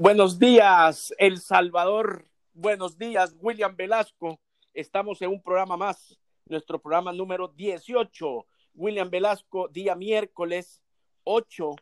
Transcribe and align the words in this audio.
Buenos 0.00 0.38
días, 0.38 1.12
El 1.18 1.40
Salvador. 1.40 2.24
Buenos 2.54 2.98
días, 2.98 3.34
William 3.40 3.74
Velasco. 3.74 4.38
Estamos 4.72 5.20
en 5.22 5.30
un 5.30 5.42
programa 5.42 5.76
más, 5.76 6.16
nuestro 6.46 6.78
programa 6.78 7.12
número 7.12 7.48
18. 7.48 8.46
William 8.74 9.10
Velasco, 9.10 9.66
día 9.66 9.96
miércoles 9.96 10.80
8 11.24 11.74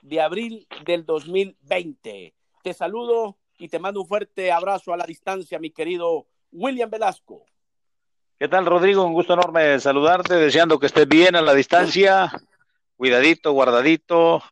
de 0.00 0.22
abril 0.22 0.66
del 0.86 1.04
2020. 1.04 2.34
Te 2.62 2.72
saludo 2.72 3.36
y 3.58 3.68
te 3.68 3.78
mando 3.78 4.00
un 4.00 4.08
fuerte 4.08 4.50
abrazo 4.50 4.94
a 4.94 4.96
la 4.96 5.04
distancia, 5.04 5.58
mi 5.58 5.68
querido 5.68 6.26
William 6.50 6.88
Velasco. 6.88 7.44
¿Qué 8.38 8.48
tal, 8.48 8.64
Rodrigo? 8.64 9.04
Un 9.04 9.12
gusto 9.12 9.34
enorme 9.34 9.78
saludarte, 9.80 10.32
deseando 10.36 10.78
que 10.78 10.86
estés 10.86 11.06
bien 11.06 11.36
a 11.36 11.42
la 11.42 11.52
distancia. 11.52 12.32
Cuidadito, 12.96 13.52
guardadito. 13.52 14.42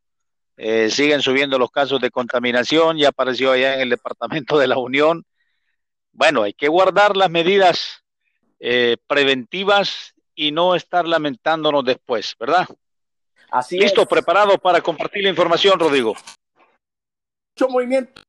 Eh, 0.56 0.90
siguen 0.90 1.22
subiendo 1.22 1.58
los 1.58 1.70
casos 1.70 2.00
de 2.00 2.10
contaminación. 2.10 2.98
Ya 2.98 3.08
apareció 3.08 3.52
allá 3.52 3.74
en 3.74 3.80
el 3.80 3.90
Departamento 3.90 4.58
de 4.58 4.66
la 4.66 4.78
Unión. 4.78 5.24
Bueno, 6.12 6.42
hay 6.42 6.52
que 6.52 6.68
guardar 6.68 7.16
las 7.16 7.30
medidas 7.30 8.04
eh, 8.60 8.96
preventivas 9.06 10.14
y 10.34 10.52
no 10.52 10.74
estar 10.74 11.06
lamentándonos 11.06 11.84
después, 11.84 12.36
¿verdad? 12.38 12.66
Así 13.50 13.78
Listo, 13.78 14.06
preparado 14.06 14.58
para 14.58 14.80
compartir 14.80 15.22
la 15.22 15.30
información, 15.30 15.78
Rodrigo. 15.78 16.14
Mucho 17.54 17.68
movimiento. 17.70 18.22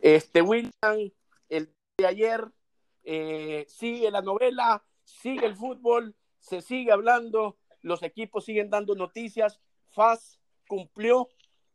Este 0.00 0.42
William, 0.42 1.10
el 1.48 1.72
de 1.98 2.06
ayer, 2.06 2.44
eh, 3.04 3.64
sigue 3.68 4.10
la 4.10 4.22
novela, 4.22 4.84
sigue 5.04 5.46
el 5.46 5.56
fútbol, 5.56 6.14
se 6.38 6.60
sigue 6.62 6.92
hablando, 6.92 7.58
los 7.82 8.02
equipos 8.02 8.44
siguen 8.44 8.70
dando 8.70 8.94
noticias. 8.94 9.60
FAS 9.90 10.38
cumplió 10.68 11.28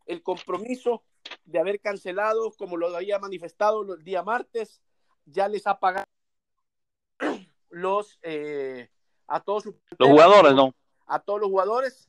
el 0.05 0.23
compromiso 0.23 1.03
de 1.43 1.59
haber 1.59 1.81
cancelado, 1.81 2.53
como 2.57 2.77
lo 2.77 2.95
había 2.95 3.19
manifestado 3.19 3.93
el 3.93 4.03
día 4.03 4.23
martes, 4.23 4.81
ya 5.25 5.47
les 5.47 5.67
ha 5.67 5.79
pagado 5.79 6.07
los 7.69 8.19
eh, 8.21 8.89
a 9.27 9.39
todos 9.41 9.63
sus 9.63 9.75
los 9.97 10.09
jugadores, 10.09 10.53
¿no? 10.53 10.73
A 11.07 11.19
todos 11.19 11.41
los 11.41 11.49
jugadores. 11.49 12.07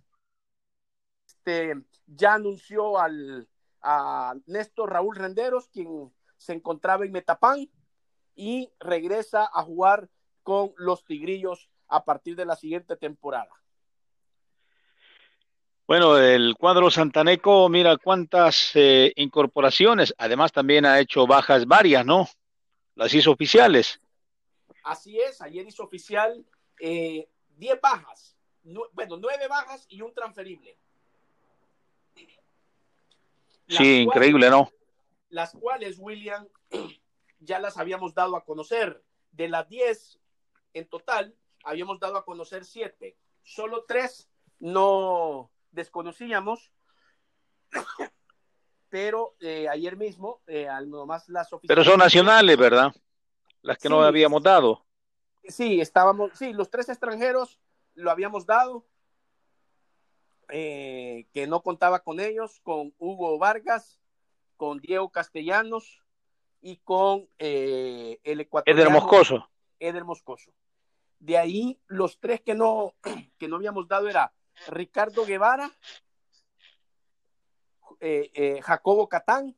Este, 1.27 1.75
ya 2.06 2.34
anunció 2.34 2.98
al 2.98 3.48
a 3.84 4.34
Néstor 4.47 4.91
Raúl 4.91 5.14
Renderos, 5.14 5.69
quien 5.69 6.12
se 6.39 6.55
encontraba 6.55 7.05
en 7.05 7.12
Metapán, 7.12 7.69
y 8.34 8.72
regresa 8.81 9.48
a 9.53 9.62
jugar 9.62 10.09
con 10.42 10.72
los 10.77 11.05
Tigrillos 11.05 11.70
a 11.89 12.05
partir 12.05 12.34
de 12.34 12.47
la 12.47 12.56
siguiente 12.56 12.97
temporada. 12.97 13.50
Bueno, 15.87 16.17
el 16.17 16.55
cuadro 16.57 16.91
santaneco, 16.91 17.69
mira 17.69 17.99
cuántas 17.99 18.71
eh, 18.75 19.13
incorporaciones, 19.17 20.15
además 20.17 20.51
también 20.51 20.87
ha 20.87 20.99
hecho 20.99 21.27
bajas 21.27 21.67
varias, 21.67 22.07
¿no? 22.07 22.27
Las 22.95 23.13
hizo 23.13 23.33
oficiales. 23.33 24.01
Así 24.83 25.21
es, 25.21 25.43
ayer 25.43 25.67
hizo 25.67 25.83
oficial 25.83 26.43
10 26.79 27.29
eh, 27.59 27.79
bajas, 27.83 28.35
bueno, 28.93 29.19
9 29.19 29.47
bajas 29.47 29.85
y 29.91 30.01
un 30.01 30.15
transferible. 30.15 30.79
sí, 33.69 33.99
increíble, 33.99 34.49
¿no? 34.49 34.71
Las 35.29 35.53
cuales, 35.53 35.97
William, 35.99 36.49
ya 37.41 37.59
las 37.59 37.77
habíamos 37.77 38.15
dado 38.15 38.37
a 38.37 38.45
conocer. 38.45 39.03
De 39.33 39.49
las 39.49 39.69
10 39.69 40.19
en 40.75 40.87
total, 40.87 41.35
habíamos 41.62 41.99
dado 41.99 42.17
a 42.17 42.25
conocer 42.25 42.65
7. 42.65 43.17
Solo 43.43 43.85
3 43.87 44.31
no 44.61 45.51
desconocíamos, 45.75 46.72
pero 48.89 49.34
eh, 49.41 49.69
ayer 49.69 49.97
mismo, 49.97 50.41
eh, 50.47 50.69
al 50.69 50.89
nomás 50.89 51.28
las 51.28 51.53
oficinas. 51.53 51.75
Pero 51.75 51.84
son 51.84 51.98
nacionales, 51.98 52.56
¿verdad? 52.56 52.94
Las 53.62 53.78
que 53.78 53.89
no 53.89 54.03
habíamos 54.03 54.42
dado. 54.42 54.84
Sí, 55.49 55.81
estábamos, 55.81 56.31
sí, 56.34 56.53
los 56.53 56.71
tres 56.71 56.88
extranjeros 56.88 57.60
lo 57.94 58.10
habíamos 58.10 58.47
dado, 58.47 58.87
eh, 60.49 61.26
que 61.32 61.47
no 61.47 61.62
contaba 61.62 62.00
con 62.00 62.20
ellos, 62.20 62.60
con 62.62 62.94
Hugo 62.99 63.38
Vargas, 63.38 64.00
con 64.56 64.78
Diego 64.78 65.10
Castellanos 65.10 66.03
y 66.60 66.76
con 66.78 67.28
el 67.38 68.41
ecuatoriano. 68.41 68.81
Eder 68.81 68.93
Moscoso. 68.93 69.50
Eder 69.78 70.04
Moscoso. 70.04 70.53
De 71.19 71.37
ahí, 71.38 71.81
los 71.87 72.20
tres 72.20 72.41
que 72.43 72.54
no, 72.54 72.94
que 73.38 73.49
no 73.49 73.56
habíamos 73.56 73.88
dado 73.88 74.09
era 74.09 74.32
Ricardo 74.69 75.25
Guevara, 75.25 75.70
eh, 78.00 78.31
eh, 78.34 78.60
Jacobo 78.62 79.09
Catán 79.09 79.56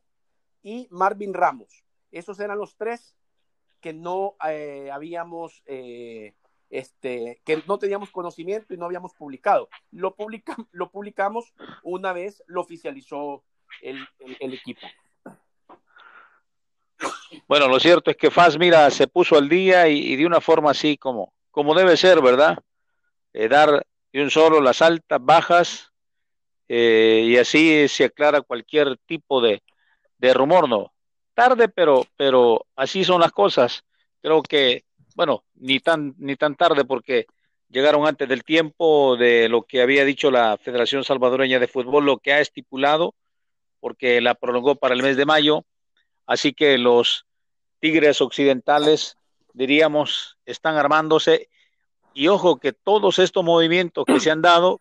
y 0.62 0.88
Marvin 0.90 1.34
Ramos. 1.34 1.84
Esos 2.12 2.38
eran 2.40 2.58
los 2.58 2.76
tres 2.76 3.16
que 3.80 3.92
no 3.92 4.36
eh, 4.48 4.90
habíamos, 4.92 5.62
este, 6.70 7.40
que 7.44 7.62
no 7.66 7.78
teníamos 7.78 8.10
conocimiento 8.10 8.72
y 8.72 8.76
no 8.76 8.86
habíamos 8.86 9.14
publicado. 9.14 9.68
Lo, 9.90 10.14
publica, 10.14 10.56
lo 10.72 10.90
publicamos 10.90 11.52
una 11.82 12.12
vez 12.12 12.42
lo 12.46 12.60
oficializó 12.60 13.44
el, 13.82 14.06
equipo. 14.40 14.86
Bueno, 17.48 17.68
lo 17.68 17.78
cierto 17.80 18.10
es 18.10 18.16
que 18.16 18.30
Faz, 18.30 18.58
mira, 18.58 18.90
se 18.90 19.06
puso 19.08 19.36
al 19.36 19.48
día 19.48 19.88
y, 19.88 20.16
de 20.16 20.26
una 20.26 20.40
forma 20.40 20.70
así 20.70 20.96
como, 20.96 21.32
como 21.50 21.74
debe 21.74 21.96
ser, 21.96 22.20
¿verdad? 22.22 22.58
dar 23.50 23.84
y 24.12 24.20
un 24.20 24.30
solo 24.30 24.60
las 24.60 24.82
altas, 24.82 25.18
bajas, 25.22 25.92
eh, 26.68 27.24
y 27.26 27.36
así 27.36 27.88
se 27.88 28.04
aclara 28.04 28.40
cualquier 28.40 28.96
tipo 29.06 29.40
de, 29.40 29.62
de 30.18 30.34
rumor, 30.34 30.68
¿no? 30.68 30.92
Tarde, 31.34 31.68
pero, 31.68 32.06
pero 32.16 32.66
así 32.76 33.04
son 33.04 33.20
las 33.20 33.32
cosas. 33.32 33.84
Creo 34.22 34.42
que, 34.42 34.84
bueno, 35.14 35.44
ni 35.54 35.80
tan, 35.80 36.14
ni 36.18 36.36
tan 36.36 36.56
tarde 36.56 36.84
porque 36.84 37.26
llegaron 37.68 38.06
antes 38.06 38.28
del 38.28 38.42
tiempo 38.44 39.16
de 39.16 39.48
lo 39.48 39.62
que 39.62 39.82
había 39.82 40.04
dicho 40.04 40.30
la 40.30 40.56
Federación 40.56 41.04
Salvadoreña 41.04 41.58
de 41.58 41.68
Fútbol, 41.68 42.06
lo 42.06 42.18
que 42.18 42.32
ha 42.32 42.40
estipulado, 42.40 43.14
porque 43.80 44.20
la 44.20 44.34
prolongó 44.34 44.76
para 44.76 44.94
el 44.94 45.02
mes 45.02 45.16
de 45.16 45.26
mayo. 45.26 45.64
Así 46.26 46.52
que 46.52 46.78
los 46.78 47.26
Tigres 47.78 48.20
Occidentales, 48.20 49.16
diríamos, 49.52 50.38
están 50.46 50.76
armándose 50.76 51.48
y 52.16 52.28
ojo 52.28 52.56
que 52.56 52.72
todos 52.72 53.18
estos 53.18 53.44
movimientos 53.44 54.06
que 54.06 54.20
se 54.20 54.30
han 54.30 54.40
dado 54.40 54.80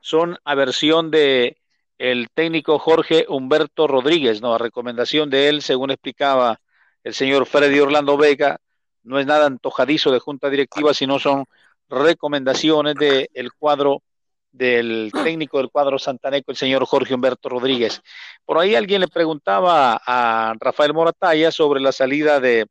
son 0.00 0.36
a 0.44 0.56
versión 0.56 1.12
de 1.12 1.56
el 1.96 2.28
técnico 2.34 2.80
Jorge 2.80 3.24
Humberto 3.28 3.86
Rodríguez, 3.86 4.42
¿no? 4.42 4.52
A 4.52 4.58
recomendación 4.58 5.30
de 5.30 5.48
él, 5.48 5.62
según 5.62 5.92
explicaba 5.92 6.60
el 7.04 7.14
señor 7.14 7.46
Freddy 7.46 7.78
Orlando 7.78 8.16
Vega, 8.16 8.58
no 9.04 9.20
es 9.20 9.26
nada 9.26 9.46
antojadizo 9.46 10.10
de 10.10 10.18
junta 10.18 10.50
directiva, 10.50 10.92
sino 10.92 11.20
son 11.20 11.44
recomendaciones 11.88 12.96
del 12.96 13.52
cuadro 13.56 14.02
del 14.50 15.12
técnico 15.22 15.58
del 15.58 15.70
cuadro 15.70 16.00
santaneco, 16.00 16.50
el 16.50 16.56
señor 16.56 16.84
Jorge 16.84 17.14
Humberto 17.14 17.48
Rodríguez. 17.48 18.02
Por 18.44 18.58
ahí 18.58 18.74
alguien 18.74 19.02
le 19.02 19.08
preguntaba 19.08 20.00
a 20.04 20.54
Rafael 20.58 20.92
Morataya 20.92 21.52
sobre 21.52 21.80
la 21.80 21.92
salida 21.92 22.40
de 22.40 22.66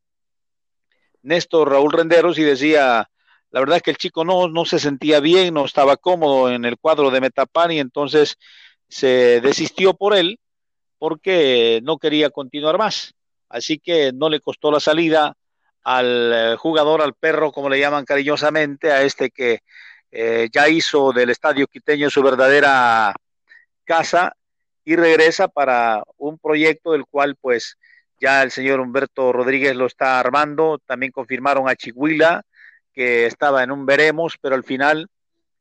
Néstor 1.22 1.70
Raúl 1.70 1.94
Renderos 1.94 2.38
y 2.38 2.44
decía, 2.44 3.10
la 3.52 3.60
verdad 3.60 3.78
es 3.78 3.84
que 3.84 3.92
el 3.92 3.98
chico 3.98 4.24
no, 4.26 4.48
no 4.48 4.66
se 4.66 4.80
sentía 4.80 5.20
bien, 5.20 5.54
no 5.54 5.66
estaba 5.66 5.98
cómodo 5.98 6.52
en 6.52 6.66
el 6.66 6.78
cuadro 6.78 7.12
de 7.12 7.22
Metapán 7.22 7.72
y 7.72 7.80
entonces 7.80 8.38
se 8.88 9.42
desistió 9.42 9.94
por 9.94 10.16
él 10.16 10.40
porque 10.98 11.82
no 11.84 11.98
quería 11.98 12.30
continuar 12.30 12.78
más. 12.78 13.14
Así 13.50 13.80
que 13.80 14.14
no 14.14 14.30
le 14.30 14.40
costó 14.40 14.72
la 14.72 14.80
salida 14.80 15.36
al 15.84 16.34
eh, 16.34 16.56
jugador, 16.58 17.02
al 17.02 17.14
perro, 17.14 17.52
como 17.52 17.70
le 17.70 17.80
llaman 17.80 18.06
cariñosamente, 18.06 18.92
a 18.92 19.02
este 19.02 19.30
que 19.30 19.60
eh, 20.12 20.48
ya 20.52 20.70
hizo 20.70 21.12
del 21.12 21.30
Estadio 21.30 21.68
Quiteño 21.68 22.10
su 22.10 22.22
verdadera 22.22 23.14
casa 23.84 24.34
y 24.86 24.96
regresa 24.96 25.48
para 25.48 26.04
un 26.18 26.38
proyecto 26.38 26.92
del 26.94 27.06
cual 27.06 27.36
pues 27.36 27.78
ya 28.20 28.44
el 28.44 28.52
señor 28.52 28.80
Humberto 28.80 29.34
Rodríguez 29.34 29.76
lo 29.76 29.88
está 29.88 30.20
armando. 30.20 30.80
También 30.86 31.12
confirmaron 31.12 31.68
a 31.68 31.76
Chihuila, 31.76 32.44
que 32.94 33.26
estaba 33.26 33.64
en 33.64 33.72
un 33.72 33.86
veremos, 33.86 34.38
pero 34.40 34.56
al 34.56 34.64
final 34.64 35.08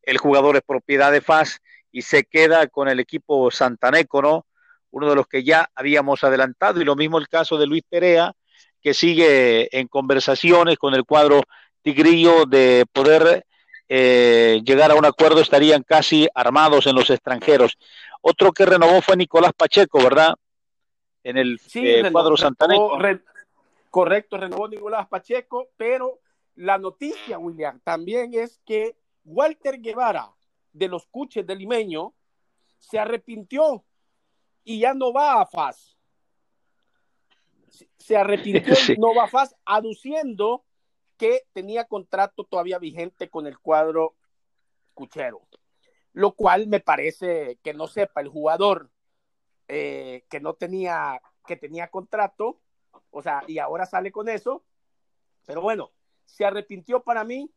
el 0.02 0.18
jugador 0.18 0.56
es 0.56 0.62
propiedad 0.62 1.12
de 1.12 1.20
FAS 1.20 1.60
y 1.92 2.02
se 2.02 2.24
queda 2.24 2.66
con 2.68 2.88
el 2.88 3.00
equipo 3.00 3.50
santaneco, 3.50 4.22
¿no? 4.22 4.46
Uno 4.90 5.08
de 5.08 5.16
los 5.16 5.26
que 5.26 5.44
ya 5.44 5.70
habíamos 5.74 6.24
adelantado, 6.24 6.80
y 6.80 6.84
lo 6.84 6.96
mismo 6.96 7.18
el 7.18 7.28
caso 7.28 7.58
de 7.58 7.66
Luis 7.66 7.82
Perea, 7.88 8.32
que 8.82 8.94
sigue 8.94 9.68
en 9.78 9.88
conversaciones 9.88 10.78
con 10.78 10.94
el 10.94 11.04
cuadro 11.04 11.42
Tigrillo 11.82 12.44
de 12.46 12.84
poder 12.92 13.44
eh, 13.88 14.60
llegar 14.64 14.90
a 14.90 14.94
un 14.94 15.04
acuerdo, 15.04 15.40
estarían 15.40 15.82
casi 15.82 16.28
armados 16.34 16.86
en 16.86 16.94
los 16.94 17.10
extranjeros. 17.10 17.78
Otro 18.20 18.52
que 18.52 18.66
renovó 18.66 19.00
fue 19.00 19.16
Nicolás 19.16 19.52
Pacheco, 19.56 20.02
¿verdad? 20.02 20.34
En 21.22 21.36
el 21.36 21.60
eh, 21.74 22.08
cuadro 22.10 22.36
santaneco. 22.36 22.98
correcto, 23.90 24.36
renovó 24.36 24.68
Nicolás 24.68 25.08
Pacheco, 25.08 25.68
pero 25.76 26.20
la 26.54 26.78
noticia, 26.78 27.38
William, 27.38 27.80
también 27.80 28.34
es 28.34 28.60
que 28.64 28.96
Walter 29.24 29.80
Guevara 29.80 30.34
de 30.72 30.88
los 30.88 31.06
Cuches 31.06 31.46
del 31.46 31.58
Limeño 31.58 32.14
se 32.78 32.98
arrepintió 32.98 33.84
y 34.64 34.80
ya 34.80 34.94
no 34.94 35.12
va 35.12 35.40
a 35.40 35.46
FAS. 35.46 35.96
Se 37.98 38.16
arrepintió 38.16 38.74
Nova 38.98 39.28
Faz 39.28 39.54
aduciendo 39.64 40.64
que 41.16 41.42
tenía 41.52 41.84
contrato 41.84 42.44
todavía 42.44 42.78
vigente 42.78 43.28
con 43.28 43.46
el 43.46 43.58
cuadro 43.58 44.16
Cuchero, 44.94 45.46
lo 46.12 46.32
cual 46.32 46.66
me 46.66 46.80
parece 46.80 47.58
que 47.62 47.74
no 47.74 47.86
sepa 47.86 48.20
el 48.20 48.28
jugador 48.28 48.90
eh, 49.68 50.24
que 50.28 50.40
no 50.40 50.54
tenía, 50.54 51.20
que 51.46 51.56
tenía 51.56 51.88
contrato, 51.88 52.60
o 53.10 53.22
sea, 53.22 53.44
y 53.46 53.58
ahora 53.58 53.86
sale 53.86 54.10
con 54.10 54.28
eso, 54.28 54.64
pero 55.46 55.60
bueno, 55.60 55.92
se 56.30 56.44
arrepintió 56.44 57.02
para 57.02 57.24
mí 57.24 57.50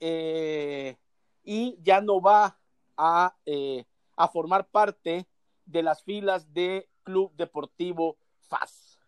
eh, 0.00 0.96
y 1.42 1.76
ya 1.82 2.00
no 2.00 2.20
va 2.20 2.58
a, 2.96 3.36
eh, 3.44 3.84
a 4.16 4.28
formar 4.28 4.66
parte 4.68 5.26
de 5.64 5.82
las 5.82 6.02
filas 6.02 6.52
de 6.52 6.88
Club 7.02 7.32
Deportivo 7.36 8.16
FAS. 8.48 8.98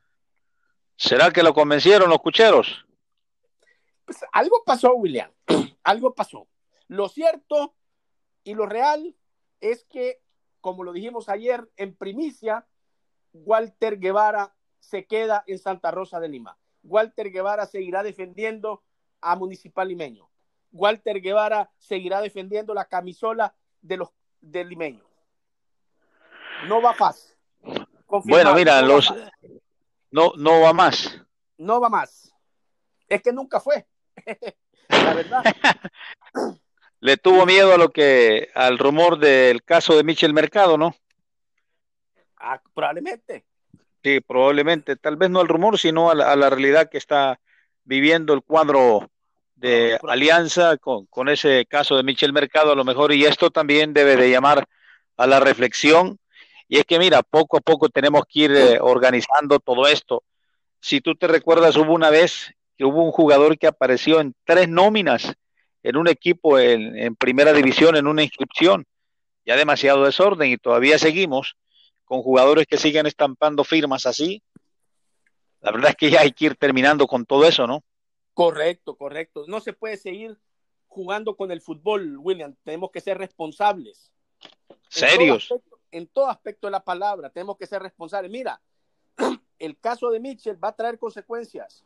¿Será 0.97 1.31
que 1.31 1.43
lo 1.43 1.53
convencieron 1.53 2.08
los 2.08 2.19
cucheros? 2.20 2.87
Pues 4.05 4.25
algo 4.32 4.62
pasó, 4.64 4.94
William. 4.94 5.31
algo 5.85 6.14
pasó. 6.14 6.49
Lo 6.88 7.08
cierto 7.08 7.75
y 8.44 8.55
lo 8.55 8.67
real 8.67 9.17
es 9.61 9.85
que, 9.85 10.23
como 10.61 10.85
lo 10.85 10.93
dijimos 10.93 11.29
ayer 11.29 11.70
en 11.76 11.94
primicia, 11.97 12.67
Walter 13.32 13.99
Guevara 13.99 14.55
se 14.79 15.06
queda 15.06 15.44
en 15.47 15.58
Santa 15.58 15.91
Rosa 15.91 16.20
de 16.20 16.29
Lima. 16.29 16.58
Walter 16.82 17.31
Guevara 17.31 17.67
seguirá 17.67 18.03
defendiendo 18.03 18.85
a 19.20 19.36
Municipal 19.36 19.88
Limeño. 19.88 20.28
Walter 20.72 21.20
Guevara 21.20 21.70
seguirá 21.78 22.20
defendiendo 22.20 22.74
la 22.74 22.84
camisola 22.86 23.54
de 23.80 23.96
los 23.96 24.10
del 24.40 24.68
limeño. 24.68 25.04
No 26.68 26.82
va 26.82 26.94
más. 26.98 27.36
Bueno, 28.24 28.54
mira, 28.54 28.82
los 28.82 29.12
no 30.10 30.32
no 30.36 30.60
va 30.60 30.72
más. 30.72 31.20
No 31.58 31.80
va 31.80 31.88
más. 31.88 32.34
Es 33.08 33.22
que 33.22 33.32
nunca 33.32 33.60
fue. 33.60 33.86
la 34.88 35.14
verdad. 35.14 35.42
Le 37.00 37.16
tuvo 37.16 37.44
miedo 37.46 37.74
a 37.74 37.78
lo 37.78 37.90
que, 37.90 38.48
al 38.54 38.78
rumor 38.78 39.19
del 39.19 39.62
caso 39.62 39.96
de 39.96 40.02
Michel 40.02 40.32
Mercado, 40.32 40.78
¿no? 40.78 40.96
Ah, 42.38 42.60
probablemente. 42.74 43.44
Sí, 44.02 44.20
probablemente. 44.20 44.96
Tal 44.96 45.16
vez 45.16 45.30
no 45.30 45.40
al 45.40 45.48
rumor, 45.48 45.78
sino 45.78 46.10
a 46.10 46.14
la, 46.14 46.50
realidad 46.50 46.88
que 46.88 46.98
está 46.98 47.38
viviendo 47.86 48.34
el 48.34 48.42
cuadro 48.42 49.10
de 49.54 49.98
alianza 50.06 50.76
con, 50.76 51.06
con, 51.06 51.30
ese 51.30 51.64
caso 51.64 51.96
de 51.96 52.02
Michel 52.02 52.34
Mercado, 52.34 52.72
a 52.72 52.76
lo 52.76 52.84
mejor, 52.84 53.12
y 53.12 53.24
esto 53.24 53.50
también 53.50 53.94
debe 53.94 54.16
de 54.16 54.30
llamar 54.30 54.68
a 55.16 55.26
la 55.26 55.40
reflexión. 55.40 56.18
Y 56.68 56.78
es 56.78 56.84
que, 56.84 56.98
mira, 56.98 57.22
poco 57.22 57.56
a 57.56 57.60
poco 57.60 57.88
tenemos 57.88 58.24
que 58.28 58.40
ir 58.40 58.50
eh, 58.52 58.78
organizando 58.80 59.58
todo 59.60 59.86
esto. 59.86 60.22
Si 60.80 61.00
tú 61.00 61.14
te 61.14 61.26
recuerdas, 61.26 61.76
hubo 61.76 61.94
una 61.94 62.10
vez 62.10 62.52
que 62.76 62.84
hubo 62.84 63.02
un 63.02 63.12
jugador 63.12 63.58
que 63.58 63.66
apareció 63.66 64.20
en 64.20 64.34
tres 64.44 64.68
nóminas 64.68 65.34
en 65.82 65.96
un 65.96 66.08
equipo 66.08 66.58
en, 66.58 67.14
primera 67.14 67.52
división, 67.52 67.96
en 67.96 68.08
una 68.08 68.24
inscripción. 68.24 68.84
Ya 69.44 69.54
demasiado 69.54 70.04
desorden 70.04 70.50
y 70.50 70.56
todavía 70.56 70.98
seguimos 70.98 71.56
con 72.04 72.22
jugadores 72.22 72.66
que 72.66 72.76
siguen 72.76 73.06
estampando 73.06 73.62
firmas 73.62 74.04
así. 74.04 74.42
La 75.66 75.72
verdad 75.72 75.90
es 75.90 75.96
que 75.96 76.10
ya 76.12 76.20
hay 76.20 76.30
que 76.30 76.44
ir 76.44 76.54
terminando 76.54 77.08
con 77.08 77.26
todo 77.26 77.44
eso, 77.44 77.66
¿no? 77.66 77.82
Correcto, 78.34 78.94
correcto. 78.94 79.46
No 79.48 79.58
se 79.58 79.72
puede 79.72 79.96
seguir 79.96 80.38
jugando 80.86 81.36
con 81.36 81.50
el 81.50 81.60
fútbol, 81.60 82.18
William. 82.18 82.54
Tenemos 82.62 82.92
que 82.92 83.00
ser 83.00 83.18
responsables. 83.18 84.12
Serios. 84.88 85.52
En 85.90 86.06
todo 86.06 86.28
aspecto, 86.28 86.68
de 86.68 86.70
la 86.70 86.84
palabra, 86.84 87.30
tenemos 87.30 87.56
que 87.56 87.66
ser 87.66 87.82
responsables. 87.82 88.30
Mira, 88.30 88.62
el 89.58 89.76
caso 89.80 90.08
de 90.10 90.20
Mitchell 90.20 90.62
va 90.62 90.68
a 90.68 90.76
traer 90.76 91.00
consecuencias 91.00 91.84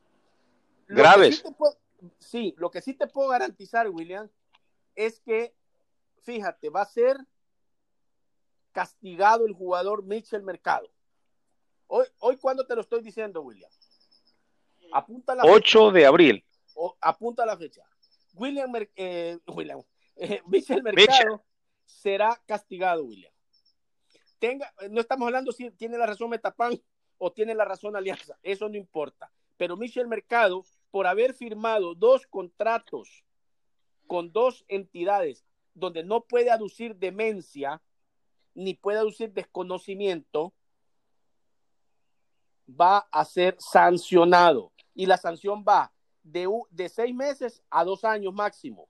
graves. 0.87 1.43
Sí, 2.19 2.55
lo 2.59 2.71
que 2.71 2.83
sí 2.83 2.93
te 2.93 3.07
puedo 3.07 3.31
garantizar, 3.31 3.89
William, 3.89 4.29
es 4.95 5.21
que, 5.21 5.55
fíjate, 6.21 6.69
va 6.69 6.83
a 6.83 6.85
ser 6.85 7.17
castigado 8.73 9.47
el 9.47 9.55
jugador 9.55 10.03
Mitchell 10.03 10.43
Mercado. 10.43 10.87
Hoy, 11.93 12.07
hoy 12.21 12.37
¿cuándo 12.37 12.65
te 12.65 12.77
lo 12.77 12.83
estoy 12.83 13.03
diciendo, 13.03 13.43
William? 13.43 13.71
Apunta 14.93 15.35
la 15.35 15.43
8 15.45 15.91
de 15.91 16.07
abril. 16.07 16.45
apunta 17.01 17.45
la 17.45 17.57
fecha. 17.57 17.83
William, 18.35 18.73
eh, 18.95 19.39
William 19.49 19.83
eh, 20.17 20.41
Mitchell 20.47 20.85
Mercado 20.85 21.45
será 21.85 22.41
castigado, 22.47 23.05
William. 23.05 23.33
Tenga, 24.39 24.73
no 24.89 25.01
estamos 25.01 25.27
hablando 25.27 25.51
si 25.51 25.69
tiene 25.73 25.99
la 25.99 26.07
razón 26.07 26.31
Metapán 26.31 26.81
o 27.19 27.33
tiene 27.33 27.57
la 27.57 27.65
razón 27.65 27.97
Alianza, 27.97 28.39
eso 28.45 28.69
no 28.69 28.77
importa. 28.77 29.33
Pero 29.57 29.77
Michel 29.77 30.07
Mercado 30.07 30.65
por 30.93 31.09
haber 31.09 31.35
firmado 31.35 31.97
dos 31.97 32.25
contratos 32.29 33.25
con 34.07 34.31
dos 34.31 34.65
entidades 34.69 35.45
donde 35.75 36.05
no 36.05 36.21
puede 36.21 36.53
aducir 36.53 36.95
demencia 36.95 37.83
ni 38.55 38.75
puede 38.75 38.99
aducir 38.99 39.33
desconocimiento, 39.33 40.55
va 42.79 43.07
a 43.11 43.25
ser 43.25 43.57
sancionado. 43.59 44.73
Y 44.95 45.07
la 45.07 45.17
sanción 45.17 45.65
va 45.67 45.93
de, 46.23 46.49
de 46.71 46.89
seis 46.89 47.15
meses 47.15 47.63
a 47.71 47.85
dos 47.85 48.05
años 48.05 48.35
máximo 48.35 48.89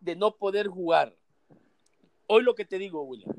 de 0.00 0.16
no 0.16 0.36
poder 0.36 0.68
jugar. 0.68 1.14
Hoy 2.26 2.42
lo 2.42 2.54
que 2.54 2.64
te 2.64 2.78
digo, 2.78 3.02
William. 3.02 3.34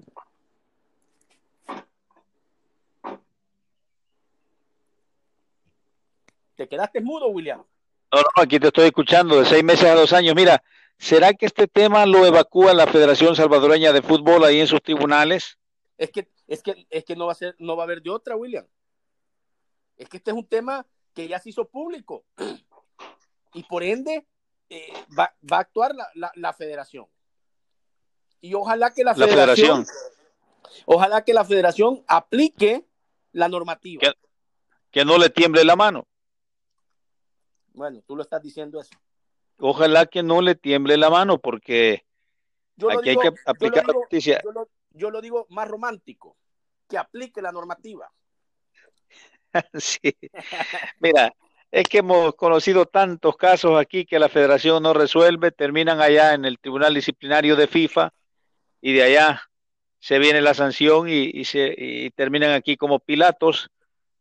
¿Te 6.56 6.68
quedaste 6.68 7.00
mudo, 7.00 7.28
William? 7.30 7.63
No, 8.12 8.19
no, 8.19 8.44
aquí 8.44 8.60
te 8.60 8.68
estoy 8.68 8.88
escuchando 8.88 9.40
de 9.40 9.46
seis 9.46 9.63
meses 9.63 9.86
a 9.86 9.96
dos 9.96 10.12
años. 10.12 10.36
Mira, 10.36 10.62
¿será 10.98 11.34
que 11.34 11.46
este 11.46 11.68
tema 11.68 12.06
lo 12.06 12.25
evacúa 12.25 12.74
la 12.74 12.88
Federación 12.88 13.36
Salvadoreña 13.36 13.94
de 13.94 14.01
Fútbol 14.01 14.44
ahí 14.44 14.60
en 14.60 14.68
sus 14.68 14.81
tribunales? 14.81 15.57
Es 15.98 16.12
que, 16.12 16.28
es 16.48 16.62
que, 16.62 16.86
es 16.90 17.06
que 17.06 17.16
no 17.16 17.28
va 17.28 17.31
a 17.31 17.36
ser, 17.36 17.56
no 17.60 17.78
va 17.78 17.84
a 17.84 17.86
haber 17.86 18.01
de 18.01 18.10
otra, 18.10 18.36
William. 18.36 18.66
Es 20.00 20.10
que 20.10 20.18
este 20.18 20.31
es 20.31 20.38
un 20.38 20.48
tema 20.48 20.88
que 21.13 21.28
ya 21.28 21.38
se 21.40 21.50
hizo 21.50 21.68
público 21.68 22.25
y 23.54 23.63
por 23.63 23.84
ende 23.84 24.25
eh, 24.69 24.94
va, 25.18 25.36
a 25.51 25.60
actuar 25.60 25.94
la, 26.16 26.54
federación. 26.54 27.06
Y 28.42 28.54
ojalá 28.54 28.94
que 28.94 29.04
la, 29.04 29.13
federación, 29.13 29.86
ojalá 30.86 31.24
que 31.24 31.34
la 31.34 31.44
federación 31.44 32.04
aplique 32.07 32.86
la 33.34 33.50
normativa. 33.50 34.01
que 34.89 35.06
no 35.06 35.18
le 35.18 35.29
tiemble 35.29 35.65
la 35.65 35.75
mano. 35.75 36.08
Bueno, 37.74 38.01
tú 38.08 38.15
lo 38.15 38.24
estás 38.24 38.41
diciendo 38.41 38.79
eso. 38.79 38.91
Ojalá 39.60 40.06
que 40.06 40.24
no 40.24 40.41
le 40.41 40.56
tiemble 40.56 40.96
la 40.96 41.10
mano 41.10 41.39
porque 41.39 42.06
aquí 42.89 43.10
hay 43.10 43.18
que 43.18 43.34
aplicar 43.46 43.86
la 43.86 43.94
justicia. 43.94 44.41
Yo 44.91 45.12
lo, 45.12 45.22
digo 45.22 45.46
más 45.50 45.68
romántico, 45.68 46.38
que 46.88 46.98
aplique 46.98 47.41
la 47.41 47.51
normativa. 47.51 48.12
sí. 49.74 50.15
Mira, 51.00 51.34
es 51.72 51.84
que 51.86 52.00
hemos 52.00 52.36
conocido 52.36 52.86
tantos 52.86 53.38
casos 53.38 53.79
aquí 53.79 54.06
que 54.06 54.20
la 54.20 54.29
federación 54.29 54.84
no 54.84 54.94
resuelve, 54.94 55.51
terminan 55.51 56.01
allá 56.01 56.34
en 56.34 56.46
el 56.46 56.60
Tribunal 56.60 56.94
Disciplinario 56.94 57.56
de 57.56 57.68
FIFA 57.68 58.12
y 58.82 58.94
de 58.94 59.03
allá 59.03 59.41
se 60.00 60.20
viene 60.20 60.41
la 60.41 60.53
sanción 60.53 61.10
y, 61.10 61.44
se, 61.46 61.75
y 61.77 62.10
terminan 62.12 62.51
aquí 62.51 62.77
como 62.77 63.00
Pilatos 63.00 63.70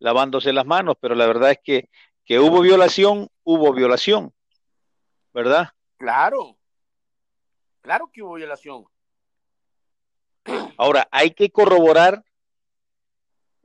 lavándose 0.00 0.52
las 0.52 0.66
manos, 0.66 0.96
pero 1.00 1.14
la 1.14 1.26
verdad 1.26 1.52
es 1.52 1.58
que 1.62 1.88
que 2.28 2.38
hubo 2.38 2.60
violación, 2.60 3.30
hubo 3.42 3.72
violación, 3.72 4.34
¿verdad? 5.32 5.70
Claro, 5.96 6.58
claro 7.80 8.10
que 8.12 8.22
hubo 8.22 8.34
violación. 8.34 8.84
Ahora, 10.76 11.08
hay 11.10 11.30
que 11.30 11.48
corroborar 11.48 12.22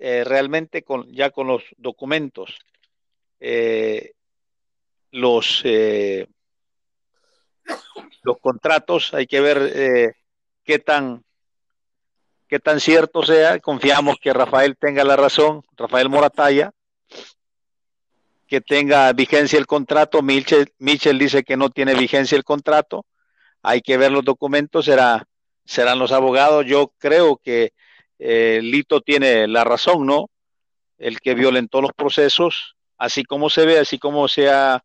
eh, 0.05 0.25
realmente 0.25 0.83
con, 0.83 1.09
ya 1.13 1.29
con 1.29 1.47
los 1.47 1.63
documentos 1.77 2.59
eh, 3.39 4.11
los, 5.11 5.61
eh, 5.63 6.27
los 8.23 8.37
contratos, 8.41 9.13
hay 9.13 9.27
que 9.27 9.39
ver 9.39 10.13
qué 10.65 10.79
tan 10.79 11.23
qué 12.49 12.59
tan 12.59 12.81
cierto 12.81 13.23
sea. 13.23 13.61
Confiamos 13.61 14.17
que 14.21 14.33
Rafael 14.33 14.75
tenga 14.75 15.05
la 15.05 15.15
razón, 15.15 15.63
Rafael 15.77 16.09
Morataya, 16.09 16.73
que 18.45 18.59
tenga 18.59 19.13
vigencia 19.13 19.57
el 19.57 19.67
contrato. 19.67 20.21
Mitchell, 20.21 20.73
Mitchell 20.79 21.17
dice 21.17 21.43
que 21.45 21.55
no 21.55 21.69
tiene 21.69 21.95
vigencia 21.95 22.35
el 22.35 22.43
contrato. 22.43 23.05
Hay 23.61 23.79
que 23.79 23.95
ver 23.95 24.11
los 24.11 24.25
documentos, 24.25 24.83
será, 24.83 25.25
serán 25.63 25.97
los 25.97 26.11
abogados. 26.11 26.65
Yo 26.65 26.91
creo 26.97 27.37
que 27.37 27.71
eh, 28.25 28.61
Lito 28.61 29.01
tiene 29.01 29.49
la 29.49 29.65
razón, 29.65 30.05
¿no? 30.05 30.29
El 30.97 31.19
que 31.19 31.35
violentó 31.35 31.81
los 31.81 31.91
procesos, 31.91 32.77
así 32.97 33.25
como 33.25 33.49
se 33.49 33.65
ve, 33.65 33.79
así 33.79 33.99
como 33.99 34.29
se 34.29 34.49
ha 34.49 34.81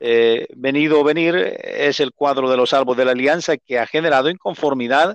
eh, 0.00 0.48
venido 0.56 1.00
a 1.00 1.04
venir, 1.04 1.36
es 1.36 2.00
el 2.00 2.12
cuadro 2.12 2.50
de 2.50 2.56
los 2.56 2.70
salvos 2.70 2.96
de 2.96 3.04
la 3.04 3.12
alianza 3.12 3.56
que 3.56 3.78
ha 3.78 3.86
generado 3.86 4.28
inconformidad 4.28 5.14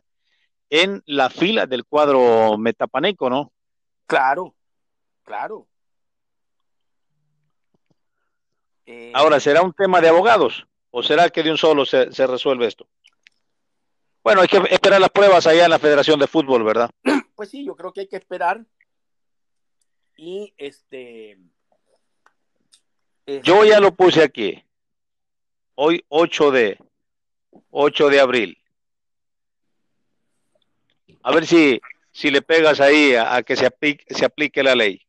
en 0.70 1.04
la 1.06 1.30
fila 1.30 1.66
del 1.66 1.84
cuadro 1.84 2.58
metapaneco, 2.58 3.30
¿no? 3.30 3.51
Claro, 4.06 4.56
claro. 5.25 5.68
Eh, 8.86 9.12
Ahora, 9.13 9.42
¿será 9.42 9.63
un 9.63 9.74
tema 9.74 10.00
de 10.00 10.08
abogados 10.08 10.66
o 10.92 11.04
será 11.04 11.30
que 11.30 11.44
de 11.44 11.51
un 11.51 11.58
solo 11.58 11.86
se, 11.86 12.10
se 12.13 12.25
resuelve 12.25 12.68
esto? 12.68 12.88
Bueno, 14.24 14.42
hay 14.42 14.48
que 14.48 14.62
esperar 14.72 15.01
las 15.01 15.10
pruebas 15.10 15.46
allá 15.46 15.66
en 15.66 15.72
la 15.72 15.80
Federación 15.80 16.20
de 16.20 16.28
Fútbol, 16.28 16.63
¿verdad? 16.63 16.89
Pues 17.39 17.51
sí, 17.51 17.63
yo 17.63 17.74
creo 17.74 17.93
que 17.93 18.01
hay 18.01 18.08
que 18.10 18.17
esperar. 18.17 18.65
Y 20.17 20.53
este. 20.58 21.38
Yo 23.25 23.63
ya 23.63 23.79
lo 23.79 23.96
puse 23.96 24.22
aquí. 24.22 24.62
Hoy 25.75 26.03
8 26.10 26.51
de 26.51 26.77
8 27.69 28.10
de 28.10 28.19
abril. 28.19 28.58
A 31.24 31.31
ver 31.31 31.48
si, 31.48 31.79
si 32.12 32.29
le 32.29 32.41
pegas 32.41 32.81
ahí 32.81 33.15
a, 33.15 33.41
que 33.41 33.55
se 33.55 33.67
aplique, 33.67 34.13
se 34.13 34.25
aplique 34.25 34.62
la 34.62 34.75
ley. 34.75 35.01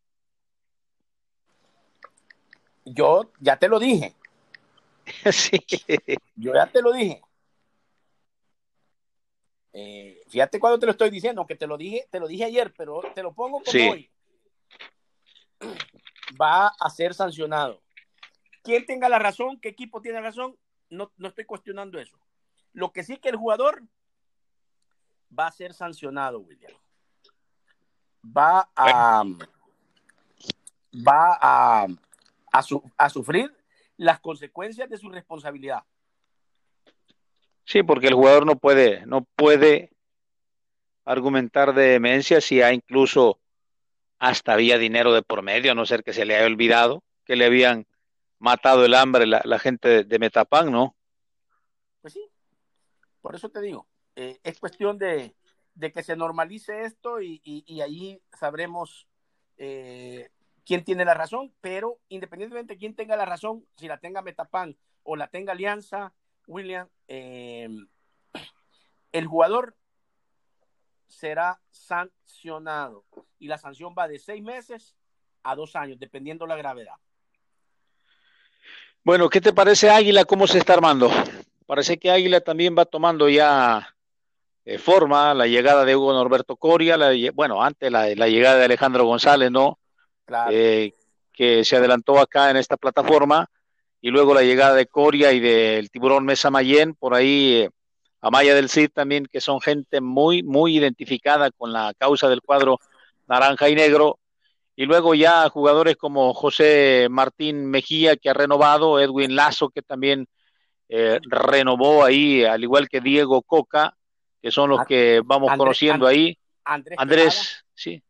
Yo 2.85 3.33
ya 3.41 3.57
te 3.57 3.67
lo 3.67 3.81
dije. 3.81 4.15
sí. 5.33 5.59
Yo 6.37 6.55
ya 6.55 6.69
te 6.69 6.81
lo 6.81 6.93
dije. 6.93 7.21
Eh, 9.73 10.20
fíjate 10.31 10.59
cuando 10.61 10.79
te 10.79 10.87
lo 10.87 10.93
estoy 10.93 11.11
diciendo, 11.11 11.47
que 11.47 11.57
te 11.57 11.67
lo 11.67 11.77
dije, 11.77 12.09
te 12.11 12.21
lo 12.21 12.29
dije 12.29 12.45
ayer, 12.45 12.73
pero 12.77 13.03
te 13.15 13.23
lo 13.23 13.35
pongo 13.35 13.61
como 13.63 13.91
hoy. 13.91 14.11
Va 16.41 16.69
a 16.69 16.91
ser 16.91 17.13
sancionado. 17.13 17.83
Quien 18.63 18.87
tenga 18.87 19.09
la 19.09 19.19
razón, 19.19 19.59
qué 19.61 19.69
equipo 19.69 20.01
tiene 20.01 20.21
razón, 20.21 20.57
no, 20.89 21.11
no 21.17 21.29
estoy 21.29 21.45
cuestionando 21.45 21.99
eso. 21.99 22.19
Lo 22.73 22.93
que 22.93 23.03
sí 23.03 23.17
que 23.17 23.31
el 23.31 23.37
jugador 23.37 23.83
va 25.37 25.47
a 25.47 25.53
ser 25.53 25.75
sancionado, 25.75 26.41
William. 26.41 26.73
Va 28.25 28.71
a, 28.77 29.25
va 30.95 31.39
a, 31.41 31.87
a, 32.53 33.09
sufrir 33.09 33.55
las 33.97 34.21
consecuencias 34.21 34.89
de 34.91 34.99
su 34.99 35.09
responsabilidad. 35.09 35.83
Sí, 37.65 37.83
porque 37.83 38.09
el 38.09 38.15
jugador 38.15 38.45
no 38.45 38.57
puede, 38.57 39.07
no 39.07 39.25
puede 39.37 39.91
argumentar 41.13 41.75
de 41.75 41.89
demencia 41.89 42.41
si 42.41 42.63
hay 42.63 42.77
incluso 42.77 43.39
hasta 44.19 44.53
había 44.53 44.79
dinero 44.79 45.13
de 45.13 45.23
por 45.23 45.43
medio, 45.43 45.73
a 45.73 45.75
no 45.75 45.87
ser 45.87 46.05
que 46.05 46.13
se 46.13 46.25
le 46.25 46.37
haya 46.37 46.47
olvidado 46.47 47.03
que 47.25 47.37
le 47.37 47.47
habían 47.47 47.87
matado 48.39 48.85
el 48.85 48.95
hambre 48.95 49.27
la, 49.27 49.59
gente 49.59 49.89
de, 49.89 50.05
de 50.05 50.19
Metapan, 50.19 50.71
¿no? 50.73 50.97
Pues 52.01 52.15
sí, 52.15 52.31
por 53.21 53.35
eso 53.35 53.51
te 53.51 53.61
digo, 53.61 53.87
eh, 54.17 54.41
es 54.43 54.59
cuestión 54.59 54.99
de, 54.99 55.35
que 55.95 56.03
se 56.03 56.17
normalice 56.17 56.85
esto 56.85 57.21
y, 57.21 57.41
ahí 57.81 58.21
sabremos 58.39 59.07
eh, 59.57 60.31
quién 60.65 60.85
tiene 60.85 61.05
la 61.05 61.15
razón, 61.15 61.53
pero 61.61 61.99
independientemente 62.09 62.75
de 62.75 62.79
quién 62.79 62.95
tenga 62.95 63.17
la 63.17 63.27
razón, 63.27 63.67
si 63.77 63.89
la 63.89 63.99
tenga 63.99 64.23
Metapan 64.23 64.77
o 65.03 65.17
la 65.17 65.29
tenga 65.29 65.53
Alianza, 65.53 66.13
William, 66.47 66.89
eh, 67.09 67.69
el 69.13 69.27
jugador 69.27 69.77
será 71.11 71.61
sancionado 71.71 73.05
y 73.39 73.49
la 73.49 73.59
sanción 73.59 73.95
va 73.99 74.09
de 74.09 74.19
seis 74.19 74.43
meses 74.43 74.97
a 75.43 75.55
dos 75.55 75.77
años, 75.77 75.99
dependiendo 75.99 76.47
la 76.47 76.57
gravedad. 76.57 76.95
Bueno, 79.03 79.29
¿qué 79.29 79.41
te 79.41 79.53
parece 79.53 79.91
Águila? 79.91 80.25
¿Cómo 80.25 80.47
se 80.47 80.59
está 80.59 80.75
armando? 80.75 81.11
Parece 81.67 81.99
que 81.99 82.11
Águila 82.11 82.41
también 82.41 82.77
va 82.79 82.85
tomando 82.85 83.29
ya 83.29 83.95
eh, 84.65 84.79
forma, 84.79 85.35
la 85.35 85.47
llegada 85.47 85.85
de 85.85 85.97
Hugo 85.97 86.13
Norberto 86.13 86.57
Coria, 86.57 86.99
bueno, 87.35 87.63
antes 87.63 87.91
la, 87.91 88.07
llegada 88.29 88.59
de 88.59 88.65
Alejandro 88.67 89.05
González, 89.05 89.51
¿no? 89.51 89.79
Eh, 90.51 90.93
que 91.33 91.65
se 91.65 91.77
adelantó 91.77 92.19
acá 92.19 92.51
en 92.51 92.57
esta 92.57 92.77
plataforma, 92.77 93.49
y 94.01 94.11
luego 94.11 94.35
la 94.35 94.43
llegada 94.43 94.75
de 94.75 94.87
Coria 94.87 95.33
y 95.33 95.41
del 95.41 95.91
tiburón 95.91 96.25
Mesa 96.25 96.51
Mayen, 96.51 96.95
por 96.95 97.15
ahí 97.15 97.63
eh, 97.63 97.71
Amaya 98.21 98.55
del 98.55 98.69
Cid 98.69 98.91
también, 98.93 99.27
que 99.27 99.41
son 99.41 99.61
gente 99.61 100.01
muy, 100.01 100.43
muy 100.43 100.77
identificada 100.77 101.51
con 101.51 101.73
la 101.73 101.95
causa 101.97 102.29
del 102.29 102.43
cuadro 102.43 102.79
naranja 103.27 103.69
y 103.69 103.75
negro, 103.75 104.19
y 104.77 104.87
luego 104.87 105.15
ya 105.15 105.49
jugadores 105.49 105.97
como 105.97 106.33
José 106.35 107.09
Martín 107.11 107.67
Mejía, 107.67 108.17
que 108.17 108.31
ha 108.31 108.35
renovado, 108.35 108.99
Edwin 108.99 109.37
Lazo, 109.37 109.69
que 109.69 109.83
también 109.83 110.27
eh, 110.89 111.21
renovó 111.23 112.05
ahí, 112.05 112.45
al 112.45 112.63
igual 112.63 112.89
que 112.89 113.01
Diego 113.01 113.43
Coca, 113.43 113.95
que 114.41 114.51
son 114.51 114.71
los 114.71 114.85
que 114.87 115.21
vamos 115.25 115.53
conociendo 115.57 116.07
ahí. 116.07 116.39
Andrés, 116.65 117.65
sí. 117.75 118.03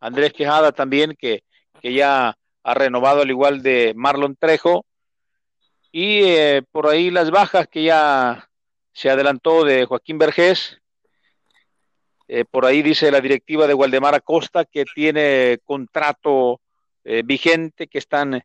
Andrés 0.00 0.32
Quejada 0.32 0.72
también, 0.72 1.16
que, 1.18 1.44
que 1.80 1.92
ya 1.92 2.36
ha 2.62 2.74
renovado 2.74 3.22
al 3.22 3.30
igual 3.30 3.62
de 3.62 3.92
Marlon 3.96 4.36
Trejo. 4.36 4.84
Y 5.90 6.22
eh, 6.24 6.62
por 6.70 6.88
ahí 6.88 7.10
las 7.10 7.30
bajas 7.30 7.68
que 7.68 7.84
ya 7.84 8.48
se 8.92 9.10
adelantó 9.10 9.64
de 9.64 9.84
Joaquín 9.84 10.18
Vergés. 10.18 10.78
Eh, 12.28 12.44
por 12.44 12.64
ahí 12.64 12.82
dice 12.82 13.10
la 13.10 13.20
directiva 13.20 13.66
de 13.66 13.74
Waldemar 13.74 14.14
Acosta 14.14 14.64
que 14.64 14.84
tiene 14.84 15.58
contrato 15.64 16.60
vigente, 17.24 17.88
que 17.88 17.98
están 17.98 18.40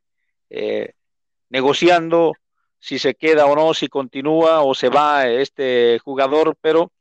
negociando 1.50 2.34
si 2.80 3.00
se 3.00 3.16
queda 3.16 3.46
o 3.46 3.56
no, 3.56 3.74
si 3.74 3.88
continúa 3.88 4.62
o 4.62 4.74
se 4.74 4.90
va 4.90 5.28
este 5.28 6.00
jugador, 6.00 6.56
pero 6.62 6.92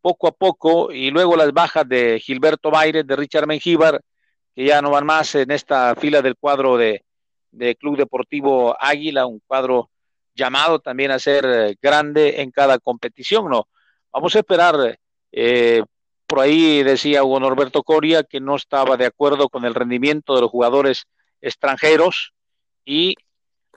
poco 0.00 0.28
a 0.28 0.32
poco, 0.32 0.92
y 0.92 1.10
luego 1.10 1.36
las 1.36 1.52
bajas 1.52 1.88
de 1.88 2.20
Gilberto 2.20 2.70
Baires, 2.70 3.06
de 3.06 3.16
Richard 3.16 3.46
Mengíbar, 3.46 4.00
que 4.54 4.64
ya 4.64 4.80
no 4.80 4.90
van 4.90 5.04
más 5.04 5.34
en 5.34 5.50
esta 5.50 5.94
fila 5.96 6.22
del 6.22 6.36
cuadro 6.36 6.76
de, 6.76 7.02
Club 7.80 7.96
Deportivo 7.96 8.76
Águila, 8.78 9.26
un 9.26 9.40
cuadro 9.46 9.90
llamado 10.36 10.78
también 10.78 11.10
a 11.10 11.18
ser 11.18 11.76
grande 11.80 12.42
en 12.42 12.50
cada 12.50 12.78
competición, 12.78 13.48
¿no? 13.48 13.68
Vamos 14.12 14.36
a 14.36 14.38
esperar, 14.38 14.98
eh, 15.32 15.82
por 16.26 16.40
ahí 16.40 16.82
decía 16.82 17.24
Hugo 17.24 17.40
Norberto 17.40 17.82
Coria 17.82 18.22
que 18.22 18.40
no 18.40 18.56
estaba 18.56 18.96
de 18.96 19.06
acuerdo 19.06 19.48
con 19.48 19.64
el 19.64 19.74
rendimiento 19.74 20.34
de 20.34 20.42
los 20.42 20.50
jugadores 20.50 21.06
extranjeros 21.40 22.32
y 22.84 23.16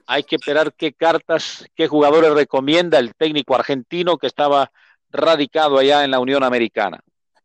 hay 0.06 0.22
que 0.24 0.36
esperar 0.36 0.74
qué 0.74 0.92
cartas, 0.92 1.66
qué 1.74 1.88
jugadores 1.88 2.32
recomienda 2.32 2.98
el 2.98 3.14
técnico 3.14 3.54
argentino 3.54 4.18
que 4.18 4.26
estaba 4.26 4.70
radicado 5.10 5.78
allá 5.78 6.04
en 6.04 6.10
la 6.10 6.20
Unión 6.20 6.42
Americana. 6.42 7.00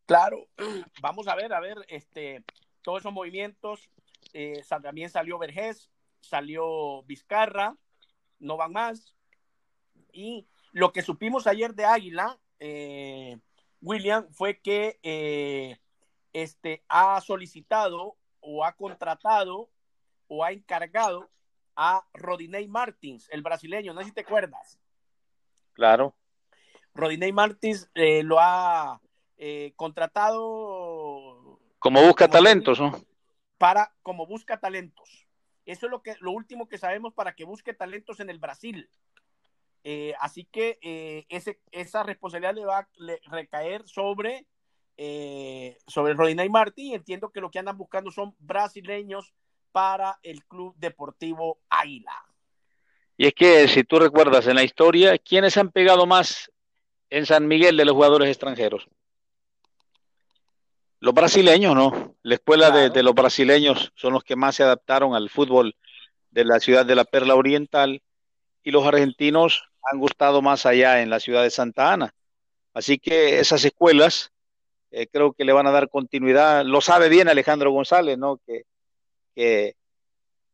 Claro, 0.06 0.48
vamos 1.02 1.28
a 1.28 1.36
ver, 1.36 1.54
a 1.54 1.60
ver, 1.60 1.78
este, 1.88 2.44
todos 2.82 3.02
esos 3.02 3.14
movimientos. 3.14 3.90
Eh, 4.34 4.62
también 4.82 5.10
salió 5.10 5.38
Vergés, 5.38 5.90
salió 6.22 7.04
Vizcarra, 7.04 7.76
no 8.39 8.58
van 8.58 8.74
más. 8.74 9.15
Y 10.12 10.48
lo 10.72 10.92
que 10.92 11.01
supimos 11.01 11.48
ayer 11.48 11.74
de 11.74 11.86
Águila, 11.86 12.39
eh, 12.60 13.38
William, 13.82 14.27
fue 14.32 14.60
que 14.60 15.00
eh, 15.04 15.77
este, 16.34 16.84
ha 16.89 17.20
solicitado 17.22 18.18
o 18.39 18.65
ha 18.65 18.74
contratado 18.74 19.70
o 20.27 20.44
ha 20.44 20.51
encargado 20.51 21.30
a 21.75 22.06
Rodinei 22.13 22.68
Martins, 22.68 23.27
el 23.32 23.42
brasileño, 23.42 23.94
no 23.94 24.01
sé 24.01 24.08
si 24.08 24.13
te 24.13 24.22
acuerdas. 24.22 24.80
Claro. 25.74 26.15
Rodinei 26.94 27.34
Martins 27.34 27.89
eh, 27.94 28.24
lo 28.24 28.39
ha 28.39 29.01
eh, 29.38 29.74
contratado. 29.75 31.60
Como 31.80 32.01
busca 32.01 32.30
talentos, 32.30 32.80
¿no? 32.80 32.94
Para, 33.58 33.94
como 34.01 34.25
busca 34.25 34.60
talentos. 34.60 35.25
Eso 35.66 35.88
es 35.88 35.92
lo, 35.92 36.02
que, 36.02 36.16
lo 36.20 36.32
último 36.32 36.68
que 36.68 36.78
sabemos 36.78 37.14
para 37.14 37.36
que 37.36 37.46
busque 37.46 37.74
talentos 37.74 38.20
en 38.20 38.30
el 38.30 38.40
Brasil. 38.40 38.90
Eh, 39.84 40.14
así 40.20 40.46
que 40.46 41.26
ese, 41.30 41.60
esa 41.72 42.04
responsabilidad 42.04 42.56
le 42.56 42.66
va 42.66 42.80
a 42.80 42.88
recaer 43.30 43.88
sobre, 43.88 44.48
sobre 45.88 46.14
Rodinei 46.14 46.50
Martins. 46.50 46.96
Entiendo 46.96 47.32
que 47.32 47.42
lo 47.42 47.52
que 47.52 47.60
andan 47.60 47.78
buscando 47.78 48.10
son 48.12 48.36
brasileños 48.40 49.34
para 49.72 50.20
el 50.24 50.46
Club 50.46 50.74
Deportivo 50.78 51.60
Águila. 51.70 52.14
Y 53.18 53.28
es 53.28 53.34
que 53.34 53.68
si 53.68 53.84
tú 53.84 54.00
recuerdas 54.00 54.48
en 54.48 54.56
la 54.56 54.64
historia, 54.64 55.18
¿quiénes 55.18 55.58
han 55.58 55.70
pegado 55.70 56.06
más 56.06 56.52
en 57.10 57.26
San 57.26 57.48
Miguel 57.48 57.78
de 57.78 57.86
los 57.86 57.94
jugadores 57.94 58.30
extranjeros? 58.30 58.88
Los 61.06 61.14
brasileños, 61.14 61.76
¿no? 61.76 62.16
La 62.24 62.34
escuela 62.34 62.72
de, 62.72 63.04
los 63.04 63.14
brasileños 63.14 63.92
son 63.94 64.14
los 64.14 64.24
que 64.24 64.36
más 64.36 64.56
se 64.56 64.64
adaptaron 64.64 65.14
al 65.14 65.30
fútbol 65.30 65.76
de 66.32 66.44
la 66.46 66.60
ciudad 66.60 66.84
de 66.84 66.96
la 66.96 67.04
Perla 67.06 67.36
Oriental 67.36 68.02
y 68.64 68.72
los 68.72 68.84
argentinos 68.88 69.70
han 69.84 70.00
gustado 70.00 70.42
más 70.42 70.66
allá 70.66 71.04
en 71.04 71.12
la 71.12 71.20
ciudad 71.20 71.44
de 71.44 71.52
Santa 71.52 71.94
Ana. 71.94 72.16
Así 72.74 72.98
que 72.98 73.38
esas 73.38 73.64
escuelas 73.64 74.32
eh, 74.90 75.06
creo 75.06 75.34
que 75.34 75.46
le 75.46 75.54
van 75.54 75.68
a 75.68 75.72
dar 75.72 75.90
continuidad. 75.90 76.66
Lo 76.66 76.82
sabe 76.82 77.08
bien 77.08 77.30
Alejandro 77.30 77.70
González, 77.70 78.18
¿no? 78.18 78.38
Que 78.38 78.64
que 79.36 79.76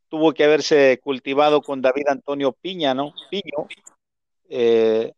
tuvo 0.09 0.33
que 0.33 0.43
haberse 0.43 0.99
cultivado 1.01 1.61
con 1.61 1.81
David 1.81 2.09
Antonio 2.09 2.51
Piña, 2.51 2.93
¿no? 2.93 3.13
Piño, 3.29 3.69
eh, 4.49 5.13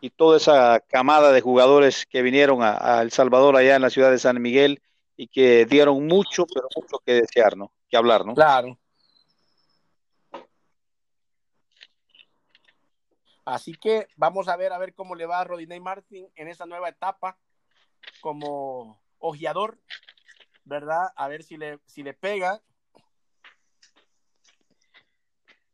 y 0.00 0.10
toda 0.10 0.38
esa 0.38 0.80
camada 0.80 1.30
de 1.32 1.40
jugadores 1.40 2.06
que 2.06 2.22
vinieron 2.22 2.60
a, 2.62 3.02
El 3.02 3.10
Salvador 3.10 3.56
allá 3.56 3.76
en 3.76 3.82
la 3.82 3.90
ciudad 3.90 4.10
de 4.10 4.18
San 4.18 4.40
Miguel 4.40 4.82
y 5.16 5.28
que 5.28 5.66
dieron 5.66 6.06
mucho, 6.06 6.46
pero 6.46 6.68
mucho 6.74 6.98
que 7.04 7.14
desear, 7.14 7.56
¿no? 7.56 7.70
Que 7.88 7.96
hablar, 7.96 8.24
¿no? 8.24 8.34
Claro. 8.34 8.78
Así 13.44 13.74
que 13.74 14.06
vamos 14.16 14.48
a 14.48 14.56
ver 14.56 14.72
a 14.72 14.78
ver 14.78 14.94
cómo 14.94 15.14
le 15.14 15.26
va 15.26 15.40
a 15.40 15.44
Rodinei 15.44 15.80
Martin 15.80 16.28
en 16.36 16.48
esa 16.48 16.66
nueva 16.66 16.88
etapa 16.88 17.36
como 18.20 19.02
ojeador, 19.18 19.78
¿verdad? 20.64 21.08
A 21.16 21.28
ver 21.28 21.42
si 21.42 21.56
le, 21.56 21.78
si 21.84 22.02
le 22.02 22.14
pega. 22.14 22.62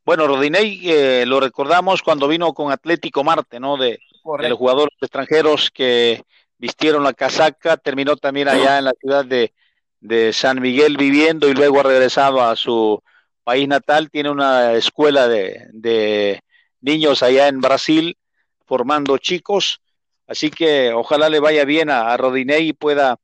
Bueno, 0.05 0.27
Rodinei 0.27 0.81
eh, 0.91 1.27
lo 1.27 1.39
recordamos 1.39 2.03
cuando 2.03 2.29
vino 2.29 2.53
con 2.55 2.73
Atlético 2.73 3.23
Marte, 3.23 3.61
¿no? 3.61 3.77
De, 3.77 3.99
de 4.41 4.49
los 4.49 4.59
jugadores 4.59 4.95
extranjeros 5.01 5.71
que 5.71 6.23
vistieron 6.59 7.05
la 7.05 7.13
casaca, 7.13 7.77
terminó 7.77 8.17
también 8.17 8.49
allá 8.49 8.79
en 8.79 8.85
la 8.85 8.93
ciudad 8.93 9.25
de, 9.25 9.53
de 10.01 10.33
San 10.33 10.61
Miguel 10.61 10.97
viviendo 10.97 11.49
y 11.49 11.55
luego 11.55 11.81
ha 11.81 11.85
regresado 11.85 12.43
a 12.43 12.57
su 12.57 13.03
país 13.45 13.69
natal, 13.69 14.11
tiene 14.11 14.31
una 14.31 14.73
escuela 14.73 15.29
de, 15.29 15.69
de 15.73 16.41
niños 16.81 17.23
allá 17.23 17.49
en 17.49 17.61
Brasil 17.61 18.17
formando 18.65 19.19
chicos, 19.19 19.81
así 20.27 20.51
que 20.51 20.93
ojalá 20.93 21.29
le 21.29 21.41
vaya 21.41 21.65
bien 21.65 21.91
a, 21.91 22.13
a 22.13 22.17
Rodinei 22.17 22.69
y 22.69 22.73
pueda 22.73 23.17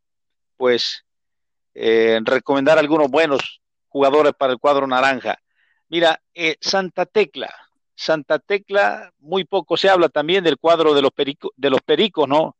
pues 0.56 1.04
eh, 1.74 2.20
recomendar 2.22 2.78
algunos 2.78 3.08
buenos 3.08 3.60
jugadores 3.88 4.32
para 4.38 4.52
el 4.52 4.58
cuadro 4.58 4.86
naranja. 4.86 5.38
Mira, 5.88 6.22
eh, 6.34 6.56
Santa 6.60 7.04
Tecla, 7.06 7.52
Santa 7.94 8.38
Tecla, 8.38 9.12
muy 9.18 9.44
poco 9.44 9.76
se 9.76 9.88
habla 9.88 10.08
también 10.08 10.44
del 10.44 10.58
cuadro 10.58 10.94
de 10.94 11.02
los, 11.02 11.12
perico, 11.12 11.52
de 11.56 11.70
los 11.70 11.80
pericos, 11.82 12.28
¿no? 12.28 12.56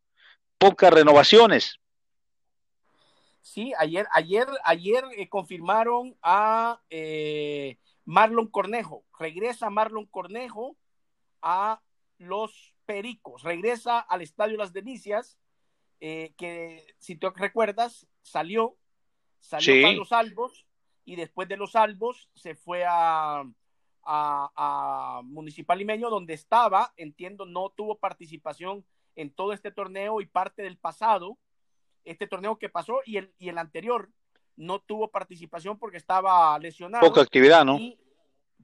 Pocas 0.59 0.93
renovaciones. 0.93 1.79
Sí, 3.41 3.73
ayer, 3.79 4.07
ayer, 4.13 4.47
ayer 4.65 5.05
eh, 5.17 5.29
confirmaron 5.29 6.17
a 6.23 6.81
eh, 6.91 7.77
Marlon 8.05 8.47
Cornejo. 8.47 9.05
Regresa 9.19 9.69
Marlon 9.69 10.07
Cornejo 10.07 10.77
a 11.41 11.83
los 12.19 12.73
Pericos. 12.87 13.43
Regresa 13.43 13.99
al 13.99 14.23
Estadio 14.23 14.57
Las 14.57 14.73
Delicias, 14.73 15.39
eh, 16.01 16.35
que 16.37 16.87
si 16.99 17.17
te 17.17 17.31
recuerdas, 17.31 18.07
salió, 18.23 18.77
salió 19.41 19.75
sí. 19.75 19.83
para 19.83 19.95
los 19.95 20.13
Albos 20.13 20.67
y 21.05 21.17
después 21.17 21.49
de 21.49 21.57
los 21.57 21.75
Albos 21.75 22.29
se 22.35 22.55
fue 22.55 22.85
a, 22.87 23.43
a, 24.05 24.51
a 24.57 25.23
Municipal 25.23 25.79
Limeño, 25.79 26.11
donde 26.11 26.35
estaba, 26.35 26.93
entiendo, 26.97 27.47
no 27.47 27.71
tuvo 27.71 27.99
participación 27.99 28.85
en 29.15 29.31
todo 29.31 29.53
este 29.53 29.71
torneo 29.71 30.21
y 30.21 30.27
parte 30.27 30.63
del 30.63 30.79
pasado 30.79 31.39
este 32.05 32.27
torneo 32.27 32.59
que 32.59 32.69
pasó 32.69 33.01
y 33.05 33.17
el, 33.17 33.33
y 33.39 33.49
el 33.49 33.59
anterior 33.59 34.11
no 34.57 34.81
tuvo 34.81 35.11
participación 35.11 35.79
porque 35.79 35.97
estaba 35.97 36.59
lesionado. 36.59 37.07
Poca 37.07 37.23
actividad, 37.23 37.65
¿no? 37.65 37.79
Y, 37.79 37.99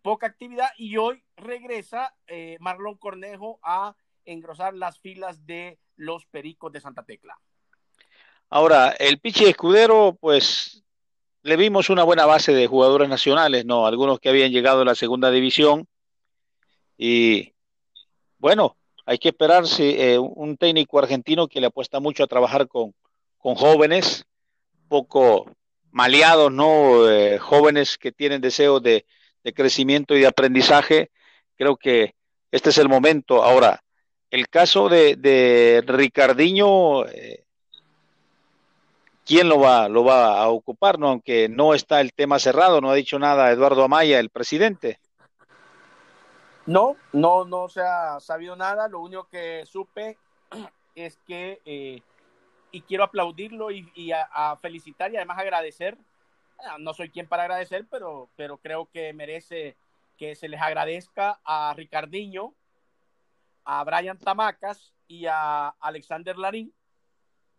poca 0.03 0.27
actividad 0.27 0.69
y 0.77 0.97
hoy 0.97 1.25
regresa 1.37 2.15
eh, 2.29 2.57
Marlon 2.61 2.97
Cornejo 2.97 3.59
a 3.63 3.97
engrosar 4.25 4.75
las 4.75 5.01
filas 5.01 5.45
de 5.45 5.79
los 5.97 6.25
Pericos 6.27 6.73
de 6.73 6.81
Santa 6.81 7.05
Tecla. 7.05 7.39
Ahora, 8.51 8.91
el 8.93 9.19
Pichi 9.19 9.45
Escudero, 9.45 10.17
pues 10.21 10.85
le 11.49 11.57
vimos 11.57 11.91
una 11.91 12.05
buena 12.05 12.27
base 12.27 12.53
de 12.53 12.67
jugadores 12.67 13.09
nacionales, 13.09 13.65
¿no? 13.65 13.87
Algunos 13.87 14.21
que 14.21 14.29
habían 14.29 14.53
llegado 14.53 14.83
a 14.83 14.85
la 14.85 14.95
segunda 14.95 15.31
división 15.31 15.89
y 16.97 17.55
bueno, 18.39 18.77
hay 19.07 19.19
que 19.19 19.29
esperar 19.31 19.67
si, 19.67 19.97
eh, 19.99 20.19
un 20.19 20.57
técnico 20.57 20.99
argentino 20.99 21.49
que 21.49 21.61
le 21.61 21.69
apuesta 21.69 22.01
mucho 22.01 22.25
a 22.25 22.27
trabajar 22.27 22.69
con, 22.69 22.95
con 23.39 23.55
jóvenes 23.55 24.27
poco 24.89 25.51
maleados, 25.91 26.53
¿no? 26.53 27.09
Eh, 27.11 27.39
jóvenes 27.39 27.99
que 27.99 28.13
tienen 28.13 28.41
deseo 28.41 28.81
de, 28.81 29.07
de, 29.45 29.53
crecimiento 29.55 30.15
y 30.15 30.21
de 30.21 30.27
aprendizaje. 30.27 31.11
Creo 31.57 31.77
que 31.77 32.15
este 32.51 32.71
es 32.71 32.79
el 32.79 32.89
momento. 32.89 33.43
Ahora, 33.43 33.83
el 34.31 34.49
caso 34.49 34.89
de, 34.89 35.17
de 35.17 35.83
Ricardiño, 35.87 37.07
eh, 37.07 37.45
¿quién 39.29 39.49
lo 39.49 39.61
va, 39.61 39.89
lo 39.89 40.03
va 40.03 40.41
a 40.43 40.49
ocupar? 40.49 40.99
¿no? 40.99 41.09
Aunque 41.09 41.49
no 41.49 41.75
está 41.75 42.01
el 42.01 42.15
tema 42.15 42.39
cerrado, 42.39 42.81
no 42.81 42.91
ha 42.91 42.95
dicho 42.95 43.19
nada 43.19 43.53
Eduardo 43.53 43.85
Amaya, 43.85 44.19
el 44.19 44.31
presidente. 44.31 44.99
No, 46.67 46.97
no, 47.13 47.45
no 47.45 47.69
se 47.69 47.83
ha 47.83 48.19
sabido 48.21 48.57
nada. 48.57 48.89
Lo 48.89 49.01
único 49.01 49.29
que 49.29 49.65
supe 49.67 50.17
es 50.95 51.19
que 51.27 51.61
eh, 51.65 52.03
y 52.73 52.81
quiero 52.83 53.05
aplaudirlo 53.05 53.71
y, 53.71 54.13
a, 54.13 54.57
felicitar 54.57 55.13
y 55.13 55.17
además 55.17 55.39
agradecer. 55.39 55.97
Ah, 56.59 56.77
no 56.79 56.93
soy 56.93 57.11
quien 57.11 57.29
para 57.29 57.45
agradecer, 57.45 57.87
pero, 57.91 58.29
pero 58.35 58.57
creo 58.59 58.89
que 58.91 59.13
merece 59.13 59.77
que 60.17 60.35
se 60.35 60.49
les 60.49 60.61
agradezca 60.61 61.39
a 61.45 61.73
Ricardiño, 61.77 62.55
a 63.65 63.85
Brian 63.85 64.19
Tamacas 64.19 64.93
y 65.07 65.27
a 65.27 65.69
Alexander 65.81 66.37
Larín. 66.37 66.75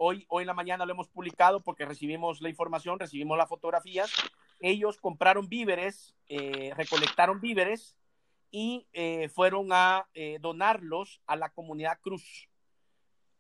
Hoy, 0.02 0.26
hoy 0.30 0.44
en 0.44 0.48
la 0.48 0.54
mañana 0.54 0.86
lo 0.86 0.94
hemos 0.94 1.10
publicado 1.10 1.60
porque 1.60 1.84
recibimos 1.84 2.40
la 2.40 2.48
información, 2.48 2.98
recibimos 2.98 3.38
las 3.38 3.50
fotografías. 3.50 4.10
Ellos 4.62 4.98
compraron 4.98 5.50
víveres, 5.50 6.16
eh, 6.30 6.72
recolectaron 6.78 7.42
víveres 7.42 7.98
y 8.50 8.88
eh, 8.94 9.28
fueron 9.28 9.74
a 9.74 10.08
eh, 10.14 10.38
donarlos 10.40 11.20
a 11.28 11.36
la 11.36 11.50
comunidad 11.50 12.00
Cruz. 12.00 12.48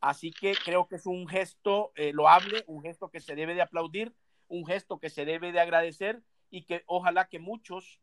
Así 0.01 0.31
que 0.31 0.53
creo 0.65 0.85
que 0.89 0.97
es 0.97 1.05
un 1.05 1.29
gesto 1.29 1.93
loable, 1.95 2.65
un 2.67 2.81
gesto 2.81 3.09
que 3.09 3.21
se 3.21 3.35
debe 3.35 3.55
de 3.55 3.61
aplaudir, 3.61 4.13
un 4.49 4.65
gesto 4.65 4.99
que 4.99 5.09
se 5.09 5.23
debe 5.23 5.53
de 5.53 5.61
agradecer 5.61 6.21
y 6.51 6.63
que 6.63 6.83
ojalá 6.87 7.29
que 7.29 7.39
muchos 7.39 8.01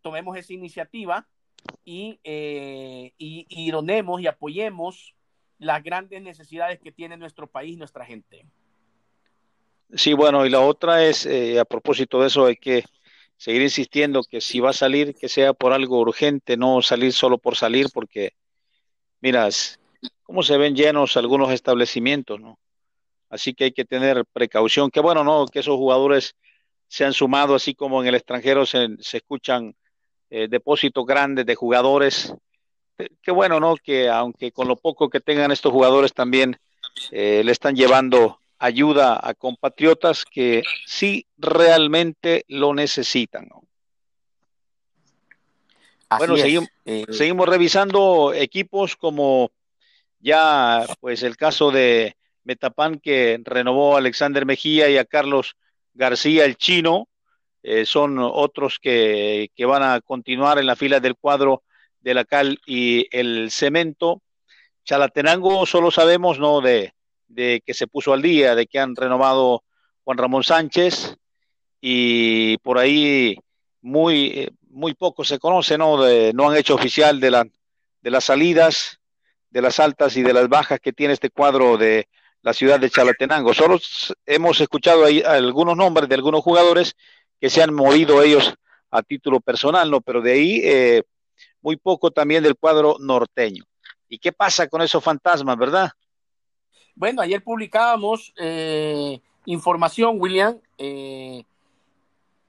tomemos 0.00 0.36
esa 0.38 0.54
iniciativa 0.54 1.26
y, 1.84 2.20
y, 2.22 3.14
y, 3.18 3.70
donemos 3.70 4.20
y 4.20 4.26
apoyemos 4.26 5.15
las 5.58 5.82
grandes 5.82 6.22
necesidades 6.22 6.78
que 6.80 6.92
tiene 6.92 7.16
nuestro 7.16 7.46
país, 7.46 7.78
nuestra 7.78 8.04
gente. 8.04 8.46
Sí, 9.94 10.12
bueno, 10.14 10.44
y 10.44 10.50
la 10.50 10.60
otra 10.60 11.04
es, 11.04 11.26
eh, 11.26 11.60
a 11.60 11.64
propósito 11.64 12.20
de 12.20 12.26
eso, 12.26 12.46
hay 12.46 12.56
que 12.56 12.84
seguir 13.36 13.62
insistiendo 13.62 14.22
que 14.22 14.40
si 14.40 14.60
va 14.60 14.70
a 14.70 14.74
salir, 14.74 15.14
que 15.14 15.28
sea 15.28 15.52
por 15.52 15.72
algo 15.72 16.00
urgente, 16.00 16.56
no 16.56 16.82
salir 16.82 17.12
solo 17.12 17.38
por 17.38 17.56
salir, 17.56 17.86
porque, 17.92 18.32
miras, 19.20 19.78
cómo 20.22 20.42
se 20.42 20.56
ven 20.58 20.74
llenos 20.74 21.16
algunos 21.16 21.52
establecimientos, 21.52 22.40
¿no? 22.40 22.58
Así 23.28 23.54
que 23.54 23.64
hay 23.64 23.72
que 23.72 23.84
tener 23.84 24.24
precaución. 24.32 24.90
Qué 24.90 25.00
bueno, 25.00 25.24
¿no? 25.24 25.46
Que 25.46 25.60
esos 25.60 25.76
jugadores 25.76 26.34
se 26.88 27.04
han 27.04 27.12
sumado, 27.12 27.54
así 27.54 27.74
como 27.74 28.02
en 28.02 28.08
el 28.08 28.14
extranjero 28.14 28.66
se, 28.66 28.88
se 29.00 29.18
escuchan 29.18 29.74
eh, 30.30 30.48
depósitos 30.48 31.04
grandes 31.06 31.46
de 31.46 31.54
jugadores. 31.54 32.34
Qué 32.96 33.30
bueno, 33.30 33.60
¿no? 33.60 33.76
Que 33.76 34.08
aunque 34.08 34.52
con 34.52 34.68
lo 34.68 34.76
poco 34.76 35.10
que 35.10 35.20
tengan 35.20 35.52
estos 35.52 35.72
jugadores 35.72 36.12
también 36.14 36.58
eh, 37.10 37.42
le 37.44 37.52
están 37.52 37.76
llevando 37.76 38.38
ayuda 38.58 39.20
a 39.22 39.34
compatriotas 39.34 40.24
que 40.24 40.62
sí 40.86 41.26
realmente 41.36 42.44
lo 42.48 42.72
necesitan, 42.74 43.48
¿no? 43.48 43.62
Así 46.08 46.18
bueno, 46.20 46.36
seguimos, 46.36 46.68
eh... 46.84 47.04
seguimos 47.10 47.48
revisando 47.48 48.32
equipos 48.32 48.96
como 48.96 49.50
ya 50.20 50.86
pues 51.00 51.22
el 51.22 51.36
caso 51.36 51.70
de 51.70 52.16
Metapan 52.44 53.00
que 53.00 53.40
renovó 53.42 53.96
a 53.96 53.98
Alexander 53.98 54.46
Mejía 54.46 54.88
y 54.88 54.98
a 54.98 55.04
Carlos 55.04 55.56
García 55.94 56.44
el 56.44 56.56
chino, 56.56 57.08
eh, 57.62 57.84
son 57.84 58.18
otros 58.20 58.78
que, 58.80 59.50
que, 59.56 59.64
van 59.64 59.82
a 59.82 60.00
continuar 60.00 60.58
en 60.58 60.66
la 60.66 60.76
fila 60.76 61.00
del 61.00 61.16
cuadro 61.16 61.64
de 62.06 62.14
la 62.14 62.24
cal 62.24 62.60
y 62.66 63.08
el 63.10 63.50
cemento. 63.50 64.22
Chalatenango 64.84 65.66
solo 65.66 65.90
sabemos 65.90 66.38
no 66.38 66.60
de, 66.60 66.92
de 67.26 67.60
que 67.66 67.74
se 67.74 67.88
puso 67.88 68.12
al 68.12 68.22
día, 68.22 68.54
de 68.54 68.68
que 68.68 68.78
han 68.78 68.94
renovado 68.94 69.64
Juan 70.04 70.16
Ramón 70.16 70.44
Sánchez 70.44 71.16
y 71.80 72.58
por 72.58 72.78
ahí 72.78 73.36
muy, 73.80 74.48
muy 74.70 74.94
poco 74.94 75.24
se 75.24 75.40
conoce, 75.40 75.76
¿no? 75.76 76.00
De, 76.00 76.32
no 76.32 76.48
han 76.48 76.56
hecho 76.56 76.76
oficial 76.76 77.18
de, 77.18 77.32
la, 77.32 77.44
de 78.02 78.10
las 78.12 78.22
salidas 78.22 79.00
de 79.50 79.62
las 79.62 79.80
altas 79.80 80.16
y 80.16 80.22
de 80.22 80.32
las 80.32 80.48
bajas 80.48 80.78
que 80.78 80.92
tiene 80.92 81.14
este 81.14 81.30
cuadro 81.30 81.76
de 81.76 82.06
la 82.42 82.52
ciudad 82.52 82.78
de 82.78 82.88
Chalatenango. 82.88 83.52
Solo 83.52 83.80
hemos 84.26 84.60
escuchado 84.60 85.04
ahí 85.04 85.22
algunos 85.22 85.76
nombres 85.76 86.08
de 86.08 86.14
algunos 86.14 86.42
jugadores 86.42 86.94
que 87.40 87.50
se 87.50 87.64
han 87.64 87.74
movido 87.74 88.22
ellos 88.22 88.54
a 88.92 89.02
título 89.02 89.40
personal, 89.40 89.90
¿no? 89.90 90.00
Pero 90.02 90.22
de 90.22 90.32
ahí 90.32 90.60
eh, 90.62 91.02
muy 91.66 91.76
poco 91.76 92.12
también 92.12 92.44
del 92.44 92.54
cuadro 92.54 92.96
norteño. 93.00 93.64
¿Y 94.08 94.20
qué 94.20 94.30
pasa 94.30 94.68
con 94.68 94.82
esos 94.82 95.02
fantasmas, 95.02 95.56
verdad? 95.56 95.90
Bueno, 96.94 97.20
ayer 97.22 97.42
publicábamos 97.42 98.32
eh, 98.38 99.20
información, 99.46 100.20
William, 100.20 100.60
eh, 100.78 101.42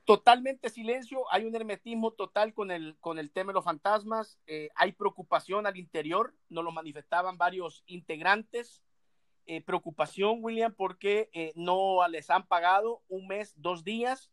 totalmente 0.06 0.70
silencio, 0.70 1.24
hay 1.32 1.46
un 1.46 1.56
hermetismo 1.56 2.12
total 2.12 2.54
con 2.54 2.70
el, 2.70 2.96
con 3.00 3.18
el 3.18 3.32
tema 3.32 3.50
de 3.50 3.56
los 3.56 3.66
fantasmas, 3.66 4.38
eh, 4.46 4.70
hay 4.76 4.92
preocupación 4.92 5.66
al 5.66 5.78
interior, 5.78 6.36
nos 6.50 6.64
lo 6.64 6.72
manifestaban 6.72 7.40
varios 7.40 7.84
integrantes, 7.88 8.84
eh, 9.48 9.62
preocupación, 9.62 10.44
William, 10.44 10.76
porque 10.78 11.32
eh, 11.34 11.54
no 11.56 12.08
les 12.08 12.30
han 12.30 12.46
pagado 12.46 13.02
un 13.10 13.26
mes, 13.28 13.56
dos 13.58 13.84
días, 13.84 14.30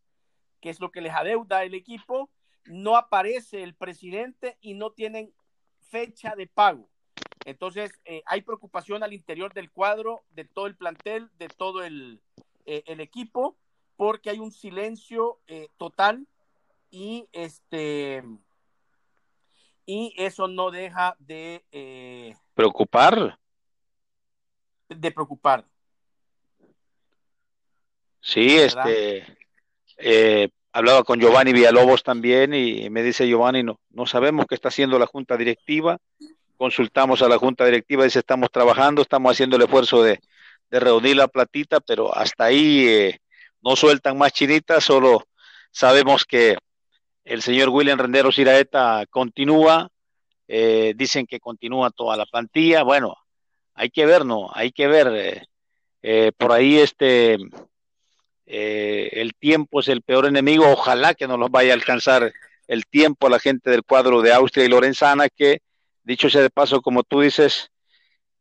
que 0.61 0.69
es 0.69 0.79
lo 0.79 0.93
que 0.93 1.01
les 1.01 1.15
adeuda 1.15 1.65
el 1.65 1.73
equipo, 1.73 2.29
no 2.67 2.97
aparece 2.97 3.63
el 3.63 3.75
presidente 3.75 4.57
y 4.61 4.75
no 4.75 4.91
tienen 4.91 5.33
fecha 5.81 6.35
de 6.35 6.47
pago. 6.47 6.89
Entonces, 7.45 7.93
eh, 8.05 8.23
hay 8.27 8.43
preocupación 8.43 9.03
al 9.03 9.13
interior 9.13 9.53
del 9.53 9.71
cuadro, 9.71 10.25
de 10.31 10.45
todo 10.45 10.67
el 10.67 10.77
plantel, 10.77 11.31
de 11.39 11.49
todo 11.49 11.85
el, 11.85 12.21
eh, 12.65 12.83
el 12.87 13.01
equipo, 13.01 13.57
porque 13.97 14.31
hay 14.31 14.39
un 14.39 14.51
silencio 14.51 15.41
eh, 15.47 15.69
total 15.77 16.27
y 16.91 17.29
este 17.33 18.23
y 19.87 20.15
eso 20.17 20.49
no 20.49 20.71
deja 20.71 21.15
de 21.19 22.35
preocupar. 22.55 23.39
de 24.89 25.11
preocupar. 25.11 25.67
Sí 28.23 28.57
este 28.57 29.37
hablaba 30.75 31.05
con 31.05 31.19
Giovanni 31.19 31.53
Villalobos 31.53 32.03
también 32.03 32.53
y 32.53 32.91
me 32.91 33.03
dice 33.03 33.27
Giovanni 33.27 33.63
no 33.63 33.81
no 33.91 34.07
sabemos 34.07 34.47
qué 34.47 34.55
está 34.55 34.69
haciendo 34.69 34.99
la 34.99 35.07
junta 35.07 35.37
directiva 35.37 35.99
consultamos 36.57 37.23
a 37.23 37.29
la 37.29 37.39
junta 37.39 37.65
directiva, 37.65 38.05
dice 38.05 38.21
estamos 38.21 38.51
trabajando, 38.51 39.03
estamos 39.03 39.33
haciendo 39.33 39.57
el 39.57 39.63
esfuerzo 39.63 40.03
de, 40.03 40.21
reunir 40.71 41.15
la 41.15 41.29
platita, 41.29 41.79
pero 41.79 42.13
hasta 42.17 42.47
ahí 42.47 42.89
eh, 42.89 43.21
no 43.63 43.77
sueltan 43.77 44.19
más 44.19 44.33
chinitas, 44.33 44.83
solo 44.83 45.25
sabemos 45.71 46.25
que 46.25 46.57
el 47.23 47.43
señor 47.43 47.69
William 47.69 47.97
Rendero 47.97 48.31
Iraeta 48.37 49.05
continúa, 49.09 49.89
eh, 50.49 50.93
dicen 50.97 51.27
que 51.27 51.39
continúa 51.39 51.91
toda 51.91 52.17
la 52.17 52.27
plantilla, 52.27 52.83
bueno, 52.83 53.15
hay 53.75 53.91
que 53.91 54.05
ver, 54.05 54.25
¿no? 54.25 54.51
Hay 54.53 54.73
que 54.73 54.89
ver, 54.89 55.47
eh, 56.03 56.33
por 56.37 56.51
ahí 56.51 56.79
este, 56.79 57.37
el 58.47 59.35
tiempo 59.35 59.81
es 59.81 59.89
el 59.89 60.03
peor 60.03 60.27
enemigo, 60.27 60.69
ojalá 60.69 61.15
que 61.15 61.27
no 61.27 61.37
nos 61.37 61.51
vaya 61.51 61.73
a 61.73 61.77
alcanzar 61.77 62.33
el 62.67 62.87
tiempo 62.87 63.27
a 63.27 63.31
la 63.31 63.39
gente 63.39 63.71
del 63.71 63.85
cuadro 63.85 64.23
de 64.23 64.33
Austria 64.33 64.65
y 64.65 64.69
Lorenzana 64.69 65.29
que 65.29 65.61
Dicho 66.05 66.29
sea 66.29 66.43
de 66.43 66.51
paso, 66.51 66.83
como 66.83 67.03
tú 67.03 67.23
dices, 67.23 67.73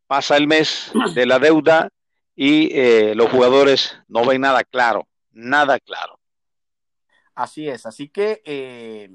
pasa 0.05 0.35
el 0.35 0.47
mes 0.47 0.91
de 1.15 1.25
la 1.25 1.39
deuda 1.39 1.89
y 2.35 2.77
eh, 2.77 3.15
los 3.15 3.31
jugadores 3.31 3.97
no 4.09 4.25
ven 4.25 4.41
nada 4.41 4.65
claro, 4.65 5.07
nada 5.31 5.79
claro. 5.79 6.19
Así 7.33 7.69
es, 7.69 7.85
así 7.85 8.09
que 8.09 8.41
eh, 8.43 9.09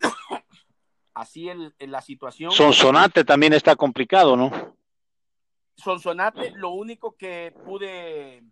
así 1.14 1.48
en, 1.48 1.72
la 1.78 2.02
situación. 2.02 2.52
Sonsonate 2.52 3.24
también 3.24 3.54
está 3.54 3.74
complicado, 3.74 4.36
¿no? 4.36 4.76
Sonsonate, 5.74 6.50
lo 6.50 6.72
único 6.72 7.16
que 7.16 7.54
pude, 7.64 8.42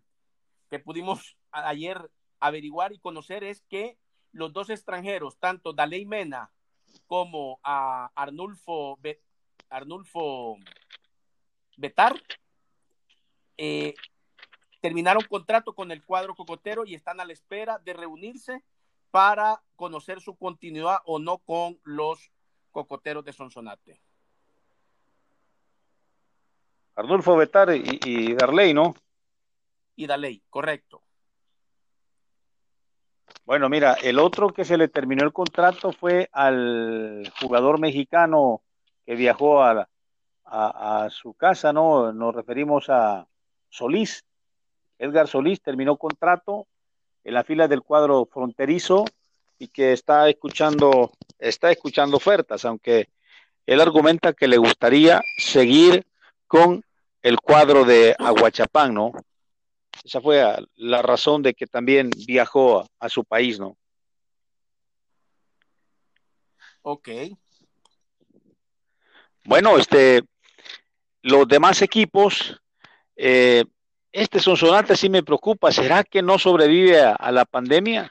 que 0.70 0.78
pudimos 0.78 1.36
ayer 1.50 2.10
averiguar 2.38 2.92
y 2.92 3.00
conocer 3.00 3.44
es 3.44 3.62
que 3.68 3.98
los 4.32 4.52
dos 4.52 4.70
extranjeros, 4.70 5.36
tanto 5.38 5.72
Daley 5.72 6.06
Mena 6.06 6.50
como 7.06 7.58
a 7.64 8.10
Arnulfo, 8.14 8.98
Arnulfo 9.68 10.56
Betar, 11.76 12.14
eh, 13.58 13.94
terminaron 14.80 15.24
contrato 15.28 15.74
con 15.74 15.90
el 15.90 16.04
cuadro 16.04 16.34
cocotero 16.34 16.84
y 16.86 16.94
están 16.94 17.20
a 17.20 17.24
la 17.24 17.32
espera 17.32 17.78
de 17.80 17.92
reunirse 17.92 18.62
para 19.10 19.60
conocer 19.74 20.20
su 20.20 20.36
continuidad 20.36 20.98
o 21.04 21.18
no 21.18 21.38
con 21.38 21.80
los 21.82 22.30
cocoteros 22.70 23.24
de 23.24 23.32
Sonsonate. 23.32 24.00
Arnulfo 26.94 27.36
Betar 27.36 27.70
y 27.74 28.34
Darley, 28.34 28.72
¿no? 28.72 28.94
Y 30.00 30.06
Darley, 30.06 30.42
correcto. 30.48 31.02
Bueno, 33.44 33.68
mira, 33.68 33.98
el 34.02 34.18
otro 34.18 34.48
que 34.48 34.64
se 34.64 34.78
le 34.78 34.88
terminó 34.88 35.24
el 35.24 35.32
contrato 35.34 35.92
fue 35.92 36.30
al 36.32 37.30
jugador 37.38 37.78
mexicano 37.78 38.62
que 39.04 39.14
viajó 39.14 39.62
a, 39.62 39.86
su 41.10 41.34
casa, 41.34 41.74
¿no? 41.74 42.14
Nos 42.14 42.34
referimos 42.34 42.88
a 42.88 43.28
Solís. 43.68 44.24
Edgar 44.98 45.28
Solís 45.28 45.60
terminó 45.60 45.98
contrato 45.98 46.66
en 47.22 47.34
la 47.34 47.44
fila 47.44 47.68
del 47.68 47.82
cuadro 47.82 48.24
fronterizo 48.24 49.04
y 49.58 49.68
que 49.68 49.92
está 49.92 50.30
escuchando, 50.30 51.10
está 51.38 51.70
escuchando 51.70 52.16
ofertas, 52.16 52.64
aunque 52.64 53.10
él 53.66 53.82
argumenta 53.82 54.32
que 54.32 54.48
le 54.48 54.56
gustaría 54.56 55.20
seguir 55.36 56.06
con 56.46 56.82
el 57.20 57.38
cuadro 57.38 57.84
de 57.84 58.16
Aguachapán, 58.18 58.94
¿no? 58.94 59.12
Esa 60.04 60.20
fue 60.20 60.42
la 60.76 61.02
razón 61.02 61.42
de 61.42 61.54
que 61.54 61.66
también 61.66 62.10
viajó 62.26 62.86
a, 62.98 63.08
su 63.08 63.24
país, 63.24 63.58
¿no? 63.58 63.76
Ok. 66.82 67.08
Bueno, 69.44 69.76
este, 69.76 70.22
los 71.22 71.46
demás 71.46 71.82
equipos, 71.82 72.60
eh, 73.16 73.64
este 74.12 74.40
Sonsonate 74.40 74.96
sí 74.96 75.08
me 75.08 75.22
preocupa. 75.22 75.70
¿Será 75.70 76.04
que 76.04 76.22
no 76.22 76.38
sobrevive 76.38 77.00
a, 77.00 77.30
la 77.30 77.44
pandemia? 77.44 78.10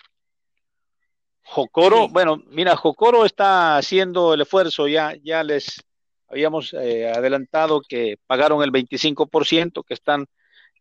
Jocoro, 1.44 2.08
bueno, 2.10 2.44
mira, 2.48 2.76
Jocoro 2.76 3.26
está 3.26 3.78
haciendo 3.78 4.36
el 4.36 4.42
esfuerzo, 4.42 4.88
ya, 4.88 5.15
ya 5.24 5.44
les 5.44 5.84
habíamos 6.28 6.74
eh, 6.74 7.12
adelantado 7.12 7.82
que 7.82 8.18
pagaron 8.28 8.62
el 8.62 8.72
25%, 8.72 9.84
que 9.84 9.96
están 9.96 10.28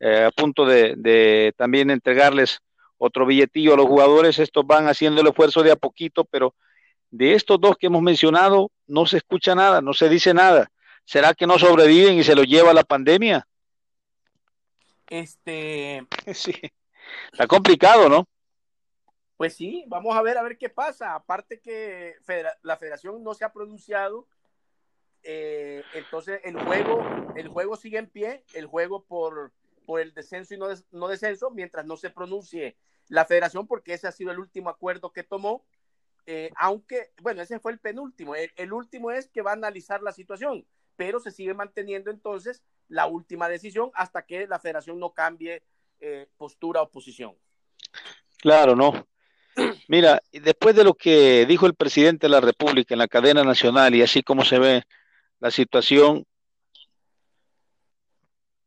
eh, 0.01 0.25
a 0.25 0.31
punto 0.31 0.65
de, 0.65 1.53
también 1.57 1.91
entregarles 1.91 2.61
otro 2.97 3.27
billetillo 3.27 3.75
a 3.75 3.77
los 3.77 3.87
jugadores. 3.87 4.39
Estos 4.39 4.67
van 4.67 4.87
haciendo 4.87 5.21
el 5.21 5.29
esfuerzo 5.29 5.63
de 5.63 5.73
a 5.73 5.77
poquito, 5.77 6.25
pero 6.25 6.55
de 7.11 7.35
estos 7.35 7.61
dos 7.61 7.77
que 7.77 7.87
hemos 7.87 8.03
mencionado 8.03 8.71
no 8.87 9.07
se 9.07 9.19
escucha 9.19 9.55
nada, 9.55 9.81
no 9.81 9.93
se 9.93 10.09
dice 10.09 10.35
nada. 10.35 10.71
¿Será 11.05 11.33
que 11.35 11.47
no 11.47 11.59
sobreviven 11.59 12.19
y 12.19 12.25
se 12.25 12.35
los 12.35 12.47
lleva 12.47 12.75
la 12.75 12.85
pandemia? 12.85 13.47
Este. 15.09 16.07
Sí. 16.35 16.55
Está 17.33 17.47
complicado, 17.47 18.09
¿no? 18.09 18.29
Pues 19.39 19.55
sí, 19.55 19.85
vamos 19.87 20.17
a 20.17 20.23
ver 20.23 20.37
a 20.37 20.43
ver 20.43 20.59
qué 20.59 20.69
pasa. 20.69 21.15
Aparte 21.15 21.61
que 21.61 22.17
la 22.63 22.77
federación 22.77 23.23
no 23.23 23.33
se 23.35 23.45
ha 23.45 23.53
pronunciado, 23.53 24.27
eh, 25.23 25.83
entonces 25.95 26.41
el 26.45 26.59
juego, 26.59 27.03
el 27.37 27.49
juego 27.49 27.77
sigue 27.77 27.99
en 27.99 28.09
pie, 28.09 28.45
el 28.55 28.67
juego 28.67 29.05
por 29.05 29.53
por 29.89 30.03
el 30.03 30.13
descenso 30.13 30.53
y 30.53 30.59
no, 30.59 31.09
descenso 31.09 31.51
mientras 31.51 31.87
no 31.87 31.97
se 31.97 32.11
pronuncie 32.11 32.77
la 33.07 33.25
federación, 33.25 33.67
porque 33.67 33.95
ese 33.95 34.07
ha 34.07 34.13
sido 34.13 34.31
el 34.31 34.39
último 34.39 34.69
acuerdo 34.69 35.15
que 35.15 35.23
tomó. 35.23 35.65
Eh, 36.27 36.51
aunque, 36.57 37.11
bueno, 37.23 37.41
ese 37.41 37.59
fue 37.59 37.73
el 37.73 37.79
penúltimo. 37.79 38.35
El, 38.35 38.73
último 38.75 39.13
es 39.13 39.31
que 39.31 39.41
va 39.41 39.53
a 39.53 39.55
analizar 39.55 40.03
la 40.03 40.13
situación, 40.13 40.67
pero 40.97 41.21
se 41.21 41.31
sigue 41.31 41.55
manteniendo 41.55 42.11
entonces 42.11 42.63
la 42.89 43.07
última 43.07 43.49
decisión 43.49 43.91
hasta 43.95 44.27
que 44.27 44.47
la 44.47 44.59
federación 44.59 44.99
no 44.99 45.15
cambie 45.15 45.63
eh, 46.01 46.29
postura 46.37 46.83
o 46.83 46.91
posición. 46.91 47.35
Claro, 48.43 48.77
no. 48.77 49.09
Mira, 49.89 50.21
después 50.33 50.77
de 50.77 50.85
lo 50.85 50.93
que 50.93 51.47
dijo 51.47 51.65
el 51.65 51.75
presidente 51.75 52.27
de 52.27 52.33
la 52.33 52.43
República 52.43 52.95
en 52.95 52.99
la 52.99 53.09
cadena 53.09 53.43
nacional 53.43 53.95
y 53.95 54.03
así 54.03 54.23
como 54.23 54.45
se 54.45 54.59
ve 54.59 54.83
la 55.41 55.51
situación, 55.51 56.27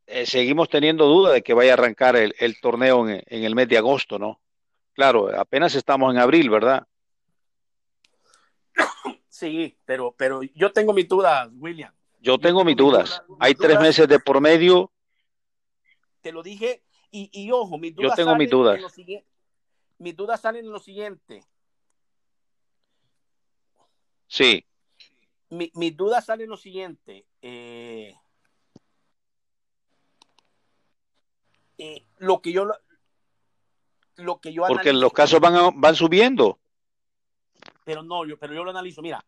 eh, 0.07 0.25
seguimos 0.25 0.69
teniendo 0.69 1.05
duda 1.05 1.33
de 1.33 1.41
que 1.41 1.53
vaya 1.53 1.71
a 1.71 1.73
arrancar 1.73 2.15
el, 2.15 2.33
torneo 2.61 3.07
en, 3.07 3.23
el 3.27 3.55
mes 3.55 3.67
de 3.67 3.77
agosto, 3.77 4.19
¿no? 4.19 4.41
Claro, 4.93 5.29
apenas 5.39 5.75
estamos 5.75 6.13
en 6.13 6.19
abril, 6.19 6.49
¿verdad? 6.49 6.87
Sí, 9.29 9.75
pero, 9.85 10.13
pero 10.17 10.43
yo 10.43 10.71
tengo 10.71 10.93
mis 10.93 11.07
dudas, 11.07 11.49
William. 11.53 11.91
Yo 12.19 12.37
tengo, 12.37 12.63
mis 12.63 12.77
dudas. 12.77 13.23
Hay 13.39 13.55
tres 13.55 13.79
meses 13.79 14.07
de 14.07 14.19
por 14.19 14.39
medio. 14.39 14.91
Te 16.21 16.31
lo 16.31 16.43
dije, 16.43 16.83
y, 17.09 17.51
ojo, 17.51 17.79
mis 17.79 17.95
dudas. 17.95 18.11
Yo 18.11 18.15
tengo 18.15 18.35
mis 18.35 18.49
dudas. 18.49 18.79
Mis 19.97 20.15
dudas 20.15 20.41
salen 20.41 20.65
en 20.65 20.71
lo 20.71 20.79
siguiente. 20.79 21.43
Sí. 24.27 24.65
mis 25.49 25.97
dudas 25.97 26.25
salen 26.25 26.45
en 26.45 26.49
lo 26.51 26.57
siguiente. 26.57 27.25
Eh, 27.41 28.15
Eh, 31.83 32.05
lo 32.19 32.43
que 32.43 32.51
yo 32.51 32.67
lo 34.17 34.39
que 34.39 34.53
yo 34.53 34.61
porque 34.67 34.93
los 34.93 35.11
casos 35.11 35.39
van 35.39 35.81
van 35.81 35.95
subiendo. 35.95 36.59
Pero 37.83 38.03
no 38.03 38.23
yo 38.23 38.37
pero 38.37 38.53
yo 38.53 38.63
lo 38.63 38.69
analizo. 38.69 39.01
Mira 39.01 39.25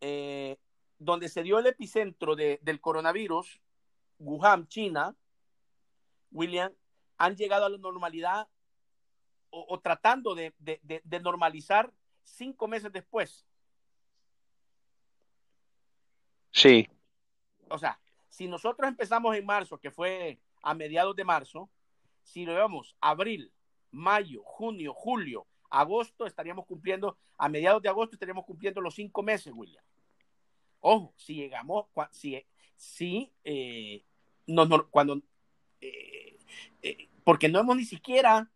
eh, 0.00 0.60
donde 0.96 1.28
se 1.28 1.42
dio 1.42 1.58
el 1.58 1.66
epicentro 1.66 2.36
del 2.36 2.80
coronavirus 2.80 3.60
Wuhan 4.20 4.68
China 4.68 5.16
William 6.30 6.72
han 7.16 7.34
llegado 7.34 7.66
a 7.66 7.68
la 7.68 7.78
normalidad 7.78 8.46
o, 9.50 9.80
tratando 9.80 10.36
de, 10.36 10.54
de 10.58 11.20
normalizar 11.20 11.92
cinco 12.22 12.68
meses 12.68 12.92
después. 12.92 13.44
Sí. 16.52 16.88
O 17.68 17.76
sea 17.76 17.98
si 18.28 18.46
nosotros 18.46 18.86
empezamos 18.86 19.34
en 19.34 19.44
marzo 19.44 19.78
que 19.78 19.90
fue 19.90 20.38
a 20.62 20.74
mediados 20.74 21.16
de 21.16 21.24
marzo 21.24 21.68
si 22.28 22.44
lo 22.44 22.54
vemos 22.54 22.94
abril, 23.00 23.52
mayo, 23.90 24.42
junio, 24.44 24.92
julio, 24.92 25.46
agosto, 25.70 26.26
estaríamos 26.26 26.66
cumpliendo, 26.66 27.16
a 27.38 27.48
mediados 27.48 27.82
de 27.82 27.88
agosto 27.88 28.16
estaríamos 28.16 28.44
cumpliendo 28.44 28.80
los 28.80 28.94
cinco 28.94 29.22
meses, 29.22 29.52
William. 29.54 29.82
Ojo, 30.80 31.14
si 31.16 31.34
llegamos, 31.36 31.86
si, 32.10 32.44
si 32.76 33.32
eh, 33.44 34.04
no, 34.46 34.88
cuando, 34.90 35.22
eh, 35.80 36.38
eh, 36.82 37.08
porque 37.24 37.48
no 37.48 37.60
hemos 37.60 37.76
ni 37.76 37.84
siquiera 37.84 38.50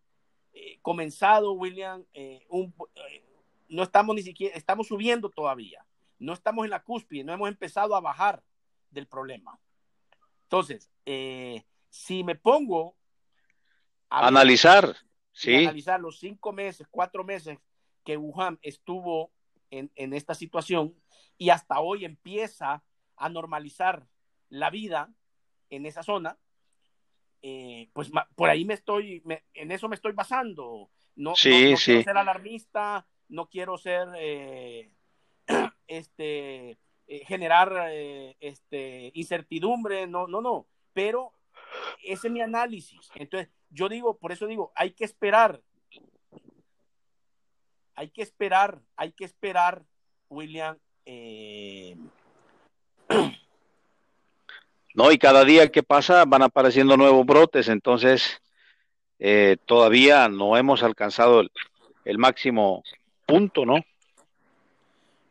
comenzado, 0.83 1.53
William, 1.53 2.05
no 3.69 3.83
estamos 3.83 4.15
ni 4.15 4.23
siquiera, 4.23 4.55
estamos 4.57 4.87
subiendo 4.89 5.31
todavía, 5.31 5.87
no 6.19 6.35
estamos 6.35 6.65
en 6.65 6.71
la 6.71 6.83
cúspide, 6.83 7.25
no 7.25 7.33
hemos 7.33 7.49
empezado 7.49 7.97
a 7.97 8.01
bajar 8.01 8.43
del 8.91 9.07
problema. 9.07 9.59
Entonces, 10.43 10.91
si 11.89 12.23
me 12.23 12.35
pongo 12.35 12.97
analizar, 14.21 14.97
sí. 15.33 15.65
analizar 15.65 16.01
los 16.01 16.19
cinco 16.19 16.53
meses, 16.53 16.87
cuatro 16.91 17.25
meses 17.25 17.59
que 18.05 18.17
Wuhan 18.17 18.59
estuvo 18.63 19.31
en, 19.71 19.91
en 19.95 20.13
esta 20.13 20.35
situación 20.35 20.95
y 21.39 21.51
hasta 21.51 21.81
hoy 21.81 22.05
empieza 22.05 22.83
a 23.17 23.29
normalizar 23.29 24.07
la 24.49 24.71
vida 24.71 25.11
en 25.71 25.87
esa 25.87 26.03
zona, 26.03 26.37
eh, 27.41 27.89
pues 27.93 28.11
por 28.37 28.51
ahí 28.51 28.65
me 28.65 28.75
estoy, 28.75 29.23
en 29.55 29.73
eso 29.73 29.89
me 29.89 29.97
estoy 29.97 30.13
basando. 30.13 30.91
No, 31.17 31.33
quiero 31.35 31.77
ser 31.77 32.17
alarmista, 32.17 33.07
no 33.29 33.49
quiero 33.49 33.77
ser, 33.77 34.09
eh, 34.17 34.95
este, 35.87 36.79
eh, 37.07 37.25
generar 37.27 37.91
este, 38.41 39.11
incertidumbre, 39.15 40.07
no, 40.07 40.27
no, 40.27 40.41
no, 40.41 40.67
pero 40.93 41.33
ese 42.05 42.27
es 42.29 42.33
mi 42.33 42.41
análisis. 42.41 43.11
Entonces, 43.15 43.51
yo 43.71 43.89
digo, 43.89 44.17
por 44.19 44.33
eso 44.33 44.47
digo, 44.47 44.73
hay 44.75 44.93
que 44.93 45.05
esperar, 45.05 45.61
hay 47.95 48.11
que 48.11 48.23
esperar, 48.23 48.81
hay 48.97 49.13
que 49.13 49.25
esperar, 49.25 49.85
William, 50.29 50.79
eh, 51.05 51.97
no, 54.95 55.13
y 55.13 55.19
cada 55.19 55.45
día 55.45 55.71
que 55.71 55.83
pasa 55.83 56.25
van 56.25 56.43
apareciendo 56.43 56.97
nuevos 56.97 57.27
brotes, 57.27 57.69
entonces 57.69 58.41
eh, 59.19 59.57
todavía 59.67 60.29
no 60.29 60.57
hemos 60.57 60.83
alcanzado 60.83 61.43
el, 62.05 62.19
máximo 62.19 62.83
punto, 63.27 63.65
¿no? 63.65 63.77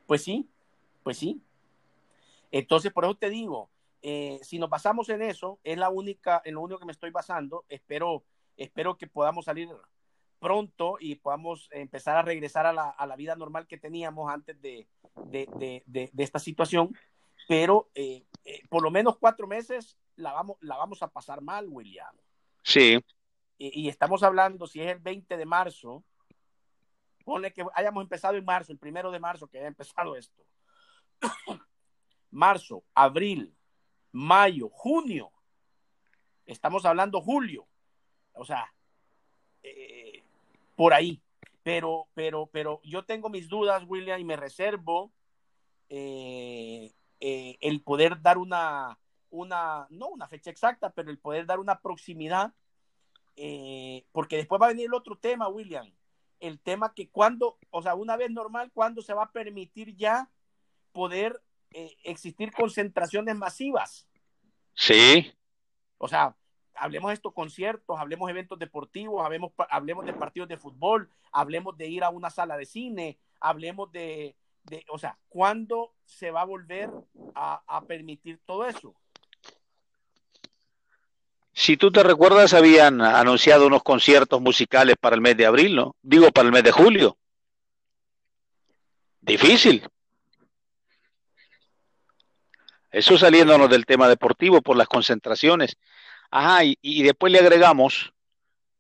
Pues 0.08 0.24
sí, 0.24 0.48
pues 1.04 1.18
sí. 1.18 1.42
Entonces, 2.52 2.92
por 2.92 3.06
eso 3.06 3.16
te 3.16 3.30
digo, 3.30 3.71
eh, 4.02 4.40
si 4.42 4.60
nos 4.60 4.70
basamos 4.70 5.10
en 5.10 5.22
eso, 5.22 5.60
es 5.64 5.78
la 5.78 5.90
única, 5.90 6.42
en 6.46 6.56
lo 6.56 6.62
único 6.62 6.80
que 6.80 6.86
me 6.86 6.92
estoy 6.92 7.12
basando. 7.12 7.66
Espero, 7.70 8.24
espero 8.58 8.98
que 8.98 9.08
podamos 9.08 9.46
salir 9.46 9.70
pronto 10.40 10.98
y 11.00 11.16
podamos 11.16 11.70
empezar 11.72 12.18
a 12.18 12.24
regresar 12.24 12.66
a 12.66 12.74
la, 12.74 12.90
a 12.90 13.06
la 13.06 13.16
vida 13.16 13.36
normal 13.36 13.68
que 13.68 13.78
teníamos 13.78 14.32
antes 14.32 14.60
de, 14.60 14.88
de, 15.26 15.84
de, 15.86 16.12
esta 16.18 16.40
situación, 16.40 16.98
pero 17.48 17.90
eh, 17.94 18.26
eh, 18.44 18.62
por 18.68 18.82
lo 18.82 18.90
menos 18.90 19.18
cuatro 19.18 19.46
meses 19.46 19.98
la 20.16 20.34
vamos, 20.34 20.58
la 20.62 20.78
vamos 20.78 21.04
a 21.04 21.10
pasar 21.10 21.42
mal, 21.42 21.68
William. 21.70 22.16
Sí. 22.64 23.00
Y, 23.58 23.88
estamos 23.90 24.24
hablando, 24.24 24.66
si 24.66 24.82
es 24.82 24.92
el 24.92 25.00
20 25.00 25.38
de 25.38 25.46
marzo, 25.46 26.04
pone 27.24 27.54
que 27.54 27.64
hayamos 27.76 28.02
empezado 28.02 28.36
en 28.36 28.44
marzo, 28.44 28.72
el 28.72 28.80
primero 28.80 29.12
de 29.12 29.20
marzo 29.20 29.48
que 29.48 29.60
haya 29.60 29.68
empezado 29.68 30.16
esto. 30.16 30.44
marzo, 32.32 32.84
abril, 32.96 33.56
mayo, 34.12 34.70
junio. 34.70 35.32
Estamos 36.46 36.86
hablando 36.86 37.22
julio. 37.22 37.68
O 38.34 38.46
sea, 38.46 38.74
eh, 39.64 40.24
por 40.76 40.94
ahí. 40.94 41.22
Pero, 41.64 42.08
pero, 42.16 42.48
pero 42.48 42.82
yo 42.84 43.06
tengo 43.06 43.30
mis 43.30 43.48
dudas, 43.48 43.84
William, 43.88 44.20
y 44.20 44.24
me 44.24 44.36
reservo 44.36 45.12
eh, 45.90 46.92
eh, 47.20 47.58
el 47.62 47.82
poder 47.84 48.20
dar 48.22 48.40
una, 48.40 48.98
una, 49.30 49.86
no 49.92 50.08
una 50.08 50.28
fecha 50.28 50.50
exacta, 50.50 50.90
pero 50.90 51.12
el 51.12 51.20
poder 51.20 51.46
dar 51.46 51.60
una 51.60 51.80
proximidad, 51.80 52.54
porque 54.12 54.38
después 54.38 54.62
va 54.62 54.66
a 54.66 54.70
venir 54.70 54.88
el 54.88 54.94
otro 54.94 55.18
tema, 55.18 55.48
William, 55.48 55.92
el 56.40 56.60
tema 56.60 56.94
que 56.94 57.10
cuando, 57.10 57.58
o 57.70 57.82
sea, 57.82 57.96
una 57.96 58.18
vez 58.18 58.32
normal, 58.32 58.72
cuando 58.74 59.02
se 59.02 59.14
va 59.14 59.24
a 59.24 59.32
permitir 59.32 59.96
ya 59.96 60.30
poder 60.92 61.42
existir 62.04 62.52
concentraciones 62.52 63.36
masivas. 63.36 64.08
Sí. 64.74 65.34
O 65.98 66.08
sea, 66.08 66.36
hablemos 66.76 67.10
de 67.10 67.16
estos 67.16 67.34
conciertos, 67.34 68.00
hablemos 68.00 68.28
de 68.28 68.32
eventos 68.32 68.60
deportivos, 68.60 69.24
hablemos, 69.24 69.52
hablemos 69.70 70.06
de 70.06 70.14
partidos 70.14 70.50
de 70.50 70.58
fútbol, 70.58 71.10
hablemos 71.32 71.78
de 71.78 71.88
ir 71.88 72.04
a 72.04 72.10
una 72.10 72.30
sala 72.30 72.58
de 72.58 72.66
cine, 72.66 73.20
hablemos 73.40 73.92
de, 73.92 74.36
de 74.64 74.86
o 74.90 74.98
sea, 74.98 75.18
¿cuándo 75.30 75.94
se 76.06 76.32
va 76.32 76.42
a 76.42 76.46
volver 76.46 76.90
a, 77.36 77.62
a, 77.68 77.86
permitir 77.86 78.40
todo 78.46 78.66
eso? 78.66 78.96
Si 81.54 81.78
tú 81.78 81.92
te 81.92 82.02
recuerdas, 82.02 82.54
habían 82.54 83.02
anunciado 83.02 83.68
unos 83.68 83.84
conciertos 83.84 84.42
musicales 84.42 84.96
para 85.00 85.16
el 85.16 85.22
mes 85.22 85.38
de 85.38 85.46
abril, 85.46 85.76
¿no? 85.76 85.96
Digo, 86.02 86.32
para 86.32 86.48
el 86.48 86.54
mes 86.54 86.64
de 86.64 86.72
julio. 86.72 87.18
Difícil. 89.20 89.88
Eso 92.92 93.18
saliéndonos 93.18 93.70
del 93.70 93.86
tema 93.86 94.10
deportivo 94.10 94.62
por 94.62 94.76
las 94.76 94.88
concentraciones. 94.88 95.78
Ajá, 96.30 96.64
y, 96.64 97.04
después 97.04 97.32
le 97.32 97.40
agregamos 97.40 98.14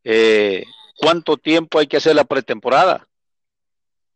eh, 0.03 0.65
cuánto 0.97 1.37
tiempo 1.37 1.79
hay 1.79 1.87
que 1.87 1.97
hacer 1.97 2.15
la 2.15 2.25
pretemporada. 2.25 3.07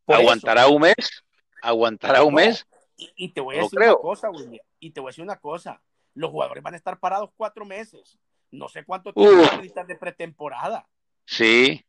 ¿Aguantará 0.08 0.68
un 0.68 0.82
mes? 0.82 1.24
¿Aguantará 1.62 2.24
un 2.24 2.34
mes? 2.34 2.66
Y, 2.98 3.30
te 3.30 3.42
voy 3.42 3.58
a 3.58 3.62
decir 3.62 3.80
una 3.80 3.96
cosa, 3.96 4.30
William. 4.30 4.64
Y 4.80 4.92
te 4.92 5.00
voy 5.00 5.10
a 5.10 5.12
decir 5.12 5.24
una 5.24 5.38
cosa. 5.38 5.82
Los 6.14 6.32
jugadores 6.32 6.64
van 6.64 6.74
a 6.74 6.78
estar 6.78 7.00
parados 7.00 7.32
cuatro 7.36 7.66
meses. 7.66 8.18
No 8.52 8.70
sé 8.70 8.86
cuánto 8.86 9.14
tiempo 9.14 9.44
van 9.76 9.88
de 9.88 9.96
pretemporada. 9.96 10.88
Sí. 11.26 11.84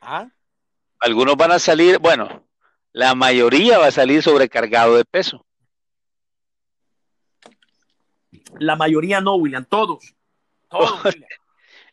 ¿Ah? 0.00 0.28
Algunos 1.00 1.36
van 1.36 1.52
a 1.52 1.58
salir, 1.58 1.98
bueno, 1.98 2.44
la 2.92 3.14
mayoría 3.14 3.78
va 3.78 3.86
a 3.86 3.92
salir 3.92 4.22
sobrecargado 4.22 4.96
de 4.96 5.04
peso. 5.04 5.44
La 8.58 8.76
mayoría 8.76 9.20
no, 9.20 9.36
William, 9.36 9.64
todos. 9.64 10.14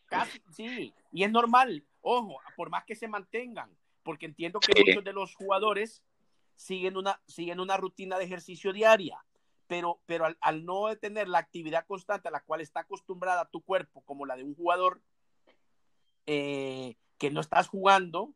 Casi, 0.06 0.42
sí, 0.50 0.94
y 1.12 1.24
es 1.24 1.30
normal, 1.30 1.84
ojo, 2.00 2.38
por 2.56 2.70
más 2.70 2.84
que 2.84 2.94
se 2.94 3.08
mantengan, 3.08 3.70
porque 4.02 4.26
entiendo 4.26 4.58
que 4.60 4.72
muchos 4.82 5.04
de 5.04 5.12
los 5.12 5.34
jugadores 5.34 6.02
siguen 6.56 6.96
una, 6.96 7.20
siguen 7.26 7.60
una 7.60 7.76
rutina 7.76 8.18
de 8.18 8.24
ejercicio 8.24 8.72
diaria, 8.72 9.22
pero, 9.66 10.00
pero 10.06 10.26
al, 10.40 10.64
no 10.64 10.96
tener 10.96 11.28
la 11.28 11.38
actividad 11.38 11.86
constante 11.86 12.28
a 12.28 12.30
la 12.30 12.40
cual 12.40 12.62
está 12.62 12.80
acostumbrada 12.80 13.50
tu 13.50 13.60
cuerpo, 13.60 14.02
como 14.02 14.24
la 14.24 14.36
de 14.36 14.44
un 14.44 14.54
jugador 14.54 15.02
eh, 16.26 16.96
que 17.18 17.30
no 17.30 17.40
estás 17.40 17.68
jugando 17.68 18.32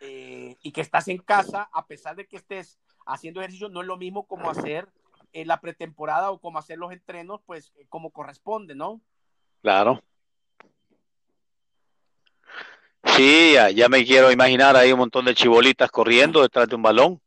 eh, 0.00 0.56
y 0.60 0.72
que 0.72 0.80
estás 0.80 1.06
en 1.08 1.18
casa, 1.18 1.70
a 1.72 1.86
pesar 1.86 2.16
de 2.16 2.26
que 2.26 2.36
estés 2.36 2.80
haciendo 3.06 3.40
ejercicio, 3.40 3.68
no 3.68 3.80
es 3.80 3.86
lo 3.86 3.96
mismo 3.96 4.26
como 4.26 4.50
hacer 4.50 4.88
en 5.32 5.48
la 5.48 5.60
pretemporada 5.60 6.30
o 6.30 6.38
como 6.38 6.58
hacer 6.58 6.78
los 6.78 6.92
entrenos, 6.92 7.40
pues 7.46 7.72
como 7.88 8.10
corresponde, 8.10 8.74
¿no? 8.74 9.00
Claro. 9.62 10.02
Sí, 13.04 13.54
ya, 13.74 13.88
me 13.88 14.04
quiero 14.04 14.30
imaginar 14.30 14.76
ahí 14.76 14.92
un 14.92 14.98
montón 14.98 15.24
de 15.24 15.34
chibolitas 15.34 15.90
corriendo 15.90 16.42
detrás 16.42 16.68
de 16.68 16.76
un 16.76 16.82
balón. 16.82 17.20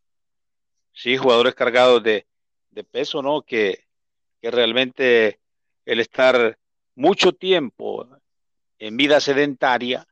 Sí, 0.93 1.17
jugadores 1.17 1.55
cargados 1.55 2.03
de, 2.03 2.25
peso, 2.91 3.21
¿no? 3.21 3.41
Que, 3.41 3.85
que 4.41 4.51
realmente 4.51 5.39
el 5.85 5.99
estar 5.99 6.57
mucho 6.95 7.33
tiempo 7.33 8.07
en 8.77 8.97
vida 8.97 9.19
sedentaria 9.19 10.07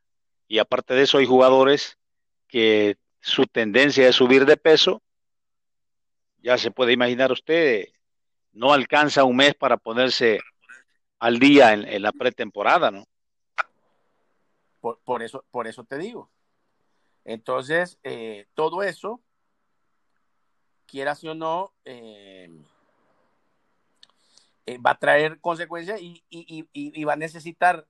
y 0.48 0.60
aparte 0.60 0.94
de 0.94 1.04
eso 1.04 1.18
hay 1.18 1.26
jugadores 1.26 1.98
que 2.48 2.98
su 3.20 3.46
tendencia 3.46 4.08
es 4.08 4.16
subir 4.16 4.46
de 4.46 4.58
peso, 4.58 5.02
ya 6.42 6.58
se 6.58 6.72
puede 6.72 6.94
imaginar 6.94 7.32
usted, 7.32 7.86
no 8.54 8.74
alcanza 8.74 9.24
un 9.24 9.38
mes 9.38 9.56
para 9.56 9.78
ponerse 9.78 10.40
al 11.20 11.40
día 11.40 11.74
en, 11.74 12.02
la 12.02 12.12
pretemporada, 12.12 12.92
¿no? 12.92 13.06
Por, 14.80 15.22
eso, 15.22 15.46
por 15.52 15.68
eso 15.68 15.84
te 15.84 16.00
digo. 16.00 16.32
Entonces, 17.24 18.00
eh, 18.04 18.48
todo 18.56 18.82
eso, 18.82 19.22
quieras 20.88 21.24
o 21.24 21.36
no, 21.36 21.72
eh, 21.86 22.50
eh, 24.66 24.78
va 24.80 24.92
a 24.92 25.00
traer 25.00 25.40
consecuencias 25.40 26.02
y, 26.02 26.24
y, 26.30 27.04
va 27.04 27.14
a 27.14 27.18
necesitar 27.18 27.88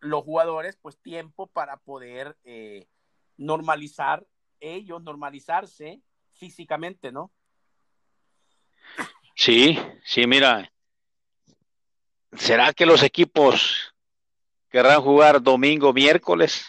los 0.00 0.24
jugadores 0.24 0.76
pues 0.76 0.98
tiempo 0.98 1.46
para 1.46 1.76
poder 1.76 2.38
normalizar 3.36 4.26
ellos, 4.60 5.02
normalizarse 5.02 6.00
físicamente, 6.32 7.12
¿no? 7.12 7.30
Sí, 9.44 9.78
sí, 10.04 10.26
mira, 10.26 10.72
¿Será 12.36 12.72
que 12.72 12.86
los 12.86 13.02
equipos 13.02 13.94
querrán 14.70 15.02
jugar 15.02 15.42
domingo, 15.42 15.92
miércoles? 15.92 16.66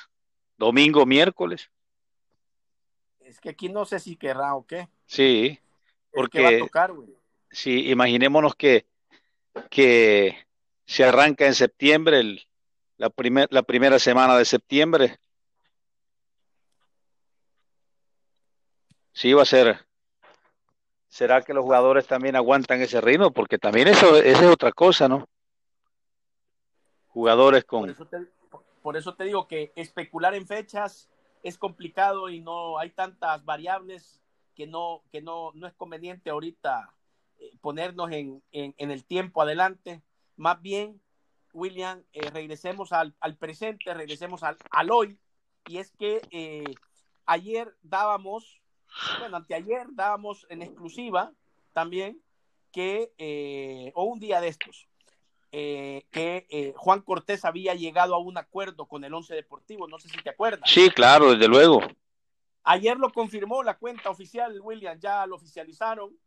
Domingo, 0.58 1.06
miércoles. 1.06 1.72
Es 3.22 3.40
que 3.40 3.50
aquí 3.50 3.70
no 3.70 3.86
sé 3.86 4.00
si 4.00 4.16
querrá 4.16 4.56
o 4.56 4.66
qué. 4.66 4.90
Sí, 5.06 5.58
porque. 6.12 6.42
va 6.42 6.50
a 6.50 6.60
tocar, 6.60 6.92
güey? 6.92 7.16
si 7.50 7.90
imaginémonos 7.90 8.56
que, 8.56 8.86
que 9.70 10.46
se 10.86 11.06
arranca 11.06 11.46
en 11.46 11.56
septiembre, 11.56 12.20
el, 12.20 12.46
la, 12.98 13.10
primer, 13.10 13.48
la 13.52 13.64
primera 13.64 14.00
semana 14.00 14.38
de 14.38 14.44
septiembre. 14.44 15.18
Sí, 19.14 19.32
va 19.32 19.44
a 19.44 19.46
ser. 19.46 19.86
¿Será 21.16 21.42
que 21.42 21.54
los 21.54 21.64
jugadores 21.64 22.06
también 22.08 22.36
aguantan 22.36 22.82
ese 22.82 23.00
ritmo? 23.00 23.32
Porque 23.32 23.58
también 23.58 23.88
eso, 23.88 24.18
es 24.18 24.42
otra 24.42 24.74
cosa, 24.74 25.08
¿no? 25.08 25.30
Jugadores 27.08 27.64
con... 27.64 27.84
Por 27.84 27.90
eso, 27.92 28.06
te, 28.06 28.18
por 28.82 28.98
eso 28.98 29.16
te 29.16 29.24
digo 29.24 29.48
que 29.48 29.72
especular 29.78 30.36
en 30.36 30.46
fechas 30.46 31.10
es 31.42 31.58
complicado 31.58 32.28
y 32.28 32.42
no 32.42 32.78
hay 32.80 32.90
tantas 32.90 33.46
variables 33.46 34.22
que 34.56 34.68
no, 34.68 35.04
que 35.10 35.22
no, 35.22 35.54
no 35.54 35.68
es 35.68 35.74
conveniente 35.76 36.32
ahorita 36.32 36.94
eh, 37.40 37.52
ponernos 37.62 38.12
en, 38.12 38.44
en, 38.52 38.76
en, 38.78 38.92
el 38.92 39.06
tiempo 39.06 39.42
adelante. 39.42 40.02
Más 40.36 40.62
bien, 40.62 41.00
William, 41.54 42.04
eh, 42.12 42.30
regresemos 42.30 42.92
al, 42.92 43.16
al, 43.22 43.38
presente, 43.38 43.94
regresemos 43.94 44.44
al, 44.44 44.58
al, 44.70 44.92
hoy. 44.92 45.18
Y 45.66 45.78
es 45.78 45.94
que 45.94 46.20
eh, 46.32 46.76
ayer 47.26 47.74
dábamos, 47.84 48.62
bueno, 49.20 49.38
anteayer 49.38 49.88
dábamos 49.92 50.46
en 50.50 50.62
exclusiva 50.62 51.32
también 51.74 52.22
que, 52.72 53.14
eh, 53.18 53.92
o 53.96 54.04
un 54.04 54.20
día 54.20 54.42
de 54.42 54.48
estos, 54.50 54.88
que 55.52 56.74
Juan 56.76 57.02
Cortés 57.02 57.46
había 57.46 57.76
llegado 57.76 58.14
a 58.14 58.20
un 58.20 58.38
acuerdo 58.38 58.88
con 58.88 59.06
el 59.06 59.14
Once 59.14 59.34
Deportivo. 59.34 59.88
No 59.88 60.00
sé 60.00 60.10
si 60.10 60.18
te 60.18 60.30
acuerdas. 60.30 60.70
Sí, 60.70 60.90
claro, 60.90 61.32
desde 61.32 61.48
luego. 61.48 61.80
Ayer 62.68 62.98
lo 62.98 63.14
confirmó 63.14 63.64
la 63.64 63.78
cuenta 63.78 64.10
oficial, 64.10 64.60
William, 64.60 65.00
ya 65.00 65.26
lo 65.28 65.36
oficializaron, 65.36 66.18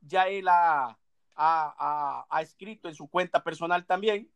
ya 0.00 0.28
él 0.28 0.48
ha, 0.48 0.88
ha, 0.88 0.96
ha, 1.36 2.26
ha 2.28 2.42
escrito 2.42 2.88
en 2.88 2.94
su 2.94 3.08
cuenta 3.08 3.42
personal 3.42 3.86
también, 3.86 4.28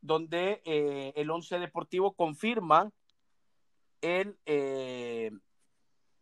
donde 0.00 0.62
eh, 0.64 1.12
el 1.14 1.30
Once 1.30 1.58
Deportivo 1.58 2.14
confirma 2.14 2.90
el, 4.00 4.38
eh, 4.46 5.30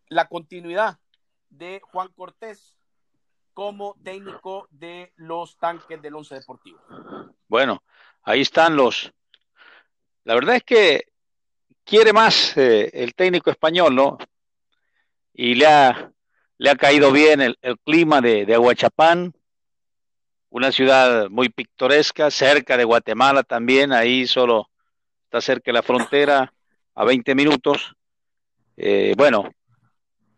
la 0.09 0.29
continuidad 0.29 0.99
de 1.53 1.81
Juan 1.83 2.09
Cortés 2.15 2.75
como 3.55 3.97
técnico 4.03 4.67
de 4.71 5.13
los 5.17 5.57
tanques 5.59 6.01
del 6.01 6.15
Once 6.15 6.35
Deportivo. 6.35 6.79
Bueno, 7.49 7.83
ahí 8.23 8.41
están 8.41 8.77
los... 8.77 9.13
La 10.25 10.35
verdad 10.35 10.57
es 10.57 10.65
que 10.65 11.05
quiere 11.85 12.13
más 12.13 12.57
eh, 12.57 12.91
el 12.93 13.15
técnico 13.15 13.51
español, 13.51 13.95
¿no? 13.95 14.19
y 15.35 15.55
le 15.55 15.67
ha, 15.67 16.13
le 16.59 16.71
ha 16.71 16.77
caído 16.77 17.11
bien 17.13 17.41
el, 17.41 17.57
clima 17.85 18.21
de, 18.21 18.45
de, 18.45 18.55
Aguachapán, 18.55 19.35
una 20.51 20.71
ciudad 20.71 21.31
muy 21.31 21.49
pictoresca, 21.49 22.31
cerca 22.31 22.77
de 22.77 22.85
Guatemala 22.85 23.43
también, 23.43 23.93
ahí 23.93 24.27
solo 24.27 24.69
está 25.25 25.41
cerca 25.41 25.71
de 25.71 25.73
la 25.73 25.83
frontera, 25.83 26.53
a 26.95 27.05
20 27.05 27.35
minutos. 27.35 27.95
Eh, 28.77 29.15
bueno, 29.17 29.51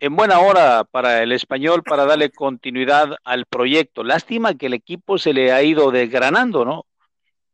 en 0.04 0.16
buena 0.16 0.40
hora 0.40 0.84
para 0.84 1.22
el 1.22 1.32
español 1.32 1.82
para 1.82 2.04
darle 2.04 2.30
continuidad 2.30 3.16
al 3.24 3.46
proyecto. 3.46 4.04
Lástima 4.04 4.54
que 4.54 4.66
el 4.66 4.74
equipo 4.74 5.16
se 5.16 5.32
le 5.32 5.50
ha 5.50 5.62
ido 5.62 5.90
desgranando, 5.90 6.66
¿no? 6.66 6.84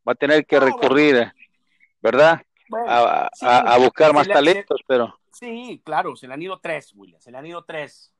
Va 0.06 0.12
a 0.12 0.16
tener 0.16 0.44
que 0.44 0.58
recurrir, 0.58 1.32
¿verdad? 2.02 2.42
Bueno, 2.68 2.86
a, 2.88 3.30
sí, 3.32 3.46
a, 3.46 3.58
a, 3.58 3.78
buscar 3.78 4.12
más 4.12 4.26
le, 4.26 4.34
talentos, 4.34 4.80
pero 4.84 5.16
Sí, 5.32 5.80
claro, 5.84 6.16
se 6.16 6.26
le 6.26 6.34
han 6.34 6.42
ido 6.42 6.58
tres, 6.58 6.92
William, 6.94 7.20
se 7.20 7.30
le 7.30 7.38
han 7.38 7.46
ido 7.46 7.64
tres 7.64 8.12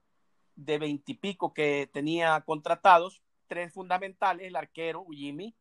de 0.55 0.79
veintipico 0.79 1.53
que 1.53 1.91
tenía 1.93 2.41
contratados, 2.43 3.21
tres 3.49 3.73
fundamentales, 3.73 4.47
el 4.47 4.55
arquero, 4.55 5.07
Jimmy, 5.11 5.57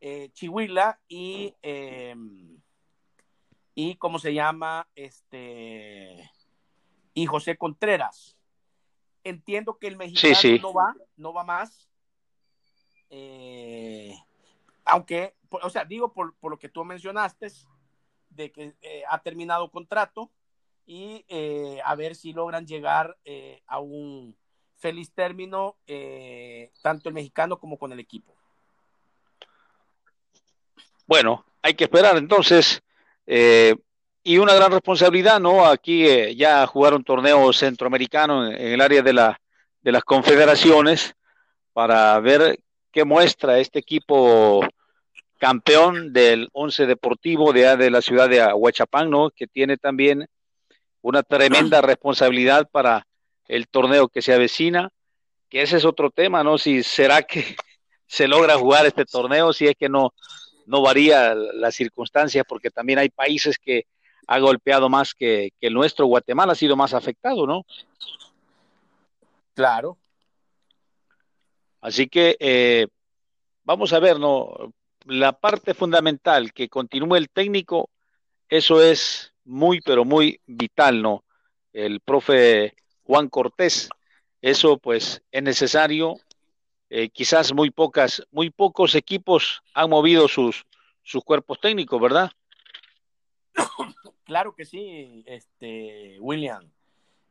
eh, 0.00 0.30
Chihuila 0.32 1.00
y, 1.08 1.52
eh, 1.60 2.14
y, 3.74 3.96
¿cómo 3.96 4.20
se 4.20 4.32
llama? 4.32 4.86
Este, 4.94 6.30
y 7.16 7.24
José 7.26 7.56
Contreras. 7.56 8.36
Entiendo 9.24 9.78
que 9.78 9.88
el 9.88 9.96
mexicano 9.96 10.34
sí, 10.36 10.56
sí. 10.56 10.58
no 10.60 10.72
va, 10.72 10.94
no 11.16 11.32
va 11.32 11.42
más. 11.42 11.88
Eh, 13.10 14.14
aunque, 14.84 15.34
o 15.50 15.70
sea, 15.70 15.84
digo 15.86 16.12
por, 16.12 16.34
por, 16.36 16.52
lo 16.52 16.58
que 16.58 16.68
tú 16.68 16.84
mencionaste, 16.84 17.48
de 18.28 18.52
que 18.52 18.74
eh, 18.82 19.02
ha 19.08 19.18
terminado 19.22 19.70
contrato, 19.70 20.30
y 20.84 21.24
eh, 21.28 21.80
a 21.84 21.94
ver 21.94 22.14
si 22.14 22.34
logran 22.34 22.66
llegar 22.66 23.16
eh, 23.24 23.62
a 23.66 23.80
un 23.80 24.36
feliz 24.76 25.10
término, 25.12 25.76
eh, 25.86 26.70
tanto 26.82 27.08
el 27.08 27.14
mexicano 27.14 27.58
como 27.58 27.78
con 27.78 27.92
el 27.92 27.98
equipo. 27.98 28.36
Bueno, 31.06 31.46
hay 31.62 31.72
que 31.72 31.84
esperar 31.84 32.18
entonces. 32.18 32.82
Y 34.26 34.38
una 34.38 34.54
gran 34.54 34.72
responsabilidad, 34.72 35.38
¿no? 35.38 35.64
Aquí 35.64 36.34
ya 36.34 36.66
jugar 36.66 36.94
un 36.94 37.04
torneo 37.04 37.52
centroamericano 37.52 38.44
en, 38.44 38.60
el 38.60 38.80
área 38.80 39.00
de, 39.00 39.12
la, 39.12 39.40
de 39.82 39.92
las 39.92 40.02
confederaciones 40.02 41.14
para 41.72 42.18
ver 42.18 42.58
qué 42.90 43.04
muestra 43.04 43.60
este 43.60 43.78
equipo 43.78 44.66
campeón 45.38 46.12
del 46.12 46.48
once 46.52 46.86
deportivo 46.86 47.52
de, 47.52 47.76
de 47.76 47.88
la 47.88 48.02
ciudad 48.02 48.28
de 48.28 48.40
Aguachapán, 48.40 49.10
¿no? 49.10 49.30
Que 49.30 49.46
tiene 49.46 49.76
también 49.76 50.26
una 51.02 51.22
tremenda 51.22 51.80
responsabilidad 51.80 52.68
para 52.68 53.06
el 53.46 53.68
torneo 53.68 54.08
que 54.08 54.22
se 54.22 54.34
avecina, 54.34 54.90
que 55.48 55.62
ese 55.62 55.76
es 55.76 55.84
otro 55.84 56.10
tema, 56.10 56.42
¿no? 56.42 56.58
Si 56.58 56.82
será 56.82 57.22
que 57.22 57.54
se 58.08 58.26
logra 58.26 58.56
jugar 58.56 58.86
este 58.86 59.04
torneo, 59.04 59.52
si 59.52 59.68
es 59.68 59.76
que 59.78 59.88
no, 59.88 60.14
no 60.66 60.82
varía 60.82 61.32
las 61.36 61.76
circunstancias, 61.76 62.44
porque 62.48 62.72
también 62.72 62.98
hay 62.98 63.08
países 63.08 63.56
que 63.56 63.86
ha 64.26 64.38
golpeado 64.38 64.88
más 64.88 65.14
que, 65.14 65.50
que 65.60 65.68
el 65.68 65.74
nuestro, 65.74 66.06
Guatemala 66.06 66.52
ha 66.52 66.56
sido 66.56 66.76
más 66.76 66.94
afectado, 66.94 67.46
¿no? 67.46 67.64
Claro. 69.54 69.96
Así 71.80 72.08
que 72.08 72.36
eh, 72.40 72.88
vamos 73.64 73.92
a 73.92 74.00
ver, 74.00 74.18
¿no? 74.18 74.72
La 75.04 75.32
parte 75.32 75.72
fundamental, 75.72 76.52
que 76.52 76.68
continúe 76.68 77.16
el 77.16 77.30
técnico, 77.30 77.90
eso 78.48 78.82
es 78.82 79.32
muy, 79.44 79.80
pero 79.80 80.04
muy 80.04 80.40
vital, 80.46 81.00
¿no? 81.00 81.24
El 81.72 82.00
profe 82.00 82.74
Juan 83.04 83.28
Cortés, 83.28 83.88
eso 84.42 84.78
pues 84.78 85.22
es 85.30 85.42
necesario. 85.42 86.16
Eh, 86.90 87.08
quizás 87.08 87.52
muy 87.52 87.70
pocas, 87.70 88.22
muy 88.30 88.50
pocos 88.50 88.94
equipos 88.94 89.62
han 89.74 89.90
movido 89.90 90.28
sus, 90.28 90.64
sus 91.02 91.24
cuerpos 91.24 91.60
técnicos, 91.60 92.00
¿verdad? 92.00 92.30
Claro 94.26 94.56
que 94.56 94.64
sí, 94.64 95.22
este 95.24 96.18
William. 96.18 96.68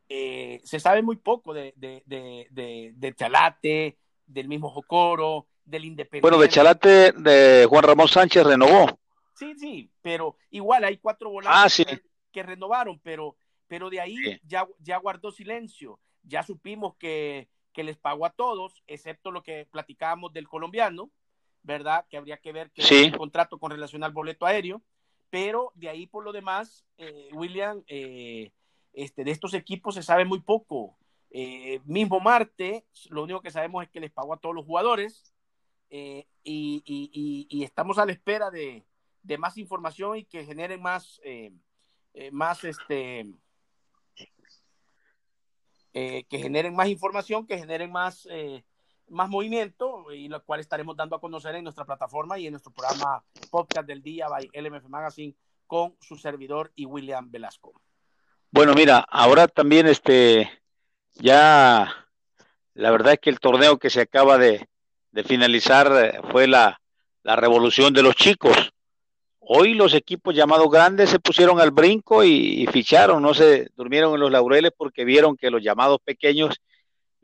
Eh, 0.08 0.62
se 0.64 0.80
sabe 0.80 1.02
muy 1.02 1.16
poco 1.16 1.52
de, 1.52 1.74
de, 1.76 2.02
de, 2.06 2.92
de, 2.96 3.14
Chalate, 3.14 3.98
del 4.26 4.48
mismo 4.48 4.70
Jocoro, 4.70 5.46
del 5.62 5.84
Independiente. 5.84 6.22
Bueno, 6.22 6.42
de 6.42 6.48
Chalate, 6.48 7.12
de 7.12 7.66
Juan 7.68 7.82
Ramón 7.82 8.08
Sánchez 8.08 8.46
renovó. 8.46 8.98
Sí, 9.34 9.54
sí, 9.58 9.90
pero 10.00 10.38
igual 10.50 10.84
hay 10.84 10.96
cuatro 10.96 11.28
volantes 11.28 11.62
ah, 11.62 11.68
sí. 11.68 11.84
que, 11.84 12.00
que, 12.32 12.42
renovaron, 12.42 12.98
pero, 13.00 13.36
pero 13.68 13.90
de 13.90 14.00
ahí 14.00 14.16
sí. 14.16 14.40
ya, 14.44 14.66
ya 14.78 14.96
guardó 14.96 15.30
silencio. 15.30 16.00
Ya 16.22 16.42
supimos 16.44 16.96
que, 16.96 17.50
que, 17.74 17.84
les 17.84 17.98
pagó 17.98 18.24
a 18.24 18.30
todos, 18.30 18.82
excepto 18.86 19.30
lo 19.30 19.42
que 19.42 19.68
platicábamos 19.70 20.32
del 20.32 20.48
colombiano, 20.48 21.10
¿verdad? 21.62 22.06
Que 22.08 22.16
habría 22.16 22.38
que 22.38 22.52
ver 22.52 22.70
que 22.70 22.80
sí. 22.80 23.04
el 23.04 23.18
contrato 23.18 23.58
con 23.58 23.70
relación 23.70 24.02
al 24.02 24.12
boleto 24.12 24.46
aéreo. 24.46 24.80
Pero 25.36 25.70
de 25.74 25.90
ahí 25.90 26.06
por 26.06 26.24
lo 26.24 26.32
demás, 26.32 26.86
eh, 26.96 27.28
William, 27.34 27.84
eh, 27.88 28.52
este, 28.94 29.22
de 29.22 29.30
estos 29.30 29.52
equipos 29.52 29.94
se 29.94 30.02
sabe 30.02 30.24
muy 30.24 30.40
poco. 30.40 30.96
Eh, 31.28 31.78
mismo 31.84 32.20
Marte, 32.20 32.86
lo 33.10 33.24
único 33.24 33.42
que 33.42 33.50
sabemos 33.50 33.84
es 33.84 33.90
que 33.90 34.00
les 34.00 34.10
pagó 34.10 34.32
a 34.32 34.38
todos 34.38 34.54
los 34.54 34.64
jugadores 34.64 35.34
y, 35.90 37.62
estamos 37.62 37.98
a 37.98 38.06
la 38.06 38.12
espera 38.12 38.50
de, 38.50 38.86
de 39.22 39.36
más 39.36 39.58
información 39.58 40.16
y 40.16 40.24
que 40.24 40.46
generen 40.46 40.80
más, 40.80 41.20
más 42.32 42.64
este, 42.64 43.26
que 45.92 46.26
generen 46.30 46.74
más 46.74 46.88
información, 46.88 47.46
que 47.46 47.58
generen 47.58 47.92
más, 47.92 48.26
más 49.08 49.28
movimiento 49.28 50.12
y 50.12 50.28
lo 50.28 50.42
cual 50.44 50.60
estaremos 50.60 50.96
dando 50.96 51.16
a 51.16 51.20
conocer 51.20 51.54
en 51.54 51.64
nuestra 51.64 51.84
plataforma 51.84 52.38
y 52.38 52.46
en 52.46 52.52
nuestro 52.52 52.72
programa 52.72 53.22
podcast 53.50 53.86
del 53.86 54.02
día 54.02 54.28
by 54.28 54.50
LMF 54.52 54.88
Magazine 54.88 55.34
con 55.66 55.96
su 56.00 56.16
servidor 56.16 56.72
y 56.74 56.86
William 56.86 57.30
Velasco. 57.30 57.72
Bueno, 58.50 58.74
mira, 58.74 58.98
ahora 59.10 59.48
también 59.48 59.86
este, 59.86 60.50
ya 61.14 61.92
la 62.74 62.90
verdad 62.90 63.14
es 63.14 63.18
que 63.20 63.30
el 63.30 63.40
torneo 63.40 63.78
que 63.78 63.90
se 63.90 64.00
acaba 64.00 64.38
de, 64.38 64.68
de 65.10 65.24
finalizar 65.24 65.90
eh, 65.92 66.20
fue 66.30 66.46
la, 66.46 66.80
la 67.22 67.36
revolución 67.36 67.92
de 67.92 68.02
los 68.02 68.14
chicos 68.14 68.72
Hoy 69.48 69.74
los 69.74 69.94
equipos 69.94 70.34
llamados 70.34 70.68
grandes 70.68 71.08
se 71.08 71.20
pusieron 71.20 71.60
al 71.60 71.70
brinco 71.70 72.24
y, 72.24 72.62
y, 72.62 72.66
ficharon, 72.66 73.22
no 73.22 73.32
se 73.32 73.68
durmieron 73.76 74.12
en 74.14 74.18
los 74.18 74.32
laureles 74.32 74.72
porque 74.76 75.04
vieron 75.04 75.36
que 75.36 75.52
los 75.52 75.62
llamados 75.62 76.00
pequeños 76.04 76.60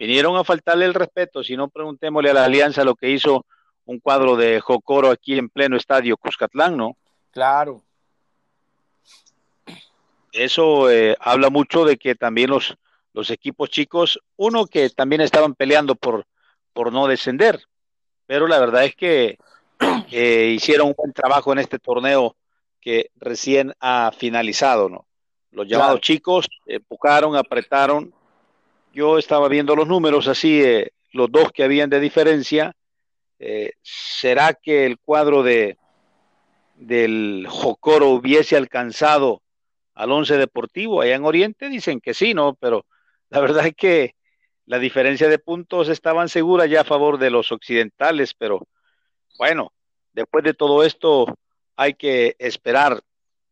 vinieron 0.07 0.36
a 0.36 0.44
faltarle 0.44 0.84
el 0.84 0.94
respeto, 0.94 1.42
si 1.44 1.57
no 1.57 1.68
preguntémosle 1.68 2.30
a 2.30 2.34
la 2.34 2.44
alianza 2.44 2.84
lo 2.84 2.94
que 2.94 3.11
hizo 3.11 3.46
un 3.84 4.00
cuadro 4.00 4.36
de 4.36 4.61
Jocoro 4.61 5.11
aquí 5.11 5.38
en 5.38 5.48
pleno 5.48 5.76
estadio 5.76 6.16
Cuscatlán, 6.16 6.76
¿no? 6.76 6.96
Claro. 7.30 7.82
Eso 10.32 10.90
eh, 10.90 11.16
habla 11.20 11.50
mucho 11.50 11.84
de 11.84 11.96
que 11.98 12.14
también 12.14 12.50
los, 12.50 12.76
los 13.12 13.30
equipos 13.30 13.70
chicos, 13.70 14.20
uno 14.36 14.66
que 14.66 14.88
también 14.90 15.20
estaban 15.20 15.55
peleando 15.55 15.94
por, 15.94 16.26
por 16.72 16.92
no 16.92 17.07
descender, 17.07 17.64
pero 18.26 18.46
la 18.46 18.59
verdad 18.59 18.84
es 18.84 18.96
que 18.96 19.38
eh, 20.11 20.53
hicieron 20.55 20.88
un 20.88 20.94
buen 20.96 21.12
trabajo 21.12 21.53
en 21.53 21.59
este 21.59 21.78
torneo 21.78 22.36
que 22.80 23.11
recién 23.16 23.74
ha 23.80 24.11
finalizado, 24.16 24.88
¿no? 24.88 25.07
Los 25.53 25.68
llamados 25.68 26.00
chicos 26.00 26.48
empujaron, 26.66 27.36
apretaron. 27.36 28.12
Yo 28.93 29.18
estaba 29.18 29.49
viendo 29.49 29.74
los 29.74 29.88
números 29.88 30.28
así, 30.28 30.62
eh, 30.62 30.90
los 31.12 31.30
dos 31.32 31.51
que 31.53 31.64
habían 31.64 31.88
de 31.88 31.99
diferencia. 31.99 32.74
Eh, 33.38 33.72
¿Será 33.82 34.55
que 34.55 34.86
el 34.86 34.99
cuadro 34.99 35.43
de 35.43 35.78
del 36.74 37.47
Jocoro 37.49 38.09
hubiese 38.09 38.57
alcanzado 38.57 39.43
al 39.95 40.11
once 40.11 40.36
deportivo 40.36 41.01
allá 41.01 41.14
en 41.14 41.24
Oriente? 41.24 41.68
Dicen 41.68 42.01
que 42.01 42.12
sí, 42.12 42.34
¿no? 42.34 42.55
Pero 42.55 42.84
la 43.30 43.40
verdad 43.40 43.66
es 43.66 43.74
que 43.74 44.14
la 44.66 44.78
diferencia 44.78 45.28
de 45.28 45.38
puntos 45.38 45.88
estaban 45.88 46.28
seguras 46.28 46.68
ya 46.68 46.82
a 46.82 46.84
favor 46.84 47.18
de 47.18 47.30
los 47.30 47.51
occidentales, 47.51 48.34
pero 48.34 48.66
bueno, 49.38 49.72
después 50.12 50.45
de 50.45 50.55
todo 50.55 50.84
esto 50.84 51.26
hay 51.76 51.95
que 51.95 52.36
esperar. 52.38 53.01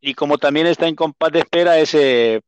Y 0.01 0.14
como 0.14 0.38
también 0.38 0.66
está 0.66 0.86
en 0.86 0.97
compás 0.97 1.32
de 1.32 1.41
espera 1.41 1.78
ese, 1.78 2.43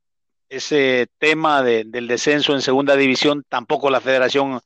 ese 0.53 1.09
tema 1.19 1.63
de, 1.63 1.85
del 1.85 2.07
descenso 2.07 2.53
en 2.53 2.61
segunda 2.61 2.95
división, 2.95 3.43
tampoco 3.49 3.89
la 3.89 4.03
federación 4.03 4.61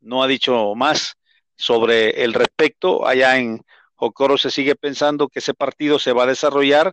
no 0.00 0.22
ha 0.22 0.26
dicho 0.26 0.74
más 0.74 1.14
sobre 1.56 2.24
el 2.24 2.34
respecto. 2.34 3.06
Allá 3.06 3.38
en 3.38 3.62
Jocoro 3.94 4.36
se 4.36 4.50
sigue 4.50 4.74
pensando 4.74 5.28
que 5.28 5.38
ese 5.38 5.54
partido 5.54 6.00
se 6.00 6.12
va 6.12 6.24
a 6.24 6.26
desarrollar, 6.26 6.92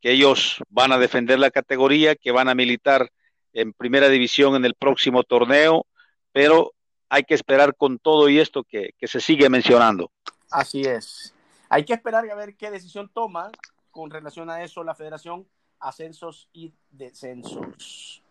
que 0.00 0.12
ellos 0.12 0.58
van 0.68 0.92
a 0.92 0.98
defender 0.98 1.40
la 1.40 1.50
categoría, 1.50 2.14
que 2.14 2.30
van 2.30 2.48
a 2.48 2.54
militar 2.54 3.10
en 3.52 3.72
primera 3.72 4.08
división 4.08 4.54
en 4.54 4.64
el 4.64 4.74
próximo 4.74 5.24
torneo, 5.24 5.86
pero 6.30 6.72
hay 7.08 7.24
que 7.24 7.34
esperar 7.34 7.74
con 7.74 7.98
todo 7.98 8.28
y 8.28 8.38
esto 8.38 8.62
que, 8.62 8.90
que 8.96 9.08
se 9.08 9.20
sigue 9.20 9.48
mencionando. 9.48 10.12
Así 10.48 10.82
es. 10.82 11.34
Hay 11.68 11.84
que 11.84 11.94
esperar 11.94 12.28
a 12.30 12.34
ver 12.36 12.54
qué 12.56 12.70
decisión 12.70 13.10
toma 13.12 13.50
con 13.90 14.10
relación 14.10 14.48
a 14.48 14.62
eso 14.62 14.84
la 14.84 14.94
federación, 14.94 15.48
ascensos 15.84 16.48
y 16.52 16.72
descensos. 16.90 18.22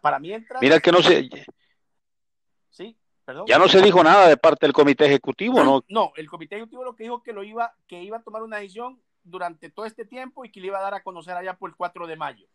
Para 0.00 0.18
mientras... 0.18 0.62
Mira 0.62 0.80
que 0.80 0.92
no 0.92 1.02
se... 1.02 1.28
Sí, 2.70 2.96
perdón. 3.24 3.46
Ya 3.46 3.58
no 3.58 3.68
se 3.68 3.82
dijo 3.82 4.02
nada 4.02 4.28
de 4.28 4.36
parte 4.36 4.66
del 4.66 4.72
comité 4.72 5.06
ejecutivo, 5.06 5.62
¿no? 5.64 5.84
No, 5.88 6.12
el 6.16 6.28
comité 6.28 6.56
ejecutivo 6.56 6.84
lo 6.84 6.94
que 6.94 7.04
dijo 7.04 7.22
que 7.22 7.32
lo 7.32 7.42
iba, 7.42 7.74
que 7.86 8.02
iba 8.02 8.18
a 8.18 8.22
tomar 8.22 8.42
una 8.42 8.58
decisión 8.58 9.00
durante 9.24 9.70
todo 9.70 9.86
este 9.86 10.04
tiempo 10.04 10.44
y 10.44 10.50
que 10.50 10.60
le 10.60 10.68
iba 10.68 10.78
a 10.78 10.82
dar 10.82 10.94
a 10.94 11.02
conocer 11.02 11.36
allá 11.36 11.54
por 11.56 11.70
el 11.70 11.76
4 11.76 12.06
de 12.06 12.16
mayo. 12.16 12.46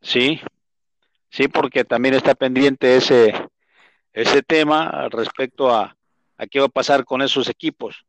Sí, 0.00 0.40
sí, 1.30 1.48
porque 1.48 1.84
también 1.84 2.14
está 2.14 2.34
pendiente 2.34 2.96
ese, 2.96 3.32
ese 4.12 4.42
tema 4.42 5.08
respecto 5.10 5.74
a, 5.74 5.96
a 6.36 6.46
qué 6.46 6.60
va 6.60 6.66
a 6.66 6.70
pasar 6.70 7.04
con 7.04 7.22
esos 7.22 7.48
equipos. 7.48 8.05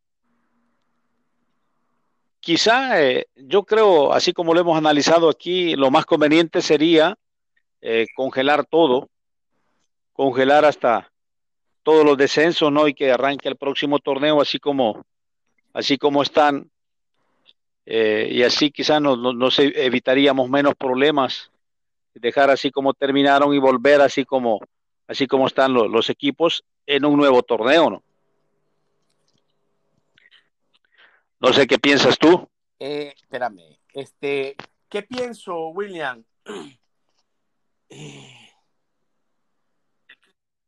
Quizá, 2.40 3.02
eh, 3.02 3.28
yo 3.36 3.64
creo, 3.64 4.14
así 4.14 4.34
como 4.34 4.54
lo 4.54 4.62
hemos 4.62 4.78
analizado 4.78 5.30
aquí, 5.30 5.76
lo 5.76 5.92
más 5.92 6.06
conveniente 6.06 6.62
sería 6.62 7.18
eh, 7.82 8.08
congelar 8.16 8.66
todo, 8.66 9.10
congelar 10.14 10.66
hasta 10.66 11.12
todos 11.84 12.06
los 12.06 12.18
descensos, 12.18 12.72
¿no? 12.72 12.88
Y 12.88 12.94
que 12.94 13.12
arranque 13.12 13.50
el 13.50 13.56
próximo 13.56 14.00
torneo 14.00 14.42
así 14.42 14.60
como, 14.60 15.06
así 15.74 15.98
como 15.98 16.22
están. 16.22 16.70
Eh, 17.86 18.30
y 18.32 18.44
así 18.44 18.72
quizá 18.72 19.00
nos, 19.00 19.18
nos, 19.18 19.60
evitaríamos 19.60 20.50
menos 20.50 20.76
problemas, 20.76 21.50
dejar 22.14 22.50
así 22.50 22.72
como 22.72 22.94
terminaron 22.94 23.54
y 23.54 23.60
volver 23.60 24.02
así 24.02 24.26
como, 24.26 24.60
así 25.08 25.28
como 25.28 25.48
están 25.48 25.74
los, 25.74 25.90
los 25.90 26.10
equipos 26.10 26.64
en 26.86 27.06
un 27.06 27.16
nuevo 27.18 27.42
torneo, 27.44 27.90
¿no? 27.90 28.04
No 31.40 31.54
sé 31.54 31.68
qué 31.68 31.78
piensas 31.78 32.18
tú. 32.18 32.50
Eh, 32.80 33.14
espérame, 33.16 33.80
este, 33.94 34.56
¿qué 34.90 35.04
pienso, 35.04 35.70
William? 35.70 36.24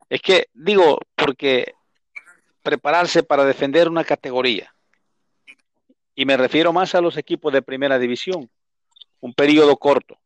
Es 0.10 0.24
que 0.24 0.48
digo, 0.54 0.98
porque 1.16 1.76
prepararse 2.64 3.22
para 3.22 3.46
defender 3.46 3.88
una 3.88 4.04
categoría, 4.04 4.74
y 6.16 6.26
me 6.26 6.36
refiero 6.36 6.74
más 6.74 6.96
a 6.96 7.02
los 7.02 7.16
equipos 7.16 7.54
de 7.54 7.62
primera 7.62 8.00
división, 8.00 8.50
un 9.20 9.34
periodo 9.36 9.78
corto. 9.78 10.18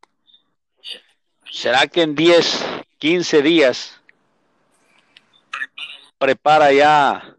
¿Será 1.51 1.87
que 1.87 2.03
en 2.03 2.15
10, 2.15 2.65
15 2.97 3.41
días 3.41 4.01
prepara 6.17 6.71
ya 6.71 7.35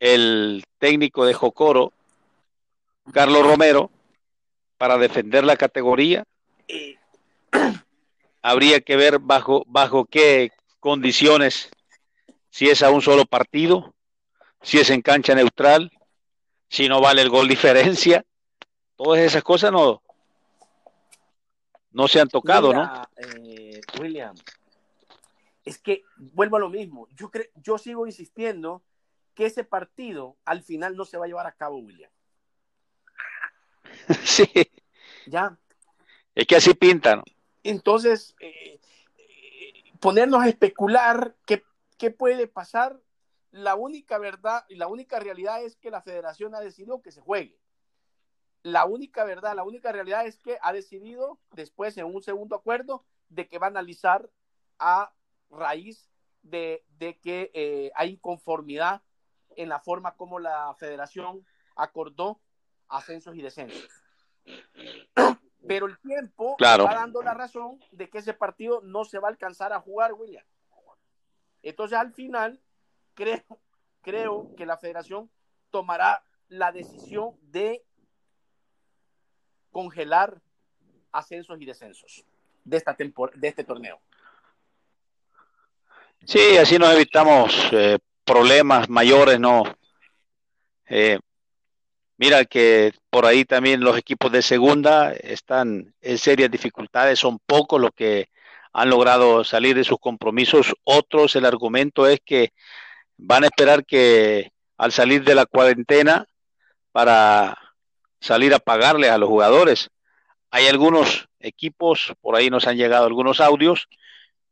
el 0.00 0.64
técnico 0.78 1.24
de 1.24 1.34
Jocoro 1.34 1.92
Carlos 3.12 3.44
Romero 3.44 3.90
para 4.78 4.98
defender 4.98 5.44
la 5.44 5.56
categoría. 5.56 6.24
Habría 8.42 8.80
que 8.80 8.96
ver 8.96 9.18
bajo, 9.18 9.64
bajo 9.66 10.06
qué 10.06 10.50
condiciones, 10.80 11.70
si 12.48 12.68
es 12.68 12.82
a 12.82 12.90
un 12.90 13.02
solo 13.02 13.26
partido, 13.26 13.94
si 14.62 14.78
es 14.78 14.90
en 14.90 15.02
cancha 15.02 15.34
neutral, 15.34 15.90
si 16.68 16.88
no 16.88 17.00
vale 17.00 17.22
el 17.22 17.28
gol 17.28 17.48
diferencia. 17.48 18.24
Todas 18.96 19.20
esas 19.20 19.42
cosas 19.42 19.72
no, 19.72 20.02
no 21.92 22.08
se 22.08 22.20
han 22.20 22.28
tocado, 22.28 22.72
¿no? 22.72 23.02
Eh, 23.16 23.80
William, 24.00 24.34
es 25.64 25.78
que 25.78 26.04
vuelvo 26.16 26.56
a 26.56 26.60
lo 26.60 26.70
mismo. 26.70 27.08
Yo, 27.16 27.30
yo 27.56 27.78
sigo 27.78 28.06
insistiendo 28.06 28.82
que 29.34 29.46
ese 29.46 29.64
partido 29.64 30.36
al 30.44 30.62
final 30.62 30.96
no 30.96 31.04
se 31.04 31.18
va 31.18 31.24
a 31.24 31.28
llevar 31.28 31.46
a 31.46 31.52
cabo, 31.52 31.78
William. 31.78 32.10
sí. 34.24 34.50
Ya. 35.26 35.56
Es 36.34 36.46
que 36.46 36.56
así 36.56 36.74
pintan. 36.74 37.22
Entonces, 37.62 38.34
eh, 38.40 38.80
ponernos 40.00 40.42
a 40.42 40.48
especular 40.48 41.36
qué, 41.46 41.62
qué 41.98 42.10
puede 42.10 42.46
pasar, 42.46 43.00
la 43.52 43.74
única 43.74 44.18
verdad 44.18 44.64
y 44.68 44.76
la 44.76 44.86
única 44.86 45.18
realidad 45.18 45.62
es 45.62 45.76
que 45.76 45.90
la 45.90 46.02
federación 46.02 46.54
ha 46.54 46.60
decidido 46.60 47.02
que 47.02 47.12
se 47.12 47.20
juegue. 47.20 47.58
La 48.62 48.84
única 48.84 49.24
verdad, 49.24 49.56
la 49.56 49.64
única 49.64 49.90
realidad 49.90 50.26
es 50.26 50.38
que 50.38 50.58
ha 50.62 50.72
decidido 50.72 51.38
después 51.52 51.96
en 51.96 52.06
un 52.06 52.22
segundo 52.22 52.54
acuerdo 52.54 53.04
de 53.28 53.48
que 53.48 53.58
va 53.58 53.66
a 53.66 53.70
analizar 53.70 54.30
a 54.78 55.12
raíz 55.50 56.10
de, 56.42 56.84
de 56.98 57.18
que 57.18 57.50
eh, 57.54 57.90
hay 57.94 58.10
inconformidad 58.10 59.02
en 59.56 59.68
la 59.68 59.80
forma 59.80 60.16
como 60.16 60.38
la 60.38 60.74
federación 60.78 61.44
acordó 61.74 62.40
ascensos 62.90 63.34
y 63.36 63.42
descensos. 63.42 63.88
Pero 65.66 65.86
el 65.86 65.98
tiempo 65.98 66.56
va 66.62 66.76
dando 66.76 67.22
la 67.22 67.34
razón 67.34 67.78
de 67.92 68.08
que 68.08 68.18
ese 68.18 68.34
partido 68.34 68.80
no 68.82 69.04
se 69.04 69.18
va 69.18 69.28
a 69.28 69.30
alcanzar 69.30 69.72
a 69.72 69.80
jugar, 69.80 70.12
William. 70.14 70.44
Entonces, 71.62 71.98
al 71.98 72.12
final, 72.12 72.60
creo, 73.14 73.44
creo 74.02 74.54
que 74.56 74.66
la 74.66 74.78
federación 74.78 75.30
tomará 75.70 76.22
la 76.48 76.72
decisión 76.72 77.36
de 77.42 77.84
congelar 79.70 80.40
ascensos 81.12 81.60
y 81.60 81.64
descensos 81.64 82.24
de, 82.64 82.76
esta 82.76 82.96
de 83.34 83.48
este 83.48 83.64
torneo. 83.64 84.00
Sí, 86.24 86.56
así 86.56 86.78
nos 86.78 86.92
evitamos 86.92 87.68
eh, 87.72 87.98
problemas 88.24 88.88
mayores, 88.88 89.38
¿no? 89.38 89.62
Eh, 90.86 91.18
Mira 92.20 92.44
que 92.44 92.92
por 93.08 93.24
ahí 93.24 93.46
también 93.46 93.80
los 93.80 93.96
equipos 93.96 94.30
de 94.30 94.42
segunda 94.42 95.14
están 95.14 95.94
en 96.02 96.18
serias 96.18 96.50
dificultades, 96.50 97.18
son 97.18 97.38
pocos 97.38 97.80
los 97.80 97.92
que 97.96 98.28
han 98.74 98.90
logrado 98.90 99.42
salir 99.42 99.74
de 99.74 99.84
sus 99.84 99.98
compromisos. 99.98 100.74
Otros, 100.84 101.34
el 101.34 101.46
argumento 101.46 102.06
es 102.06 102.20
que 102.22 102.52
van 103.16 103.44
a 103.44 103.46
esperar 103.46 103.86
que 103.86 104.52
al 104.76 104.92
salir 104.92 105.24
de 105.24 105.34
la 105.34 105.46
cuarentena 105.46 106.26
para 106.92 107.56
salir 108.20 108.52
a 108.52 108.58
pagarle 108.58 109.08
a 109.08 109.16
los 109.16 109.30
jugadores. 109.30 109.88
Hay 110.50 110.66
algunos 110.66 111.26
equipos, 111.38 112.12
por 112.20 112.36
ahí 112.36 112.50
nos 112.50 112.66
han 112.66 112.76
llegado 112.76 113.06
algunos 113.06 113.40
audios, 113.40 113.88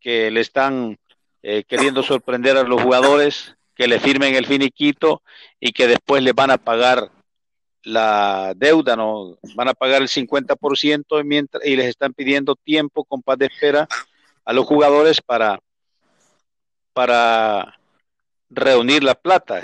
que 0.00 0.30
le 0.30 0.40
están 0.40 0.98
eh, 1.42 1.64
queriendo 1.68 2.02
sorprender 2.02 2.56
a 2.56 2.62
los 2.62 2.80
jugadores, 2.80 3.56
que 3.74 3.88
le 3.88 4.00
firmen 4.00 4.36
el 4.36 4.46
finiquito 4.46 5.22
y 5.60 5.72
que 5.72 5.86
después 5.86 6.22
le 6.22 6.32
van 6.32 6.50
a 6.50 6.56
pagar 6.56 7.10
la 7.88 8.52
deuda, 8.54 8.94
no 8.96 9.38
van 9.54 9.68
a 9.68 9.74
pagar 9.74 10.02
el 10.02 10.08
50% 10.08 11.24
mientras, 11.24 11.64
y 11.64 11.74
les 11.74 11.86
están 11.86 12.12
pidiendo 12.12 12.54
tiempo 12.54 13.04
con 13.04 13.22
paz 13.22 13.38
de 13.38 13.46
espera 13.46 13.88
a 14.44 14.52
los 14.52 14.66
jugadores 14.66 15.20
para, 15.20 15.58
para 16.92 17.78
reunir 18.50 19.02
la 19.02 19.14
plata. 19.14 19.60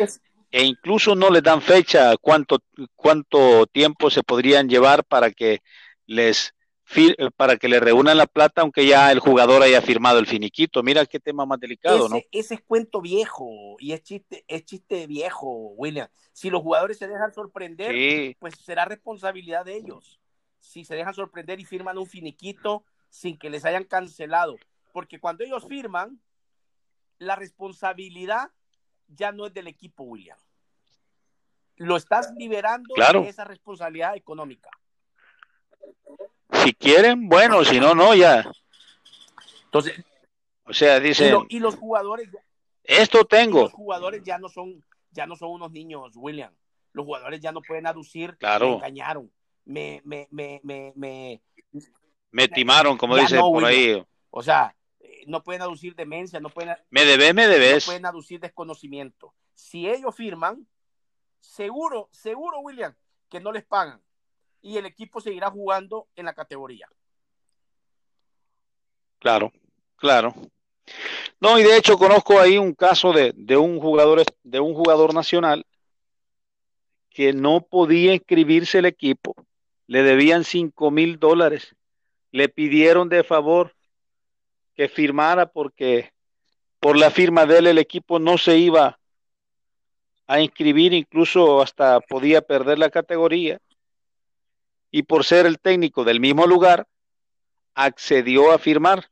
E 0.51 0.63
incluso 0.63 1.15
no 1.15 1.31
les 1.31 1.43
dan 1.43 1.61
fecha 1.61 2.17
cuánto, 2.17 2.61
cuánto 2.95 3.67
tiempo 3.67 4.09
se 4.09 4.23
podrían 4.23 4.69
llevar 4.69 5.05
para 5.05 5.31
que 5.31 5.61
les 6.07 6.55
para 7.37 7.57
que 7.57 7.69
le 7.69 7.81
reúnan 7.81 8.17
la 8.17 8.27
plata, 8.27 8.61
aunque 8.61 8.87
ya 8.87 9.11
el 9.11 9.19
jugador 9.19 9.63
haya 9.63 9.81
firmado 9.81 10.19
el 10.19 10.27
finiquito. 10.27 10.83
Mira 10.83 11.07
qué 11.07 11.19
tema 11.19 11.47
más 11.47 11.59
delicado, 11.59 12.09
¿no? 12.09 12.21
Ese 12.31 12.55
es 12.55 12.63
cuento 12.63 13.01
viejo 13.01 13.77
y 13.79 13.93
es 13.93 14.03
chiste, 14.03 14.45
es 14.47 14.65
chiste 14.65 15.07
viejo, 15.07 15.73
William. 15.77 16.09
Si 16.33 16.51
los 16.51 16.63
jugadores 16.63 16.99
se 16.99 17.09
dejan 17.09 17.33
sorprender, 17.33 18.37
pues 18.39 18.55
será 18.65 18.85
responsabilidad 18.85 19.65
de 19.65 19.77
ellos. 19.77 20.21
Si 20.59 20.85
se 20.85 20.95
dejan 20.95 21.15
sorprender 21.15 21.61
y 21.61 21.65
firman 21.65 21.99
un 21.99 22.07
finiquito 22.07 22.85
sin 23.09 23.39
que 23.39 23.51
les 23.51 23.65
hayan 23.65 23.85
cancelado. 23.85 24.57
Porque 24.93 25.21
cuando 25.21 25.45
ellos 25.45 25.67
firman, 25.67 26.21
la 27.19 27.37
responsabilidad 27.37 28.51
ya 29.09 29.33
no 29.33 29.47
es 29.47 29.55
del 29.55 29.67
equipo, 29.67 30.05
William. 30.05 30.39
Lo 31.77 31.97
estás 31.97 32.33
liberando 32.37 32.95
de 32.95 33.29
esa 33.29 33.45
responsabilidad 33.45 34.17
económica. 34.17 34.71
Si 36.53 36.73
quieren, 36.75 37.29
bueno, 37.29 37.65
si 37.65 37.81
no, 37.81 37.95
no, 37.95 38.15
ya. 38.15 38.45
Entonces, 39.65 40.05
o 40.65 40.73
sea, 40.73 41.01
dice 41.01 41.35
Y, 41.49 41.59
los 41.59 41.77
jugadores. 41.77 42.29
Esto 42.85 43.25
tengo. 43.25 43.63
Los 43.63 43.73
jugadores 43.73 44.23
ya 44.23 44.39
no 44.39 44.49
son, 44.49 44.85
ya 45.11 45.27
no 45.27 45.37
son 45.37 45.51
unos 45.51 45.73
niños, 45.73 46.13
William. 46.15 46.55
Los 46.93 47.07
jugadores 47.07 47.41
ya 47.41 47.51
no 47.51 47.61
pueden 47.61 47.87
aducir. 47.87 48.37
Claro. 48.39 48.71
Me 48.71 48.75
engañaron. 48.77 49.33
Me, 49.65 50.03
me, 50.05 50.29
me, 50.31 50.61
me, 50.63 50.93
me, 50.95 51.43
me 52.31 52.49
timaron, 52.49 52.99
como 52.99 53.17
dicen 53.17 53.41
por 53.41 53.65
ahí. 53.65 54.05
O 54.31 54.43
sea, 54.43 54.77
eh, 55.01 55.25
no 55.27 55.43
pueden 55.43 55.63
aducir 55.63 55.95
demencia, 55.95 56.39
no 56.41 56.51
pueden. 56.51 56.77
Me 56.91 57.05
debes, 57.05 57.35
me 57.35 57.49
debes. 57.49 57.87
No 57.87 57.93
pueden 57.93 58.07
aducir 58.07 58.41
desconocimiento. 58.41 59.35
Si 59.55 59.89
ellos 59.89 60.15
firman, 60.15 60.67
seguro, 61.41 62.09
seguro, 62.13 62.61
William, 62.61 62.95
que 63.31 63.41
no 63.41 63.51
les 63.53 63.65
pagan 63.65 64.01
y 64.65 64.79
el 64.79 64.87
equipo 64.87 65.21
seguirá 65.21 65.51
jugando 65.51 66.09
en 66.17 66.25
la 66.25 66.33
categoría. 66.33 66.89
Claro, 69.19 69.53
claro. 69.97 70.35
No, 71.39 71.59
y 71.59 71.63
de 71.63 71.77
hecho 71.77 71.99
conozco 71.99 72.41
ahí 72.41 72.57
un 72.57 72.73
caso 72.73 73.13
de, 73.13 73.35
un 73.57 73.79
jugador 73.79 74.25
de 74.43 74.61
un 74.61 74.75
jugador 74.75 75.13
nacional 75.13 75.67
que 77.11 77.35
no 77.35 77.61
podía 77.61 78.15
inscribirse 78.15 78.79
el 78.79 78.87
equipo, 78.87 79.35
le 79.87 80.03
debían 80.03 80.45
cinco 80.45 80.91
mil 80.91 81.19
dólares, 81.19 81.77
le 82.31 82.49
pidieron 82.49 83.11
de 83.11 83.23
favor 83.23 83.75
que 84.75 84.89
firmara 84.89 85.47
porque 85.47 86.13
por 86.81 86.97
la 86.97 87.11
firma 87.11 87.45
de 87.45 87.59
él 87.59 87.67
el 87.67 87.79
equipo 87.79 88.19
no 88.19 88.39
se 88.39 88.57
iba 88.57 88.99
a 90.27 90.41
inscribir, 90.41 90.95
incluso 90.95 91.61
hasta 91.61 92.01
podía 92.01 92.41
perder 92.41 92.79
la 92.79 92.89
categoría 92.89 93.61
y 94.95 95.03
por 95.03 95.25
ser 95.25 95.45
el 95.45 95.59
técnico 95.59 96.05
del 96.05 96.21
mismo 96.21 96.47
lugar, 96.47 96.87
accedió 97.75 98.53
a 98.53 98.61
firmar. 98.61 99.11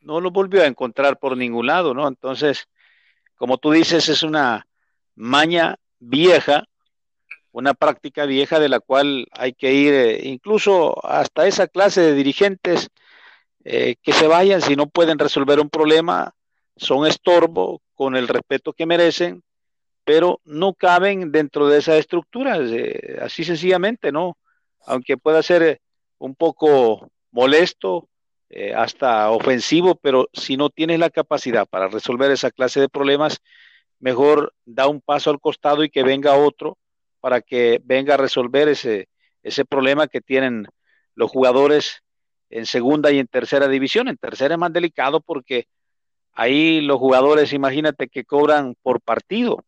No 0.00 0.20
lo 0.20 0.32
volvió 0.32 0.64
a 0.64 0.66
encontrar 0.66 1.20
por 1.20 1.36
ningún 1.36 1.68
lado, 1.68 1.94
¿no? 1.94 2.08
Entonces, 2.08 2.66
como 3.36 3.58
tú 3.58 3.70
dices, 3.70 4.08
es 4.08 4.24
una 4.24 4.66
maña 5.14 5.76
vieja, 6.00 6.64
una 7.52 7.74
práctica 7.74 8.26
vieja 8.26 8.58
de 8.58 8.68
la 8.68 8.80
cual 8.80 9.28
hay 9.30 9.52
que 9.52 9.72
ir 9.72 9.94
eh, 9.94 10.20
incluso 10.24 10.96
hasta 11.06 11.46
esa 11.46 11.68
clase 11.68 12.00
de 12.00 12.14
dirigentes 12.14 12.88
eh, 13.62 13.94
que 14.02 14.12
se 14.12 14.26
vayan 14.26 14.60
si 14.60 14.74
no 14.74 14.88
pueden 14.88 15.20
resolver 15.20 15.60
un 15.60 15.70
problema, 15.70 16.34
son 16.74 17.06
estorbo 17.06 17.82
con 17.94 18.16
el 18.16 18.26
respeto 18.26 18.72
que 18.72 18.84
merecen 18.84 19.44
pero 20.04 20.40
no 20.44 20.74
caben 20.74 21.32
dentro 21.32 21.68
de 21.68 21.78
esa 21.78 21.96
estructura, 21.96 22.58
eh, 22.60 23.18
así 23.22 23.44
sencillamente, 23.44 24.12
¿no? 24.12 24.38
Aunque 24.86 25.16
pueda 25.16 25.42
ser 25.42 25.62
eh, 25.62 25.80
un 26.18 26.34
poco 26.34 27.08
molesto, 27.30 28.08
eh, 28.50 28.74
hasta 28.74 29.30
ofensivo, 29.30 29.96
pero 29.96 30.28
si 30.32 30.56
no 30.56 30.70
tienes 30.70 30.98
la 30.98 31.10
capacidad 31.10 31.66
para 31.66 31.88
resolver 31.88 32.30
esa 32.30 32.50
clase 32.50 32.80
de 32.80 32.88
problemas, 32.88 33.38
mejor 33.98 34.54
da 34.64 34.86
un 34.86 35.00
paso 35.00 35.30
al 35.30 35.40
costado 35.40 35.82
y 35.82 35.90
que 35.90 36.02
venga 36.02 36.36
otro 36.36 36.78
para 37.20 37.40
que 37.40 37.80
venga 37.84 38.14
a 38.14 38.18
resolver 38.18 38.68
ese, 38.68 39.08
ese 39.42 39.64
problema 39.64 40.08
que 40.08 40.20
tienen 40.20 40.66
los 41.14 41.30
jugadores 41.30 42.02
en 42.50 42.66
segunda 42.66 43.10
y 43.10 43.18
en 43.18 43.26
tercera 43.26 43.66
división. 43.68 44.08
En 44.08 44.18
tercera 44.18 44.54
es 44.54 44.60
más 44.60 44.72
delicado 44.72 45.20
porque 45.20 45.66
ahí 46.32 46.80
los 46.82 46.98
jugadores, 46.98 47.52
imagínate 47.52 48.08
que 48.08 48.24
cobran 48.24 48.76
por 48.82 49.00
partido 49.00 49.64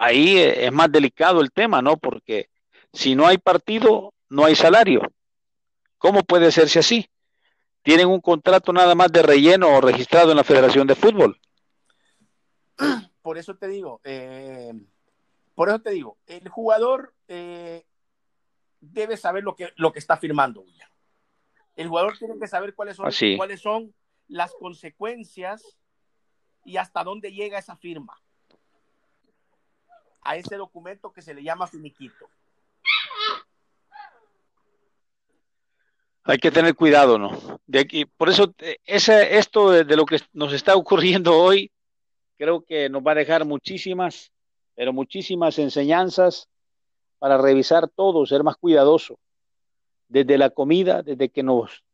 ahí 0.00 0.38
eh, 0.38 0.66
es 0.66 0.72
más 0.72 0.90
delicado 0.90 1.40
el 1.40 1.52
tema, 1.52 1.80
¿no? 1.82 1.96
Porque 1.96 2.48
si 2.92 3.14
no 3.14 3.26
hay 3.26 3.38
partido, 3.38 4.12
no 4.28 4.44
hay 4.44 4.56
salario. 4.56 5.02
¿Cómo 5.98 6.22
puede 6.22 6.48
hacerse 6.48 6.80
así? 6.80 7.08
Tienen 7.82 8.08
un 8.08 8.20
contrato 8.20 8.72
nada 8.72 8.94
más 8.94 9.12
de 9.12 9.22
relleno 9.22 9.68
o 9.68 9.80
registrado 9.80 10.30
en 10.30 10.38
la 10.38 10.44
Federación 10.44 10.86
de 10.86 10.94
Fútbol. 10.94 11.38
Por 13.22 13.36
eso 13.36 13.54
te 13.56 13.68
digo, 13.68 14.00
eh, 14.02 14.72
por 15.54 15.68
eso 15.68 15.78
te 15.80 15.90
digo, 15.90 16.16
el 16.26 16.48
jugador 16.48 17.14
eh, 17.28 17.84
debe 18.80 19.18
saber 19.18 19.44
lo 19.44 19.54
que, 19.54 19.74
lo 19.76 19.92
que 19.92 19.98
está 19.98 20.16
firmando. 20.16 20.64
El 21.76 21.88
jugador 21.88 22.16
tiene 22.16 22.38
que 22.38 22.46
saber 22.46 22.74
cuáles 22.74 22.96
son, 22.96 23.10
cuáles 23.36 23.60
son 23.60 23.94
las 24.26 24.54
consecuencias 24.54 25.76
y 26.64 26.78
hasta 26.78 27.04
dónde 27.04 27.30
llega 27.32 27.58
esa 27.58 27.76
firma 27.76 28.14
a 30.22 30.36
ese 30.36 30.56
documento 30.56 31.12
que 31.12 31.22
se 31.22 31.34
le 31.34 31.42
llama 31.42 31.66
finiquito. 31.66 32.28
Hay 36.24 36.38
que 36.38 36.50
tener 36.50 36.74
cuidado, 36.74 37.18
¿no? 37.18 37.60
De 37.66 37.80
aquí, 37.80 38.04
por 38.04 38.28
eso, 38.28 38.54
eh, 38.58 38.76
ese, 38.84 39.38
esto 39.38 39.70
de, 39.70 39.96
lo 39.96 40.04
que 40.04 40.20
nos 40.32 40.52
está 40.52 40.76
ocurriendo 40.76 41.36
hoy, 41.36 41.70
creo 42.36 42.62
que 42.62 42.88
nos 42.88 43.02
va 43.02 43.12
a 43.12 43.16
dejar 43.16 43.44
muchísimas, 43.44 44.30
pero 44.74 44.92
muchísimas 44.92 45.58
enseñanzas 45.58 46.48
para 47.18 47.38
revisar 47.38 47.88
todo, 47.88 48.26
ser 48.26 48.44
más 48.44 48.56
cuidadoso. 48.56 49.18
Desde 50.08 50.38
la 50.38 50.50
comida, 50.50 51.02
desde 51.02 51.28
que 51.28 51.42
nos, 51.42 51.84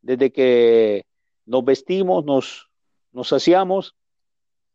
desde 0.00 0.30
que 0.32 1.04
nos 1.44 1.64
vestimos, 1.64 2.24
nos, 2.24 2.68
nos 3.12 3.28
saciamos, 3.28 3.94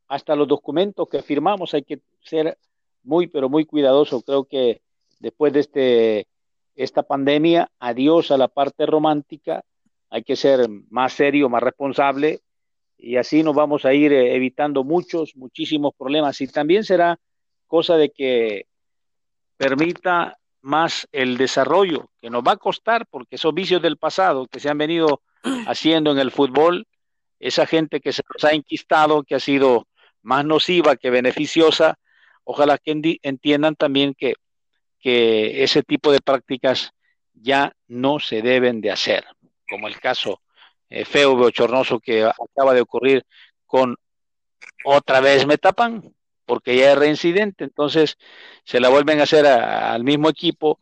hasta 0.08 0.36
los 0.36 0.48
documentos 0.48 1.08
que 1.08 1.22
firmamos, 1.22 1.74
hay 1.74 1.84
que 1.84 2.02
ser 2.22 2.58
muy, 3.04 3.28
pero 3.28 3.50
muy 3.50 3.66
cuidadoso. 3.66 4.22
Creo 4.22 4.46
que 4.46 4.82
después 5.20 5.54
de 5.54 5.60
este, 5.60 6.28
esta 6.76 7.04
pandemia, 7.04 7.72
adiós 7.80 8.32
a 8.32 8.38
la 8.38 8.48
parte 8.48 8.86
romántica, 8.86 9.64
hay 10.10 10.24
que 10.24 10.36
ser 10.36 10.68
más 10.90 11.14
serio, 11.14 11.50
más 11.50 11.64
responsable 11.64 12.42
y 13.02 13.18
así 13.18 13.42
nos 13.42 13.56
vamos 13.56 13.84
a 13.86 13.94
ir 13.94 14.14
eh, 14.14 14.36
evitando 14.36 14.84
muchos, 14.84 15.36
muchísimos 15.36 15.94
problemas. 15.98 16.40
Y 16.40 16.48
también 16.48 16.84
será 16.84 17.20
cosa 17.66 17.98
de 17.98 18.12
que 18.12 18.68
permita 19.58 20.38
más 20.62 21.08
el 21.12 21.38
desarrollo, 21.38 22.12
que 22.22 22.30
nos 22.30 22.44
va 22.44 22.54
a 22.54 22.58
costar, 22.58 23.08
porque 23.10 23.38
esos 23.38 23.54
vicios 23.56 23.82
del 23.82 23.98
pasado 23.98 24.48
que 24.48 24.60
se 24.60 24.70
han 24.70 24.78
venido 24.78 25.24
haciendo 25.68 26.12
en 26.12 26.20
el 26.20 26.30
fútbol, 26.30 26.88
esa 27.40 27.66
gente 27.66 28.02
que 28.02 28.14
se 28.14 28.22
nos 28.32 28.44
ha 28.44 28.54
inquistado, 28.54 29.24
que 29.24 29.34
ha 29.34 29.40
sido 29.40 29.88
más 30.22 30.46
nociva 30.46 30.96
que 30.96 31.10
beneficiosa, 31.10 31.98
ojalá 32.52 32.78
que 32.78 33.20
entiendan 33.24 33.76
también 33.76 34.14
que, 34.14 34.34
que 35.00 35.64
ese 35.64 35.84
tipo 35.84 36.12
de 36.12 36.20
prácticas 36.20 36.92
ya 37.34 37.74
no 37.88 38.20
se 38.20 38.42
deben 38.42 38.82
de 38.82 38.92
hacer, 38.92 39.26
como 39.70 39.88
el 39.88 40.00
caso 40.00 40.42
eh, 40.90 41.06
feo 41.06 41.36
bochornoso 41.38 42.00
que 42.00 42.26
acaba 42.26 42.74
de 42.74 42.82
ocurrir 42.82 43.24
con 43.66 43.96
otra 44.84 45.22
vez 45.22 45.48
me 45.48 45.58
tapan, 45.58 46.14
porque 46.46 46.76
ya 46.76 46.92
es 46.92 46.98
reincidente, 46.98 47.64
entonces 47.64 48.18
se 48.66 48.82
la 48.82 48.90
vuelven 48.90 49.22
a 49.22 49.24
hacer 49.24 49.46
al 49.46 50.04
mismo 50.04 50.28
equipo. 50.28 50.78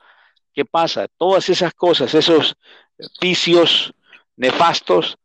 ¿Qué 0.51 0.65
pasa? 0.65 1.07
Todas 1.17 1.49
esas 1.49 1.74
cosas, 1.76 2.15
esos 2.15 2.55
vicios 3.22 3.93
nefastos, 4.36 5.20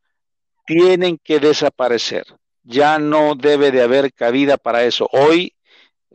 tienen 0.67 1.19
que 1.25 1.41
desaparecer. 1.41 2.27
Ya 2.63 2.99
no 2.99 3.35
debe 3.35 3.71
de 3.71 3.83
haber 3.83 4.13
cabida 4.13 4.59
para 4.59 4.85
eso. 4.85 5.09
Hoy 5.13 5.54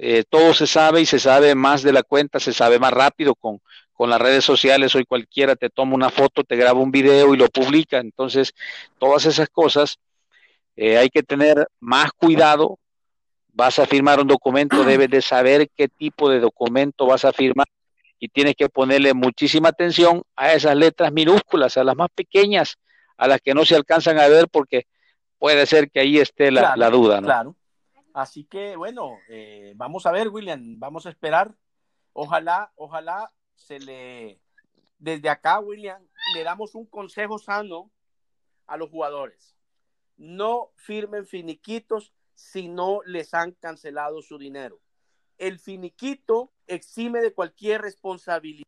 eh, 0.02 0.24
todo 0.30 0.54
se 0.54 0.66
sabe 0.66 1.02
y 1.02 1.06
se 1.06 1.20
sabe 1.20 1.56
más 1.56 1.84
de 1.84 1.92
la 1.92 2.04
cuenta, 2.04 2.40
se 2.40 2.54
sabe 2.54 2.80
más 2.80 2.94
rápido 2.94 3.36
con, 3.36 3.60
con 3.92 4.10
las 4.10 4.22
redes 4.22 4.46
sociales. 4.46 4.96
Hoy 4.96 5.04
cualquiera 5.04 5.58
te 5.58 5.70
toma 5.70 5.94
una 5.94 6.10
foto, 6.10 6.46
te 6.46 6.56
graba 6.56 6.80
un 6.80 6.90
video 6.90 7.34
y 7.34 7.38
lo 7.38 7.50
publica. 7.50 7.98
Entonces, 7.98 8.54
todas 8.98 9.26
esas 9.26 9.50
cosas 9.50 10.00
eh, 10.78 10.98
hay 10.98 11.10
que 11.10 11.22
tener 11.22 11.68
más 11.82 12.14
cuidado. 12.14 12.80
Vas 13.52 13.78
a 13.78 13.86
firmar 13.86 14.22
un 14.22 14.28
documento, 14.28 14.84
debes 14.86 15.10
de 15.10 15.22
saber 15.22 15.70
qué 15.76 15.90
tipo 15.90 16.30
de 16.30 16.40
documento 16.40 17.06
vas 17.06 17.26
a 17.26 17.34
firmar 17.34 17.68
y 18.20 18.30
tienes 18.30 18.56
que 18.56 18.70
ponerle 18.70 19.14
muchísima 19.14 19.70
atención 19.70 20.24
a 20.38 20.54
esas 20.54 20.78
letras 20.78 21.12
minúsculas, 21.12 21.76
a 21.76 21.84
las 21.84 21.98
más 21.98 22.10
pequeñas, 22.16 22.78
a 23.18 23.28
las 23.28 23.42
que 23.42 23.54
no 23.54 23.66
se 23.66 23.76
alcanzan 23.76 24.18
a 24.18 24.30
ver 24.30 24.48
porque 24.50 24.86
puede 25.38 25.66
ser 25.66 25.90
que 25.92 26.00
ahí 26.00 26.20
esté 26.20 26.52
la, 26.52 26.74
duda. 26.90 27.20
¿no? 27.20 27.28
Claro. 27.28 27.56
Así 28.14 28.44
que 28.44 28.76
bueno, 28.76 29.18
eh, 29.30 29.74
vamos 29.76 30.06
a 30.06 30.12
ver, 30.12 30.30
William, 30.30 30.80
vamos 30.80 31.06
a 31.06 31.10
esperar. 31.10 31.56
Ojalá, 32.14 32.72
ojalá 32.76 33.32
se 33.56 33.80
le, 33.80 34.42
desde 34.98 35.30
acá, 35.30 35.60
William, 35.60 36.06
le 36.34 36.44
damos 36.44 36.76
un 36.76 36.86
consejo 36.86 37.40
sano 37.40 37.92
a 38.68 38.78
los 38.78 38.90
jugadores. 38.90 39.56
No 40.18 40.72
firmen 40.76 41.26
finiquitos 41.26 42.14
si 42.36 42.68
no 42.68 43.02
les 43.06 43.34
han 43.34 43.52
cancelado 43.52 44.22
su 44.22 44.38
dinero. 44.38 44.82
El 45.38 45.60
finiquito 45.60 46.52
exime 46.68 47.22
de 47.22 47.34
cualquier 47.34 47.82
responsabilidad, 47.82 48.68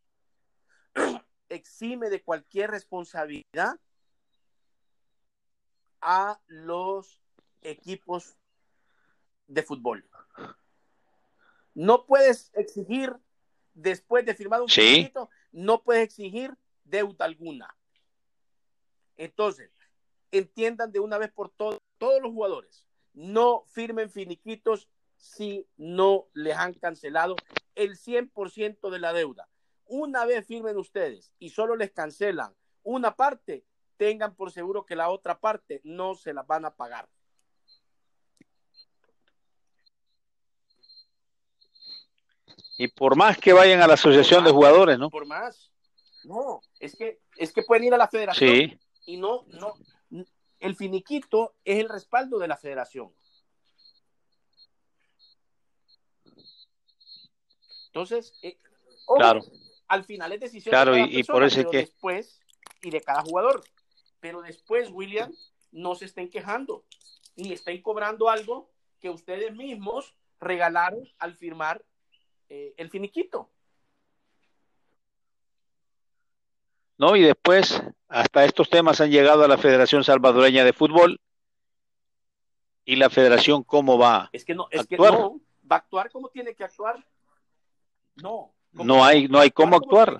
exime 1.49 2.09
de 2.09 2.23
cualquier 2.23 2.71
responsabilidad 2.71 3.79
a 6.01 6.41
los 6.47 7.21
equipos 7.61 8.37
de 9.53 9.63
fútbol. 9.63 10.07
No 11.73 12.05
puedes 12.05 12.51
exigir, 12.53 13.15
después 13.73 14.25
de 14.25 14.35
firmar 14.35 14.61
un 14.61 14.69
finiquito, 14.69 15.29
no 15.51 15.83
puedes 15.83 16.03
exigir 16.03 16.55
deuda 16.83 17.25
alguna. 17.25 17.75
Entonces, 19.17 19.71
entiendan 20.31 20.91
de 20.91 20.99
una 20.99 21.17
vez 21.17 21.31
por 21.31 21.49
todas, 21.49 21.79
todos 21.97 22.21
los 22.21 22.31
jugadores, 22.31 22.85
no 23.13 23.65
firmen 23.67 24.09
finiquitos 24.09 24.89
si 25.17 25.67
no 25.77 26.27
les 26.33 26.55
han 26.57 26.73
cancelado 26.73 27.35
el 27.75 27.97
100% 27.97 28.89
de 28.89 28.99
la 28.99 29.13
deuda. 29.13 29.47
Una 29.85 30.25
vez 30.25 30.45
firmen 30.47 30.77
ustedes 30.77 31.33
y 31.37 31.49
solo 31.49 31.75
les 31.75 31.91
cancelan 31.91 32.55
una 32.83 33.15
parte, 33.15 33.65
tengan 33.97 34.33
por 34.35 34.51
seguro 34.51 34.85
que 34.85 34.95
la 34.95 35.09
otra 35.09 35.39
parte 35.39 35.81
no 35.83 36.15
se 36.15 36.33
la 36.33 36.43
van 36.43 36.65
a 36.65 36.75
pagar. 36.75 37.07
Y 42.81 42.87
por 42.87 43.15
más 43.15 43.37
que 43.37 43.53
vayan 43.53 43.79
a 43.83 43.87
la 43.87 43.93
asociación 43.93 44.43
de 44.43 44.49
jugadores, 44.49 44.97
¿no? 44.97 45.11
Por 45.11 45.27
más. 45.27 45.71
No, 46.23 46.61
es 46.79 46.95
que, 46.95 47.19
es 47.37 47.53
que 47.53 47.61
pueden 47.61 47.83
ir 47.83 47.93
a 47.93 47.97
la 47.97 48.07
federación 48.07 48.79
y 49.05 49.17
no, 49.17 49.45
no, 49.49 49.75
el 50.59 50.75
finiquito 50.75 51.53
es 51.63 51.77
el 51.77 51.89
respaldo 51.89 52.39
de 52.39 52.47
la 52.47 52.57
federación. 52.57 53.13
Entonces, 57.85 58.33
eh, 58.41 58.57
claro. 59.15 59.41
al 59.87 60.03
final 60.03 60.31
es 60.31 60.39
decisión 60.39 60.71
claro, 60.71 60.93
de 60.93 61.01
y, 61.01 61.23
por 61.23 61.43
eso 61.43 61.69
que... 61.69 61.77
después 61.77 62.39
y 62.81 62.89
de 62.89 63.01
cada 63.01 63.21
jugador. 63.21 63.63
Pero 64.19 64.41
después, 64.41 64.89
William, 64.89 65.31
no 65.71 65.93
se 65.93 66.05
estén 66.05 66.31
quejando 66.31 66.83
ni 67.35 67.53
estén 67.53 67.79
cobrando 67.83 68.27
algo 68.27 68.71
que 68.99 69.11
ustedes 69.11 69.53
mismos 69.53 70.15
regalaron 70.39 71.07
al 71.19 71.35
firmar 71.35 71.85
eh, 72.53 72.73
el 72.75 72.89
finiquito. 72.89 73.49
¿no? 76.97 77.15
Y 77.15 77.21
después, 77.21 77.81
hasta 78.09 78.43
estos 78.43 78.69
temas 78.69 78.99
han 78.99 79.09
llegado 79.09 79.45
a 79.45 79.47
la 79.47 79.57
Federación 79.57 80.03
Salvadoreña 80.03 80.65
de 80.65 80.73
Fútbol. 80.73 81.19
¿Y 82.83 82.97
la 82.97 83.09
federación 83.09 83.63
cómo 83.63 83.97
va? 83.97 84.29
Es 84.33 84.43
que 84.43 84.53
no, 84.53 84.67
es 84.69 84.85
que 84.85 84.97
no, 84.97 85.39
va 85.71 85.77
a 85.77 85.79
actuar 85.79 86.11
como 86.11 86.27
tiene 86.27 86.53
que 86.53 86.65
actuar. 86.65 87.01
No. 88.21 88.53
No 88.73 89.05
hay, 89.05 89.29
no 89.29 89.39
hay 89.39 89.51
cómo 89.51 89.77
actuar. 89.77 90.19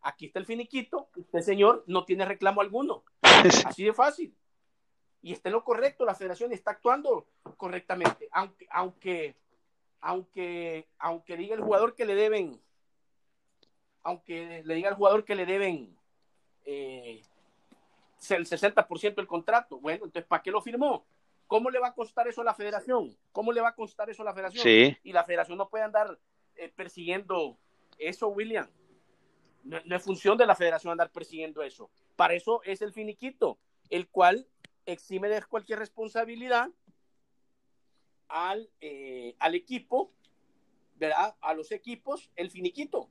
Aquí 0.00 0.26
está 0.26 0.38
el 0.38 0.46
finiquito, 0.46 1.10
usted 1.14 1.40
señor 1.40 1.84
no 1.86 2.06
tiene 2.06 2.24
reclamo 2.24 2.62
alguno. 2.62 3.04
Así 3.66 3.84
de 3.84 3.92
fácil. 3.92 4.34
Y 5.20 5.32
está 5.32 5.50
en 5.50 5.54
lo 5.54 5.64
correcto, 5.64 6.06
la 6.06 6.14
federación 6.14 6.52
está 6.52 6.70
actuando 6.70 7.28
correctamente, 7.58 8.28
aunque, 8.32 8.66
aunque, 8.70 9.36
aunque, 10.04 10.86
aunque 10.98 11.36
diga 11.36 11.54
el 11.54 11.62
jugador 11.62 11.94
que 11.94 12.04
le 12.04 12.14
deben 12.14 12.60
aunque 14.02 14.62
le 14.62 14.74
diga 14.74 14.90
al 14.90 14.96
jugador 14.96 15.24
que 15.24 15.34
le 15.34 15.46
deben 15.46 15.96
eh, 16.66 17.22
el 18.28 18.46
60% 18.46 19.14
del 19.14 19.26
contrato. 19.26 19.80
Bueno, 19.80 20.04
entonces, 20.04 20.28
¿para 20.28 20.42
qué 20.42 20.50
lo 20.50 20.60
firmó? 20.60 21.06
¿Cómo 21.46 21.70
le 21.70 21.78
va 21.78 21.88
a 21.88 21.94
costar 21.94 22.28
eso 22.28 22.42
a 22.42 22.44
la 22.44 22.52
federación? 22.52 23.16
¿Cómo 23.32 23.50
le 23.50 23.62
va 23.62 23.70
a 23.70 23.74
costar 23.74 24.10
eso 24.10 24.20
a 24.20 24.26
la 24.26 24.34
federación? 24.34 24.62
Sí. 24.62 24.94
Y 25.04 25.12
la 25.12 25.24
federación 25.24 25.56
no 25.56 25.70
puede 25.70 25.84
andar 25.84 26.18
eh, 26.56 26.68
persiguiendo 26.68 27.56
eso, 27.96 28.28
William. 28.28 28.68
No, 29.62 29.78
es 29.78 30.02
función 30.02 30.36
de 30.36 30.44
la 30.44 30.54
federación 30.54 30.90
andar 30.90 31.10
persiguiendo 31.10 31.62
eso. 31.62 31.90
Para 32.14 32.34
eso 32.34 32.60
es 32.64 32.82
el 32.82 32.92
finiquito, 32.92 33.58
el 33.88 34.08
cual 34.08 34.46
exime 34.84 35.30
de 35.30 35.42
cualquier 35.44 35.78
responsabilidad 35.78 36.68
al, 38.34 38.68
eh, 38.80 39.36
al 39.38 39.54
equipo, 39.54 40.12
¿verdad? 40.96 41.36
A 41.40 41.54
los 41.54 41.70
equipos, 41.70 42.30
el 42.34 42.50
finiquito 42.50 43.08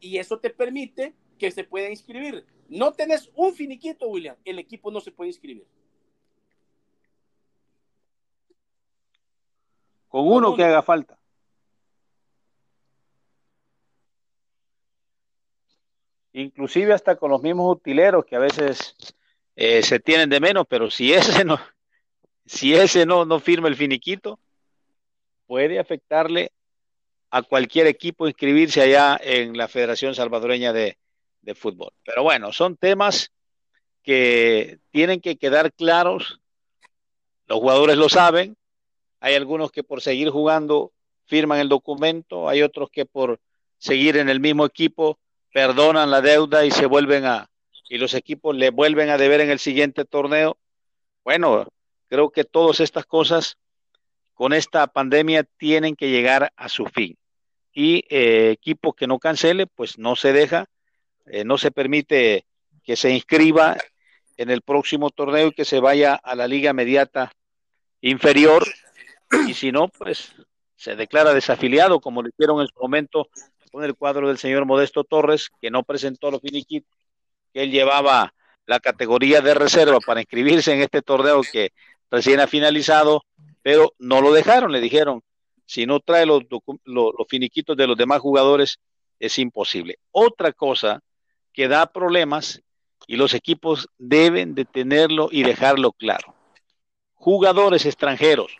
y 0.00 0.18
eso 0.18 0.38
te 0.38 0.50
permite 0.50 1.14
que 1.38 1.50
se 1.50 1.64
pueda 1.64 1.90
inscribir. 1.90 2.46
No 2.68 2.92
tenés 2.92 3.30
un 3.34 3.54
finiquito, 3.54 4.08
William, 4.08 4.36
el 4.44 4.58
equipo 4.58 4.90
no 4.90 5.00
se 5.00 5.12
puede 5.12 5.30
inscribir. 5.30 5.66
Con 10.08 10.26
uno, 10.26 10.54
que 10.54 10.64
haga 10.64 10.82
falta. 10.82 11.18
Inclusive 16.32 16.92
hasta 16.92 17.16
con 17.16 17.30
los 17.30 17.42
mismos 17.42 17.76
utileros 17.76 18.24
que 18.24 18.36
a 18.36 18.40
veces 18.40 18.94
eh, 19.56 19.82
se 19.82 20.00
tienen 20.00 20.28
de 20.28 20.40
menos, 20.40 20.66
pero 20.68 20.90
si 20.90 21.12
ese 21.12 21.44
no, 21.44 21.58
si 22.46 22.74
ese 22.74 23.06
no, 23.06 23.24
no 23.24 23.40
firma 23.40 23.68
el 23.68 23.76
finiquito, 23.76 24.38
puede 25.46 25.78
afectarle 25.78 26.52
a 27.30 27.42
cualquier 27.42 27.86
equipo 27.86 28.26
inscribirse 28.26 28.80
allá 28.80 29.18
en 29.22 29.56
la 29.56 29.68
Federación 29.68 30.14
Salvadoreña 30.14 30.72
de, 30.72 30.96
Fútbol. 31.54 31.92
Pero 32.04 32.24
bueno, 32.24 32.52
son 32.52 32.76
temas 32.76 33.30
que 34.02 34.80
tienen 34.90 35.20
que 35.20 35.36
quedar 35.36 35.72
claros. 35.72 36.40
Los 37.46 37.60
jugadores 37.60 37.96
lo 37.96 38.08
saben. 38.08 38.56
Hay 39.20 39.36
algunos 39.36 39.70
que 39.70 39.84
por 39.84 40.02
seguir 40.02 40.30
jugando 40.30 40.92
firman 41.26 41.60
el 41.60 41.68
documento. 41.68 42.48
Hay 42.48 42.62
otros 42.62 42.90
que 42.90 43.06
por 43.06 43.38
seguir 43.78 44.16
en 44.16 44.28
el 44.28 44.40
mismo 44.40 44.66
equipo 44.66 45.20
perdonan 45.52 46.10
la 46.10 46.20
deuda 46.20 46.64
y 46.64 46.72
se 46.72 46.86
vuelven 46.86 47.26
a, 47.26 47.48
y 47.88 47.98
los 47.98 48.14
equipos 48.14 48.56
le 48.56 48.70
vuelven 48.70 49.10
a 49.10 49.18
deber 49.18 49.40
en 49.40 49.50
el 49.50 49.60
siguiente 49.60 50.04
torneo. 50.04 50.58
Bueno, 51.22 51.68
creo 52.08 52.30
que 52.30 52.42
todas 52.42 52.80
estas 52.80 53.06
cosas 53.06 53.56
con 54.36 54.52
esta 54.52 54.86
pandemia 54.86 55.44
tienen 55.44 55.96
que 55.96 56.10
llegar 56.10 56.52
a 56.56 56.68
su 56.68 56.84
fin. 56.84 57.16
Y 57.72 58.04
eh, 58.10 58.50
equipo 58.50 58.92
que 58.92 59.06
no 59.06 59.18
cancele, 59.18 59.66
pues 59.66 59.98
no 59.98 60.14
se 60.14 60.32
deja, 60.34 60.66
eh, 61.24 61.42
no 61.44 61.56
se 61.56 61.70
permite 61.70 62.46
que 62.84 62.96
se 62.96 63.10
inscriba 63.10 63.76
en 64.36 64.50
el 64.50 64.60
próximo 64.60 65.08
torneo 65.10 65.48
y 65.48 65.52
que 65.52 65.64
se 65.64 65.80
vaya 65.80 66.14
a 66.14 66.34
la 66.34 66.46
liga 66.46 66.74
mediata 66.74 67.32
inferior. 68.02 68.62
Y 69.48 69.54
si 69.54 69.72
no, 69.72 69.88
pues 69.88 70.34
se 70.76 70.96
declara 70.96 71.32
desafiliado, 71.32 72.00
como 72.00 72.22
lo 72.22 72.28
hicieron 72.28 72.60
en 72.60 72.68
su 72.68 72.78
momento 72.78 73.28
con 73.72 73.84
el 73.84 73.94
cuadro 73.94 74.28
del 74.28 74.38
señor 74.38 74.66
Modesto 74.66 75.02
Torres, 75.02 75.48
que 75.60 75.70
no 75.70 75.82
presentó 75.82 76.30
los 76.30 76.42
finiquitos, 76.42 76.94
que 77.54 77.62
él 77.62 77.70
llevaba 77.70 78.34
la 78.66 78.80
categoría 78.80 79.40
de 79.40 79.54
reserva 79.54 79.98
para 80.00 80.20
inscribirse 80.20 80.74
en 80.74 80.82
este 80.82 81.00
torneo 81.00 81.40
que 81.40 81.72
recién 82.10 82.40
ha 82.40 82.46
finalizado, 82.46 83.24
pero 83.66 83.96
no 83.98 84.20
lo 84.20 84.32
dejaron, 84.32 84.70
le 84.70 84.80
dijeron, 84.80 85.24
si 85.64 85.86
no 85.86 85.98
trae 85.98 86.24
los, 86.24 86.44
los, 86.84 87.12
finiquitos 87.28 87.76
de 87.76 87.88
los 87.88 87.96
demás 87.96 88.20
jugadores, 88.20 88.78
es 89.18 89.40
imposible. 89.40 89.98
Otra 90.12 90.52
cosa 90.52 91.00
que 91.52 91.66
da 91.66 91.86
problemas 91.86 92.62
y 93.08 93.16
los 93.16 93.34
equipos 93.34 93.88
deben 93.98 94.54
de 94.54 94.66
tenerlo 94.66 95.30
y 95.32 95.42
dejarlo 95.42 95.90
claro. 95.90 96.32
Jugadores 97.14 97.86
extranjeros. 97.86 98.56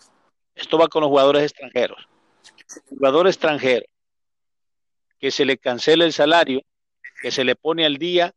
Esto 0.57 0.77
va 0.77 0.89
con 0.89 1.03
los 1.03 1.09
jugadores 1.09 1.45
extranjeros. 1.45 2.09
Jugador 2.89 3.29
extranjero 3.29 3.87
que 5.21 5.31
se 5.31 5.45
le 5.45 5.57
cancela 5.57 6.05
el 6.05 6.15
salario, 6.15 6.63
que 7.23 7.31
se 7.31 7.45
le 7.45 7.55
pone 7.55 7.87
al 7.87 7.99
día, 7.99 8.35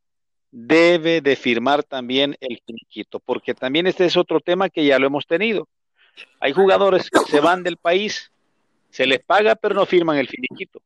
debe 0.52 1.22
de 1.22 1.36
firmar 1.36 1.84
también 1.84 2.38
el 2.40 2.62
finiquito, 2.64 3.20
porque 3.20 3.56
también 3.56 3.88
este 3.88 4.06
es 4.06 4.16
otro 4.16 4.40
tema 4.40 4.70
que 4.70 4.86
ya 4.86 5.00
lo 5.00 5.08
hemos 5.08 5.26
tenido. 5.26 5.68
Hay 6.40 6.54
jugadores 6.54 7.10
que 7.10 7.20
se 7.20 7.40
van 7.40 7.64
del 7.64 7.78
país 7.78 8.32
se 8.90 9.06
les 9.06 9.20
paga 9.20 9.56
pero 9.56 9.76
no 9.76 9.86
firman 9.86 10.18
el 10.18 10.28
finiquito. 10.28 10.82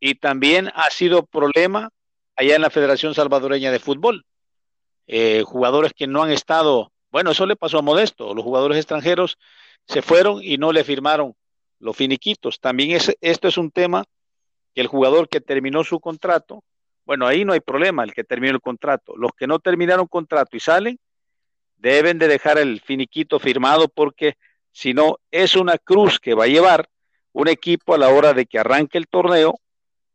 Y 0.00 0.16
también 0.16 0.70
ha 0.74 0.90
sido 0.90 1.24
problema 1.24 1.90
allá 2.36 2.56
en 2.56 2.62
la 2.62 2.70
Federación 2.70 3.14
Salvadoreña 3.14 3.70
de 3.70 3.78
Fútbol. 3.78 4.24
Eh, 5.06 5.42
jugadores 5.46 5.92
que 5.94 6.06
no 6.06 6.22
han 6.22 6.30
estado, 6.30 6.92
bueno, 7.10 7.30
eso 7.30 7.46
le 7.46 7.56
pasó 7.56 7.78
a 7.78 7.82
Modesto, 7.82 8.34
los 8.34 8.44
jugadores 8.44 8.78
extranjeros 8.78 9.38
se 9.86 10.02
fueron 10.02 10.42
y 10.42 10.58
no 10.58 10.72
le 10.72 10.84
firmaron 10.84 11.34
los 11.78 11.96
finiquitos. 11.96 12.60
También 12.60 12.92
es, 12.92 13.16
esto 13.20 13.48
es 13.48 13.58
un 13.58 13.70
tema 13.70 14.04
que 14.74 14.80
el 14.80 14.86
jugador 14.86 15.28
que 15.28 15.40
terminó 15.40 15.84
su 15.84 16.00
contrato, 16.00 16.62
bueno, 17.04 17.26
ahí 17.26 17.44
no 17.44 17.52
hay 17.52 17.60
problema, 17.60 18.04
el 18.04 18.12
que 18.12 18.24
terminó 18.24 18.54
el 18.54 18.60
contrato. 18.60 19.14
Los 19.16 19.32
que 19.32 19.46
no 19.46 19.58
terminaron 19.58 20.06
contrato 20.06 20.56
y 20.56 20.60
salen, 20.60 20.98
deben 21.82 22.18
de 22.18 22.28
dejar 22.28 22.58
el 22.58 22.80
finiquito 22.80 23.40
firmado 23.40 23.88
porque 23.88 24.36
si 24.70 24.94
no 24.94 25.18
es 25.32 25.56
una 25.56 25.76
cruz 25.78 26.20
que 26.20 26.34
va 26.34 26.44
a 26.44 26.48
llevar 26.48 26.88
un 27.32 27.48
equipo 27.48 27.94
a 27.94 27.98
la 27.98 28.08
hora 28.08 28.32
de 28.32 28.46
que 28.46 28.58
arranque 28.58 28.98
el 28.98 29.08
torneo 29.08 29.58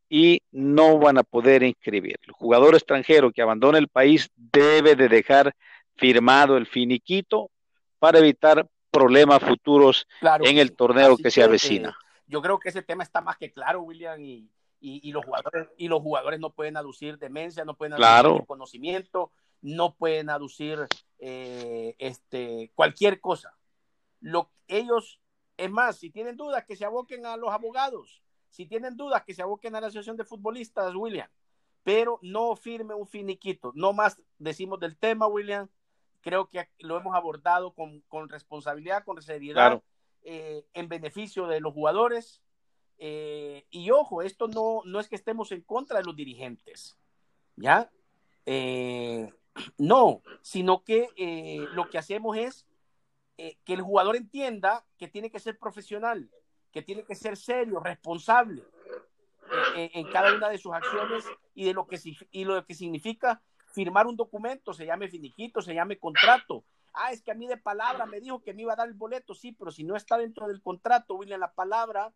y 0.10 0.42
no 0.52 0.98
van 0.98 1.18
a 1.18 1.24
poder 1.24 1.64
inscribir. 1.64 2.16
El 2.26 2.32
jugador 2.32 2.76
extranjero 2.76 3.32
que 3.32 3.42
abandona 3.42 3.78
el 3.78 3.90
país 3.90 4.30
debe 4.36 4.96
de 4.96 5.10
dejar 5.10 5.54
firmado 5.98 6.56
el 6.56 6.68
finiquito 6.68 7.52
para 8.00 8.20
evitar 8.20 8.66
problemas 8.90 9.44
futuros 9.44 10.08
en 10.22 10.60
el 10.60 10.74
torneo 10.74 11.18
que, 11.18 11.30
se 11.30 11.44
avecina. 11.44 11.90
Eh, 11.90 12.24
yo 12.28 12.42
creo 12.42 12.60
que 12.60 12.70
ese 12.70 12.82
tema 12.82 13.04
está 13.04 13.20
más 13.20 13.36
que 13.36 13.52
claro, 13.52 13.82
William, 13.82 14.22
y, 14.22 14.50
y, 14.80 15.12
los 15.12 15.26
jugadores 15.26 15.68
y 15.78 15.90
los 15.90 16.02
jugadores 16.02 16.40
no 16.40 16.52
pueden 16.52 16.78
aducir 16.78 17.18
demencia, 17.18 17.66
no 17.66 17.74
pueden 17.76 17.94
aducir 17.94 18.46
conocimiento, 18.46 19.32
no 19.62 19.96
pueden 19.96 20.30
aducir 20.30 20.88
eh, 21.20 21.96
este 22.00 22.72
cualquier 22.76 23.20
cosa. 23.20 23.58
Lo 24.20 24.52
ellos 24.68 25.20
es 25.58 25.72
más, 25.72 25.98
si 25.98 26.10
tienen 26.10 26.38
dudas 26.38 26.66
que 26.66 26.76
se 26.76 26.86
aboquen 26.86 27.26
a 27.26 27.38
los 27.38 27.52
abogados, 27.52 28.22
si 28.50 28.66
tienen 28.66 28.96
dudas 28.96 29.24
que 29.24 29.34
se 29.34 29.42
aboquen 29.42 29.76
a 29.76 29.82
la 29.82 29.88
asociación 29.88 30.18
de 30.18 30.26
futbolistas, 30.26 30.94
William, 30.96 31.30
pero 31.84 32.20
no 32.22 32.56
firme 32.56 32.94
un 32.94 33.08
finiquito. 33.08 33.72
No 33.76 33.94
más 33.94 34.22
decimos 34.38 34.80
del 34.80 34.98
tema, 34.98 35.28
William. 35.28 35.68
Creo 36.22 36.50
que 36.50 36.70
lo 36.80 36.98
hemos 36.98 37.16
abordado 37.16 37.74
con, 37.74 38.02
con 38.02 38.28
responsabilidad, 38.28 39.06
con 39.06 39.22
seriedad, 39.22 39.82
eh, 40.24 40.66
en 40.74 40.90
beneficio 40.90 41.48
de 41.48 41.62
los 41.62 41.74
jugadores 41.74 42.42
eh, 42.98 43.66
y 43.70 43.92
ojo, 43.92 44.22
esto 44.22 44.48
no, 44.48 44.82
no 44.86 45.00
es 45.00 45.08
que 45.08 45.16
estemos 45.16 45.52
en 45.52 45.62
contra 45.62 46.00
de 46.00 46.06
los 46.06 46.16
dirigentes, 46.16 46.98
¿ya? 47.56 47.92
Eh, 48.46 49.32
no, 49.78 50.22
sino 50.42 50.84
que 50.84 51.10
eh, 51.18 51.68
lo 51.74 51.90
que 51.90 51.98
hacemos 51.98 52.38
es 52.38 52.66
que 53.38 53.74
el 53.74 53.84
jugador 53.84 54.16
entienda 54.16 54.84
que 54.98 55.08
tiene 55.08 55.30
que 55.30 55.40
ser 55.40 55.60
profesional, 55.60 56.28
que 56.72 56.82
tiene 56.82 57.04
que 57.04 57.14
ser 57.14 57.38
serio, 57.38 57.80
responsable 57.80 58.64
en 59.76 60.10
cada 60.10 60.34
una 60.34 60.50
de 60.50 60.58
sus 60.58 60.74
acciones 60.74 61.24
y 61.54 61.66
de 61.66 61.74
lo 61.74 61.86
que, 61.86 62.00
y 62.32 62.46
lo 62.46 62.66
que 62.66 62.74
significa 62.74 63.42
firmar 63.78 64.08
un 64.08 64.16
documento, 64.16 64.74
se 64.74 64.86
llame 64.86 65.08
finiquito, 65.08 65.62
se 65.62 65.76
llame 65.76 66.00
contrato. 66.00 66.64
Ah, 66.94 67.12
es 67.12 67.22
que 67.22 67.32
a 67.32 67.36
mí 67.36 67.48
de 67.48 67.58
palabra 67.58 68.08
me 68.08 68.20
dijo 68.20 68.42
que 68.42 68.54
me 68.54 68.64
iba 68.64 68.74
a 68.74 68.76
dar 68.76 68.88
el 68.88 68.96
boleto, 68.96 69.36
sí, 69.36 69.52
pero 69.52 69.72
si 69.72 69.84
no 69.84 69.96
está 69.96 70.18
dentro 70.18 70.48
del 70.48 70.62
contrato, 70.62 71.16
William, 71.16 71.40
la 71.40 71.54
palabra 71.54 72.12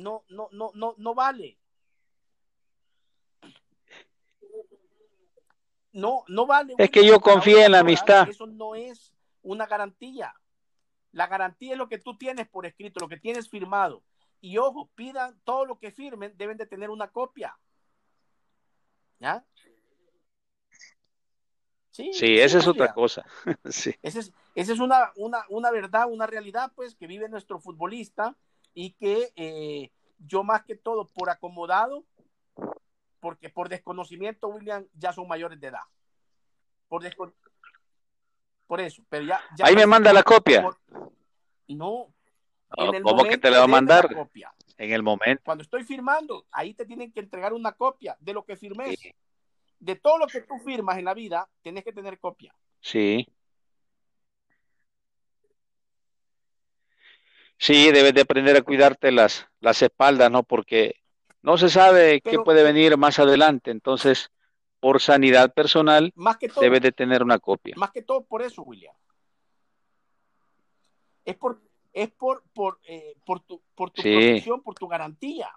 no, 0.00 0.24
no, 0.28 0.48
no, 0.52 0.70
no, 0.74 0.94
no 0.98 1.14
vale. 1.14 1.56
No, 5.92 6.24
no 6.28 6.46
vale. 6.46 6.74
Es 6.78 6.90
que 6.90 7.04
yo 7.04 7.20
confío 7.20 7.58
en 7.60 7.72
la 7.72 7.80
amistad. 7.80 8.28
Eso 8.28 8.46
no 8.46 8.74
es 8.74 9.14
una 9.42 9.66
garantía. 9.66 10.34
La 11.12 11.26
garantía 11.26 11.72
es 11.72 11.78
lo 11.78 11.88
que 11.88 11.98
tú 11.98 12.16
tienes 12.16 12.48
por 12.48 12.66
escrito, 12.66 13.00
lo 13.00 13.08
que 13.08 13.18
tienes 13.18 13.48
firmado. 13.48 14.02
Y 14.40 14.58
ojo, 14.58 14.90
pidan 14.94 15.40
todo 15.44 15.64
lo 15.64 15.78
que 15.78 15.90
firmen, 15.90 16.34
deben 16.36 16.56
de 16.56 16.66
tener 16.66 16.90
una 16.90 17.08
copia. 17.08 17.58
¿Ya? 19.18 19.44
Sí, 21.90 22.12
sí 22.12 22.38
esa 22.38 22.58
es 22.58 22.66
otra 22.68 22.92
cosa. 22.92 23.24
sí. 23.64 23.92
Esa 24.02 24.20
es, 24.20 24.32
esa 24.54 24.72
es 24.72 24.78
una, 24.78 25.10
una, 25.16 25.44
una 25.48 25.70
verdad, 25.72 26.08
una 26.08 26.26
realidad, 26.26 26.70
pues, 26.76 26.94
que 26.94 27.08
vive 27.08 27.28
nuestro 27.28 27.58
futbolista 27.58 28.36
y 28.72 28.92
que 28.92 29.32
eh, 29.34 29.90
yo 30.18 30.44
más 30.44 30.62
que 30.62 30.76
todo 30.76 31.08
por 31.08 31.30
acomodado, 31.30 32.04
porque 33.20 33.50
por 33.50 33.68
desconocimiento, 33.68 34.48
William, 34.48 34.86
ya 34.94 35.12
son 35.12 35.28
mayores 35.28 35.60
de 35.60 35.68
edad. 35.68 35.82
Por, 36.88 37.02
por 38.66 38.80
eso, 38.80 39.02
pero 39.08 39.24
ya... 39.24 39.42
Ahí 39.62 39.74
me 39.74 39.86
manda 39.86 40.12
la 40.12 40.22
copia. 40.22 40.68
No. 41.68 42.12
¿Cómo 43.02 43.24
que 43.24 43.38
te 43.38 43.50
la 43.50 43.58
va 43.58 43.64
a 43.64 43.68
mandar? 43.68 44.08
En 44.76 44.92
el 44.92 45.02
momento. 45.02 45.42
Cuando 45.44 45.62
estoy 45.62 45.84
firmando, 45.84 46.46
ahí 46.52 46.74
te 46.74 46.86
tienen 46.86 47.12
que 47.12 47.20
entregar 47.20 47.52
una 47.52 47.72
copia 47.72 48.16
de 48.20 48.32
lo 48.32 48.44
que 48.44 48.56
firmes. 48.56 48.98
De 49.80 49.96
todo 49.96 50.18
lo 50.18 50.26
que 50.26 50.42
tú 50.42 50.58
firmas 50.64 50.98
en 50.98 51.04
la 51.04 51.14
vida, 51.14 51.48
tienes 51.62 51.84
que 51.84 51.92
tener 51.92 52.18
copia. 52.18 52.54
Sí. 52.80 53.26
Sí, 57.58 57.90
debes 57.90 58.14
de 58.14 58.20
aprender 58.20 58.56
a 58.56 58.62
cuidarte 58.62 59.10
las, 59.10 59.48
las 59.60 59.82
espaldas, 59.82 60.30
¿no? 60.30 60.44
Porque 60.44 61.00
no 61.42 61.58
se 61.58 61.68
sabe 61.68 62.20
qué 62.20 62.38
puede 62.38 62.62
venir 62.62 62.96
más 62.96 63.18
adelante. 63.18 63.70
Entonces, 63.70 64.30
por 64.80 65.00
sanidad 65.00 65.52
personal, 65.52 66.12
más 66.14 66.36
que 66.36 66.48
debes 66.60 66.80
de 66.80 66.92
tener 66.92 67.22
una 67.22 67.38
copia. 67.38 67.74
Más 67.76 67.90
que 67.90 68.02
todo 68.02 68.24
por 68.24 68.42
eso, 68.42 68.62
William. 68.62 68.94
Es 71.24 71.36
por, 71.36 71.60
es 71.92 72.10
por, 72.10 72.42
por, 72.54 72.80
eh, 72.84 73.16
por 73.24 73.40
tu, 73.40 73.60
por 73.74 73.90
tu 73.90 74.02
protección, 74.02 74.62
por 74.62 74.74
tu 74.74 74.88
garantía. 74.88 75.50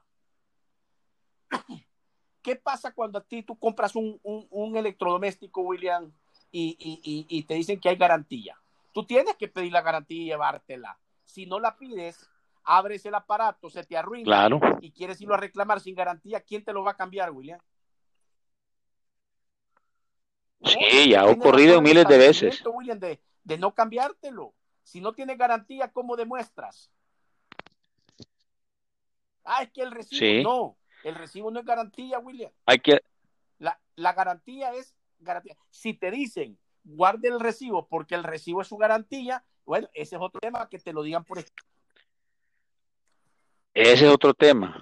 ¿Qué 2.41 2.55
pasa 2.55 2.93
cuando 2.93 3.19
a 3.19 3.23
ti 3.23 3.43
tú 3.43 3.57
compras 3.57 3.95
un, 3.95 4.19
un, 4.23 4.75
electrodoméstico, 4.75 5.61
William, 5.61 6.11
y, 6.51 6.75
y, 6.79 7.25
y, 7.29 7.43
te 7.43 7.53
dicen 7.53 7.79
que 7.79 7.89
hay 7.89 7.95
garantía? 7.95 8.57
Tú 8.91 9.05
tienes 9.05 9.35
que 9.35 9.47
pedir 9.47 9.71
la 9.71 9.81
garantía 9.81 10.21
y 10.21 10.25
llevártela 10.25 10.97
si 11.31 11.45
no 11.45 11.59
la 11.59 11.77
pides, 11.77 12.29
abres 12.63 13.05
el 13.05 13.15
aparato, 13.15 13.69
se 13.69 13.83
te 13.83 13.97
arruina 13.97 14.49
y 14.81 14.91
quieres 14.91 15.19
irlo 15.21 15.33
a 15.33 15.37
reclamar 15.37 15.79
sin 15.79 15.95
garantía, 15.95 16.41
¿quién 16.41 16.63
te 16.63 16.73
lo 16.73 16.83
va 16.83 16.91
a 16.91 16.97
cambiar, 16.97 17.31
William? 17.31 17.59
Sí, 20.63 21.09
ya 21.09 21.21
ha 21.21 21.25
ocurrido 21.25 21.81
miles 21.81 22.07
de 22.07 22.17
veces. 22.17 22.63
William, 22.65 22.99
de, 22.99 23.19
no 23.57 23.73
cambiártelo. 23.73 24.53
Si 24.83 25.01
no 25.01 25.13
tiene 25.13 25.35
garantía, 25.35 25.91
¿cómo 25.91 26.15
demuestras? 26.15 26.91
Ah, 29.43 29.63
es 29.63 29.71
que 29.71 29.81
el 29.81 29.91
recibo 29.91 30.43
no. 30.43 30.77
El 31.03 31.15
recibo 31.15 31.49
no 31.49 31.59
es 31.59 31.65
garantía, 31.65 32.19
William. 32.19 32.51
Hay 32.65 32.79
que. 32.79 33.01
La, 33.57 33.79
la 33.95 34.13
garantía 34.13 34.71
es 34.73 34.95
garantía. 35.19 35.57
Si 35.71 35.95
te 35.95 36.11
dicen, 36.11 36.59
guarde 36.83 37.27
el 37.27 37.39
recibo 37.39 37.87
porque 37.87 38.15
el 38.15 38.23
recibo 38.23 38.61
es 38.61 38.67
su 38.67 38.77
garantía, 38.77 39.43
bueno, 39.65 39.87
ese 39.93 40.15
es 40.15 40.21
otro 40.21 40.39
tema, 40.39 40.69
que 40.69 40.79
te 40.79 40.93
lo 40.93 41.03
digan 41.03 41.23
por 41.23 41.39
Ese 43.73 44.05
es 44.05 44.11
otro 44.11 44.33
tema. 44.33 44.81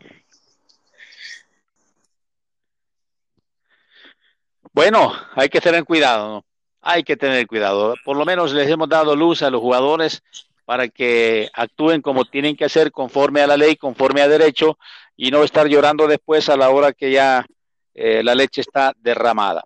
Bueno, 4.72 5.14
hay 5.36 5.50
que 5.50 5.62
tener 5.62 5.84
cuidado, 5.84 6.30
¿no? 6.30 6.46
Hay 6.82 7.04
que 7.04 7.18
tener 7.18 7.46
cuidado. 7.48 7.96
Por 8.06 8.18
lo 8.18 8.26
menos 8.26 8.54
les 8.54 8.70
hemos 8.70 8.88
dado 8.88 9.16
luz 9.16 9.42
a 9.42 9.50
los 9.50 9.62
jugadores 9.62 10.24
para 10.66 10.88
que 10.88 11.50
actúen 11.54 12.02
como 12.02 12.26
tienen 12.26 12.56
que 12.56 12.66
hacer 12.66 12.92
conforme 12.92 13.42
a 13.42 13.48
la 13.48 13.58
ley, 13.58 13.76
conforme 13.76 14.22
a 14.22 14.28
derecho 14.28 14.78
y 15.18 15.32
no 15.32 15.44
estar 15.44 15.68
llorando 15.68 16.08
después 16.08 16.48
a 16.48 16.56
la 16.56 16.70
hora 16.70 16.94
que 16.94 17.12
ya 17.12 17.46
eh, 17.94 18.24
la 18.24 18.36
leche 18.36 18.62
está 18.62 18.94
derramada. 18.98 19.66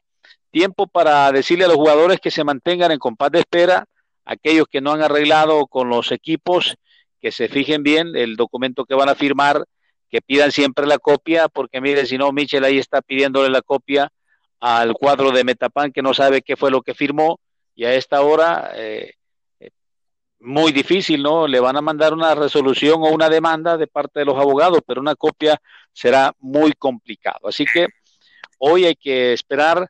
Tiempo 0.49 0.87
para 0.87 1.31
decirle 1.31 1.65
a 1.65 1.67
los 1.67 1.77
jugadores 1.77 2.19
que 2.19 2.31
se 2.31 2.43
mantengan 2.43 2.91
en 2.91 2.99
compás 2.99 3.31
de 3.31 3.39
espera, 3.39 3.85
aquellos 4.25 4.65
que 4.67 4.81
no 4.81 4.93
han 4.93 5.01
arreglado 5.01 5.67
con 5.67 5.89
los 5.89 6.11
equipos, 6.11 6.75
que 7.23 7.31
se 7.31 7.47
fijen 7.47 7.83
bien 7.83 8.17
el 8.17 8.35
documento 8.35 8.83
que 8.83 8.95
van 8.95 9.07
a 9.07 9.15
firmar, 9.15 9.63
que 10.09 10.21
pidan 10.21 10.51
siempre 10.51 10.85
la 10.85 10.97
copia, 10.97 11.47
porque 11.47 11.79
mire, 11.79 12.05
si 12.05 12.17
no, 12.17 12.33
Michel 12.33 12.65
ahí 12.65 12.77
está 12.77 13.01
pidiéndole 13.01 13.49
la 13.49 13.61
copia 13.61 14.11
al 14.59 14.93
cuadro 14.93 15.31
de 15.31 15.45
Metapan 15.45 15.93
que 15.93 16.01
no 16.01 16.13
sabe 16.13 16.41
qué 16.41 16.57
fue 16.57 16.69
lo 16.69 16.81
que 16.81 16.93
firmó 16.93 17.39
y 17.75 17.85
a 17.85 17.93
esta 17.93 18.21
hora 18.23 18.73
eh, 18.75 19.13
muy 20.41 20.73
difícil, 20.73 21.23
¿no? 21.23 21.47
Le 21.47 21.61
van 21.61 21.77
a 21.77 21.81
mandar 21.81 22.13
una 22.13 22.35
resolución 22.35 23.01
o 23.01 23.07
una 23.07 23.29
demanda 23.29 23.77
de 23.77 23.87
parte 23.87 24.19
de 24.19 24.25
los 24.25 24.35
abogados, 24.35 24.81
pero 24.85 24.99
una 24.99 25.15
copia 25.15 25.57
será 25.93 26.33
muy 26.39 26.73
complicado. 26.73 27.47
Así 27.47 27.63
que 27.63 27.87
hoy 28.57 28.83
hay 28.83 28.95
que 28.95 29.31
esperar, 29.31 29.87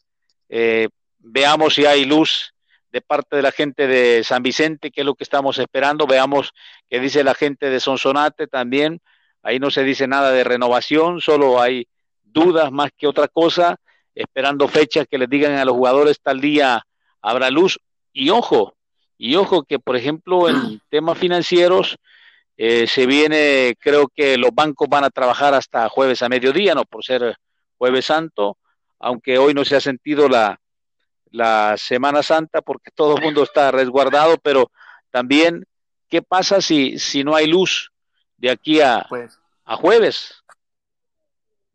eh, 0.49 0.87
veamos 1.17 1.73
si 1.73 1.87
hay 1.87 2.05
luz 2.05 2.52
de 2.93 3.01
parte 3.01 3.35
de 3.35 3.41
la 3.41 3.51
gente 3.51 3.87
de 3.87 4.23
San 4.23 4.43
Vicente, 4.43 4.91
que 4.91 5.01
es 5.01 5.05
lo 5.05 5.15
que 5.15 5.23
estamos 5.23 5.57
esperando. 5.57 6.05
Veamos 6.05 6.53
qué 6.87 6.99
dice 6.99 7.23
la 7.23 7.33
gente 7.33 7.71
de 7.71 7.79
Sonsonate 7.79 8.45
también. 8.45 9.01
Ahí 9.41 9.57
no 9.59 9.71
se 9.71 9.83
dice 9.83 10.07
nada 10.07 10.31
de 10.31 10.43
renovación, 10.43 11.19
solo 11.19 11.59
hay 11.59 11.87
dudas 12.21 12.71
más 12.71 12.91
que 12.95 13.07
otra 13.07 13.27
cosa, 13.27 13.77
esperando 14.13 14.67
fechas 14.67 15.07
que 15.09 15.17
les 15.17 15.27
digan 15.27 15.53
a 15.53 15.65
los 15.65 15.75
jugadores 15.75 16.21
tal 16.21 16.39
día 16.39 16.85
habrá 17.19 17.49
luz. 17.49 17.79
Y 18.13 18.29
ojo, 18.29 18.75
y 19.17 19.35
ojo 19.35 19.63
que 19.63 19.79
por 19.79 19.95
ejemplo 19.95 20.47
en 20.47 20.79
temas 20.89 21.17
financieros 21.17 21.97
eh, 22.57 22.85
se 22.85 23.07
viene, 23.07 23.73
creo 23.79 24.07
que 24.07 24.37
los 24.37 24.51
bancos 24.53 24.87
van 24.87 25.03
a 25.03 25.09
trabajar 25.09 25.55
hasta 25.55 25.89
jueves 25.89 26.21
a 26.21 26.29
mediodía, 26.29 26.75
no 26.75 26.85
por 26.85 27.03
ser 27.03 27.35
jueves 27.79 28.05
santo, 28.05 28.57
aunque 28.99 29.39
hoy 29.39 29.55
no 29.55 29.65
se 29.65 29.75
ha 29.75 29.81
sentido 29.81 30.29
la, 30.29 30.59
la 31.33 31.75
Semana 31.77 32.21
Santa 32.21 32.61
porque 32.61 32.91
todo 32.91 33.17
el 33.17 33.23
mundo 33.23 33.43
está 33.43 33.71
resguardado, 33.71 34.37
pero 34.37 34.71
también, 35.09 35.65
¿qué 36.07 36.21
pasa 36.21 36.61
si, 36.61 36.99
si 36.99 37.23
no 37.23 37.35
hay 37.35 37.47
luz 37.47 37.91
de 38.37 38.51
aquí 38.51 38.79
a, 38.79 39.05
pues, 39.09 39.39
a 39.65 39.75
jueves? 39.75 40.43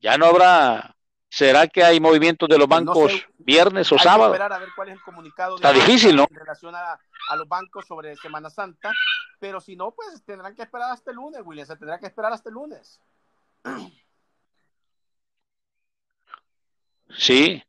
Ya 0.01 0.17
no 0.17 0.27
habrá, 0.27 0.97
¿será 1.29 1.67
que 1.67 1.83
hay 1.83 1.99
movimientos 1.99 2.49
de 2.49 2.57
los 2.57 2.69
pues 2.69 2.85
bancos 2.85 3.27
viernes 3.39 3.91
o 3.91 3.99
sábado? 3.99 4.33
esperar 4.33 4.53
a 4.53 4.59
ver 4.59 4.69
cuál 4.77 4.89
es 4.91 4.95
el 4.95 5.03
comunicado 5.03 5.57
Está 5.57 5.73
difícil, 5.73 6.15
¿no? 6.15 6.29
En 6.31 6.37
relación 6.37 6.75
a, 6.77 6.97
los 7.37 7.49
bancos 7.49 7.85
sobre 7.85 8.15
Semana 8.15 8.51
Santa, 8.51 8.93
pero 9.41 9.61
si 9.61 9.75
no, 9.75 9.91
pues 9.91 10.23
tendrán 10.25 10.55
que 10.55 10.63
esperar 10.63 10.93
hasta 10.93 11.11
el 11.11 11.17
lunes, 11.17 11.43
William, 11.45 11.67
se 11.67 11.77
tendrá 11.77 11.99
que 11.99 12.07
esperar 12.07 12.33
hasta 12.33 12.49
el 12.49 12.55
lunes. 12.55 13.01
Sí, 17.11 17.61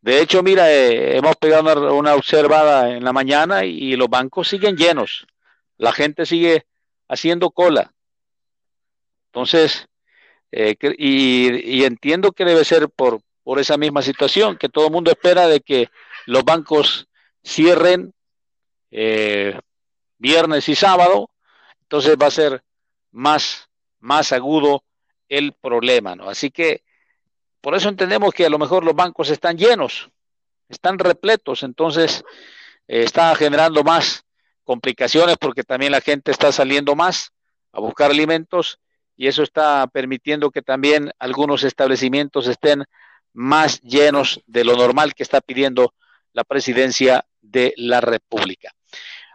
de 0.00 0.20
hecho, 0.20 0.42
mira, 0.42 0.72
eh, 0.72 1.16
hemos 1.16 1.36
pegado 1.36 1.94
una, 1.96 2.14
observada 2.14 2.96
en 2.96 3.04
la 3.04 3.12
mañana 3.12 3.64
y, 3.64 3.96
los 3.96 4.08
bancos 4.08 4.48
siguen 4.48 4.76
llenos. 4.76 5.26
La 5.76 5.92
gente 5.92 6.24
sigue 6.24 6.66
haciendo 7.08 7.50
cola. 7.50 7.92
Entonces, 9.26 9.88
eh, 10.52 10.76
y, 10.98 11.84
entiendo 11.84 12.32
que 12.32 12.44
debe 12.44 12.64
ser 12.64 12.88
por, 12.88 13.20
por 13.42 13.58
esa 13.58 13.76
misma 13.76 14.02
situación, 14.02 14.56
que 14.56 14.68
todo 14.68 14.86
el 14.86 14.92
mundo 14.92 15.10
espera 15.10 15.48
de 15.48 15.60
que 15.60 15.88
los 16.26 16.44
bancos 16.44 17.08
cierren 17.44 18.14
eh, 18.90 19.58
viernes 20.18 20.68
y 20.68 20.74
sábado, 20.74 21.30
entonces 21.82 22.16
va 22.20 22.26
a 22.26 22.30
ser 22.30 22.62
más, 23.10 23.68
más 23.98 24.32
agudo 24.32 24.84
el 25.28 25.52
problema, 25.54 26.14
¿no? 26.14 26.28
Así 26.28 26.50
que 26.50 26.82
por 27.60 27.74
eso 27.74 27.88
entendemos 27.88 28.32
que 28.32 28.46
a 28.46 28.50
lo 28.50 28.58
mejor 28.58 28.84
los 28.84 28.94
bancos 28.94 29.30
están 29.30 29.56
llenos, 29.56 30.10
están 30.68 30.98
repletos, 30.98 31.62
entonces 31.62 32.24
eh, 32.86 33.02
está 33.02 33.34
generando 33.34 33.82
más 33.82 34.24
complicaciones 34.64 35.36
porque 35.38 35.64
también 35.64 35.92
la 35.92 36.00
gente 36.00 36.30
está 36.30 36.52
saliendo 36.52 36.94
más 36.94 37.32
a 37.72 37.80
buscar 37.80 38.10
alimentos 38.10 38.78
y 39.16 39.26
eso 39.26 39.42
está 39.42 39.86
permitiendo 39.88 40.50
que 40.50 40.62
también 40.62 41.10
algunos 41.18 41.64
establecimientos 41.64 42.46
estén 42.46 42.84
más 43.32 43.80
llenos 43.82 44.40
de 44.46 44.64
lo 44.64 44.76
normal 44.76 45.14
que 45.14 45.22
está 45.22 45.40
pidiendo 45.40 45.94
la 46.32 46.44
presidencia 46.44 47.24
de 47.40 47.74
la 47.76 48.00
República. 48.00 48.72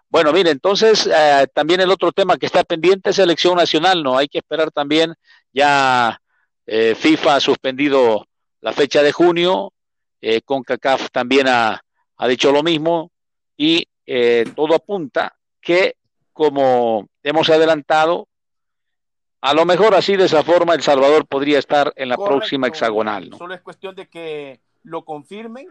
Bueno, 0.07 0.31
mire, 0.31 0.51
entonces 0.51 1.07
eh, 1.07 1.47
también 1.53 1.81
el 1.81 1.89
otro 1.89 2.11
tema 2.11 2.37
que 2.37 2.45
está 2.45 2.63
pendiente 2.63 3.09
es 3.09 3.19
elección 3.19 3.57
nacional, 3.57 4.03
¿no? 4.03 4.17
Hay 4.17 4.27
que 4.27 4.37
esperar 4.37 4.71
también 4.71 5.15
ya 5.51 6.21
eh, 6.65 6.95
FIFA 6.95 7.35
ha 7.35 7.39
suspendido 7.39 8.25
la 8.61 8.71
fecha 8.71 9.03
de 9.03 9.11
junio, 9.11 9.73
eh, 10.21 10.41
CONCACAF 10.41 11.11
también 11.11 11.47
ha, 11.49 11.83
dicho 12.29 12.53
lo 12.53 12.63
mismo 12.63 13.11
y 13.57 13.85
eh, 14.05 14.45
todo 14.55 14.73
apunta 14.75 15.35
que, 15.59 15.97
como 16.31 17.09
hemos 17.21 17.49
adelantado, 17.49 18.29
a 19.41 19.53
lo 19.53 19.65
mejor 19.65 19.93
así 19.93 20.15
de 20.15 20.23
esa 20.23 20.41
forma 20.41 20.73
El 20.73 20.81
Salvador 20.81 21.27
podría 21.27 21.59
estar 21.59 21.91
en 21.97 22.07
la 22.07 22.15
próxima 22.15 22.67
hexagonal. 22.67 23.31
Solo 23.37 23.53
es 23.53 23.59
cuestión 23.59 23.93
de 23.95 24.07
que 24.07 24.61
lo 24.83 25.03
confirmen, 25.03 25.67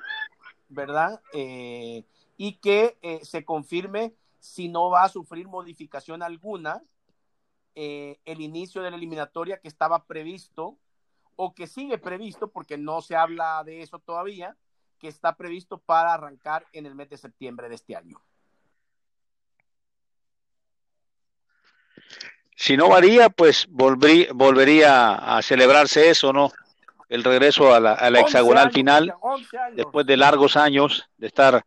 ¿verdad? 0.68 1.22
Eh, 1.32 2.04
y 2.36 2.56
que 2.56 2.98
se 3.22 3.46
confirme 3.46 4.12
si 4.38 4.68
no 4.68 4.90
va 4.90 5.04
a 5.04 5.08
sufrir 5.08 5.48
modificación 5.48 6.22
alguna 6.22 6.82
el 7.74 8.40
inicio 8.42 8.82
de 8.82 8.90
la 8.90 8.98
eliminatoria 8.98 9.58
que 9.58 9.68
estaba 9.68 10.04
previsto 10.04 10.76
o 11.36 11.54
que 11.54 11.66
sigue 11.66 11.98
previsto, 11.98 12.50
porque 12.50 12.76
no 12.76 13.02
se 13.02 13.16
habla 13.16 13.62
de 13.64 13.82
eso 13.82 13.98
todavía, 13.98 14.56
que 14.98 15.08
está 15.08 15.34
previsto 15.36 15.78
para 15.78 16.14
arrancar 16.14 16.66
en 16.72 16.86
el 16.86 16.94
mes 16.94 17.10
de 17.10 17.16
septiembre 17.16 17.68
de 17.68 17.74
este 17.74 17.96
año. 17.96 18.22
Si 22.54 22.76
no 22.76 22.88
varía, 22.88 23.28
pues 23.28 23.66
volvería 23.68 25.14
a 25.14 25.42
celebrarse 25.42 26.10
eso, 26.10 26.32
¿no? 26.32 26.52
El 27.08 27.24
regreso 27.24 27.74
a 27.74 27.80
la, 27.80 28.20
hexagonal 28.20 28.70
final, 28.70 29.12
después 29.74 30.06
de 30.06 30.16
largos 30.16 30.56
años, 30.56 31.04
de 31.16 31.26
estar 31.26 31.64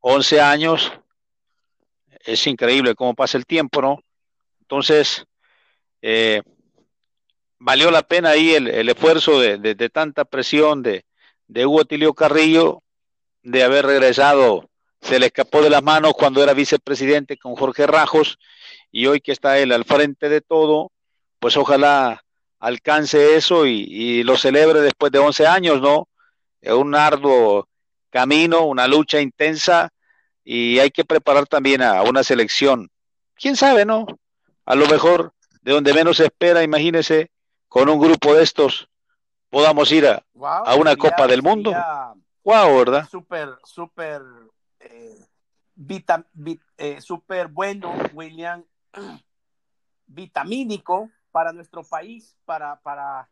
11 0.00 0.40
años. 0.40 0.92
Es 2.20 2.46
increíble 2.46 2.94
cómo 2.94 3.14
pasa 3.14 3.36
el 3.36 3.46
tiempo, 3.46 3.82
¿no? 3.82 3.98
Entonces, 4.60 5.26
eh, 6.00 6.42
valió 7.66 7.90
la 7.90 8.02
pena 8.02 8.30
ahí 8.30 8.54
el, 8.54 8.88
esfuerzo 8.88 9.40
de, 9.40 9.90
tanta 9.92 10.24
presión 10.24 10.84
de, 10.84 11.04
de 11.48 11.66
Hugo 11.66 11.84
Tilio 11.84 12.14
Carrillo 12.14 12.84
de 13.42 13.64
haber 13.64 13.86
regresado. 13.86 14.70
Se 15.00 15.18
le 15.18 15.26
escapó 15.26 15.62
de 15.62 15.70
las 15.70 15.82
manos 15.82 16.12
cuando 16.16 16.44
era 16.44 16.54
vicepresidente 16.54 17.36
con 17.36 17.56
Jorge 17.56 17.88
Rajos 17.88 18.38
y 18.92 19.06
hoy 19.06 19.20
que 19.20 19.32
está 19.32 19.58
él 19.58 19.72
al 19.72 19.84
frente 19.84 20.28
de 20.28 20.42
todo, 20.42 20.92
pues 21.40 21.56
ojalá 21.56 22.22
alcance 22.60 23.34
eso 23.34 23.66
y, 23.66 24.22
lo 24.22 24.36
celebre 24.36 24.80
después 24.80 25.10
de 25.10 25.18
11 25.18 25.48
años, 25.48 25.80
¿no? 25.80 26.06
Es 26.60 26.72
un 26.72 26.94
arduo 26.94 27.66
camino, 28.10 28.64
una 28.64 28.86
lucha 28.86 29.20
intensa 29.20 29.90
y 30.44 30.78
hay 30.78 30.92
que 30.92 31.04
preparar 31.04 31.48
también 31.48 31.82
a 31.82 32.00
una 32.04 32.22
selección. 32.22 32.88
¿Quién 33.34 33.56
sabe, 33.56 33.84
no? 33.84 34.06
A 34.64 34.76
lo 34.76 34.86
mejor 34.86 35.32
de 35.62 35.72
donde 35.72 35.92
menos 35.92 36.18
se 36.18 36.26
espera, 36.26 36.62
imagínese, 36.62 37.32
con 37.76 37.90
un 37.90 38.00
grupo 38.00 38.34
de 38.34 38.42
estos 38.42 38.88
podamos 39.50 39.92
ir 39.92 40.06
a, 40.06 40.24
una 40.76 40.96
Copa 40.96 41.26
del 41.26 41.42
Mundo. 41.42 41.74
Wow, 42.42 42.78
¿verdad? 42.78 43.06
Súper, 43.06 43.50
súper, 43.64 44.22
eh, 44.80 45.18
eh, 46.78 47.00
súper 47.02 47.48
bueno, 47.48 47.94
William, 48.14 48.64
vitamínico 50.06 51.10
para 51.30 51.52
nuestro 51.52 51.84
país, 51.84 52.34
para, 52.46 52.80
para, 52.80 53.28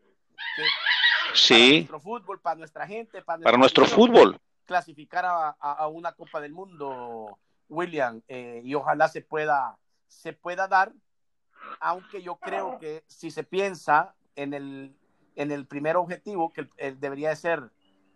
sí. 1.32 1.76
nuestro 1.76 2.00
fútbol, 2.00 2.38
para 2.38 2.56
nuestra 2.56 2.86
gente, 2.86 3.22
para, 3.22 3.56
nuestro 3.56 3.86
fútbol. 3.86 4.38
Clasificar 4.66 5.24
a, 5.26 5.88
una 5.88 6.12
Copa 6.12 6.38
del 6.42 6.52
Mundo, 6.52 7.38
William, 7.70 8.20
eh, 8.28 8.60
y 8.62 8.74
ojalá 8.74 9.08
se 9.08 9.22
pueda, 9.22 9.78
se 10.06 10.34
pueda 10.34 10.68
dar, 10.68 10.92
aunque 11.80 12.22
yo 12.22 12.36
creo 12.36 12.78
que 12.78 13.04
si 13.06 13.30
se 13.30 13.42
piensa 13.42 14.14
en 14.36 14.54
el, 14.54 14.94
en 15.36 15.52
el 15.52 15.66
primer 15.66 15.96
objetivo, 15.96 16.52
que 16.52 16.68
debería 16.98 17.30
de 17.30 17.36
ser, 17.36 17.70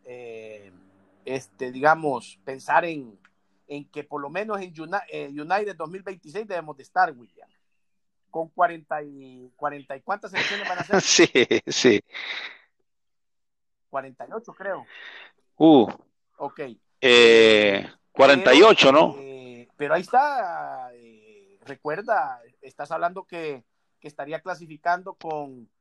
eh, 0.04 0.72
este, 1.24 1.72
digamos, 1.72 2.38
pensar 2.44 2.84
en, 2.84 3.18
en 3.66 3.84
que 3.90 4.04
por 4.04 4.20
lo 4.20 4.30
menos 4.30 4.60
en 4.60 4.72
eh, 5.08 5.28
United, 5.28 5.76
2026 5.76 6.46
debemos 6.46 6.76
de 6.76 6.82
estar, 6.82 7.12
William. 7.12 7.48
Con 8.30 8.48
40 8.48 9.02
y, 9.04 9.52
40 9.56 9.96
y 9.96 10.00
cuántas 10.02 10.32
elecciones 10.34 10.68
van 10.68 10.78
a 10.78 10.84
ser? 10.84 11.00
Sí, 11.00 11.30
sí. 11.66 12.00
48 13.90 14.52
creo. 14.52 14.86
Uh. 15.56 15.88
Ok. 16.36 16.60
Eh, 17.00 17.88
48, 18.12 18.92
¿no? 18.92 19.14
Eh, 19.18 19.68
pero 19.76 19.94
ahí 19.94 20.02
está, 20.02 20.90
recuerda, 21.64 22.40
estás 22.60 22.90
hablando 22.90 23.24
que, 23.24 23.64
que 24.00 24.08
estaría 24.08 24.40
clasificando 24.40 25.14
con 25.14 25.52
eh, 25.60 25.77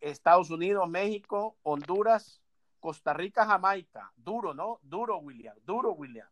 Estados 0.00 0.50
Unidos, 0.50 0.88
México, 0.88 1.56
Honduras, 1.62 2.40
Costa 2.80 3.12
Rica, 3.12 3.46
Jamaica. 3.46 4.12
Duro, 4.16 4.54
¿no? 4.54 4.80
Duro, 4.82 5.18
William. 5.18 5.56
Duro, 5.64 5.92
William. 5.92 6.28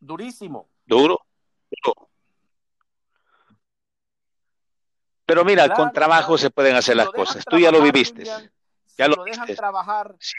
Durísimo. 0.00 0.68
Duro. 0.86 1.18
Pero 5.24 5.44
mira, 5.44 5.72
con 5.72 5.92
trabajo 5.92 6.36
se 6.36 6.50
pueden 6.50 6.76
hacer 6.76 6.96
las 6.96 7.10
cosas. 7.10 7.44
Tú 7.44 7.58
ya 7.58 7.70
lo 7.70 7.80
viviste. 7.80 8.24
ya 8.24 9.08
lo, 9.08 9.24
dejan 9.24 9.54
trabajar, 9.54 10.14
si 10.18 10.36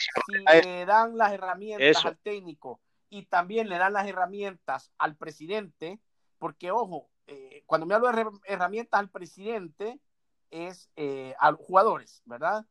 le 0.64 0.86
dan 0.86 1.18
las 1.18 1.34
herramientas 1.34 2.06
al 2.06 2.18
técnico 2.18 2.80
y 3.10 3.26
también 3.26 3.70
le 3.70 3.78
dan 3.78 3.94
las 3.94 4.08
herramientas 4.08 4.92
al 4.98 5.16
presidente, 5.16 6.00
porque 6.38 6.72
ojo, 6.72 7.10
eh, 7.28 7.64
cuando 7.66 7.86
me 7.86 7.96
hablo 7.96 8.12
de 8.12 8.26
herramientas 8.46 9.00
al 9.00 9.10
presidente, 9.10 10.00
es 10.54 10.88
eh, 10.96 11.36
a 11.40 11.52
los 11.52 11.60
jugadores, 11.60 12.22
¿verdad? 12.26 12.66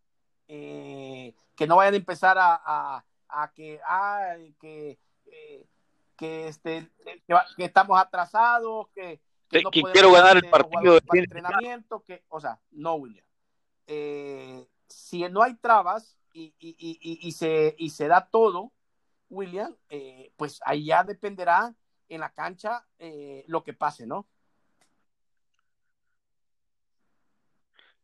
Eh, 0.46 1.34
que 1.56 1.66
no 1.66 1.76
vayan 1.76 1.94
a 1.94 1.96
empezar 1.96 2.36
a, 2.38 3.04
que, 3.54 3.80
que, 4.60 4.98
eh, 5.26 5.66
que, 6.16 6.48
este, 6.48 6.88
que, 7.26 7.64
estamos 7.64 8.00
atrasados, 8.00 8.88
que, 8.94 9.20
que, 9.50 9.62
quiero 9.92 10.12
ganar 10.12 10.36
el 10.36 10.48
partido 10.48 10.94
de 10.94 11.18
entrenamiento, 11.18 12.02
que, 12.04 12.22
o 12.28 12.40
sea, 12.40 12.60
no, 12.70 12.94
William. 12.94 13.26
si 14.86 15.28
no 15.28 15.42
hay 15.42 15.54
trabas 15.54 16.16
y, 16.32 16.54
y, 16.60 17.32
se, 17.32 17.74
y 17.76 17.90
se 17.90 18.06
da 18.06 18.28
todo, 18.30 18.72
William, 19.28 19.76
pues 20.36 20.60
ahí 20.64 20.86
ya 20.86 21.02
dependerá 21.02 21.74
en 22.08 22.20
la 22.20 22.30
cancha 22.30 22.86
lo 23.46 23.64
que 23.64 23.72
pase, 23.72 24.06
¿no? 24.06 24.28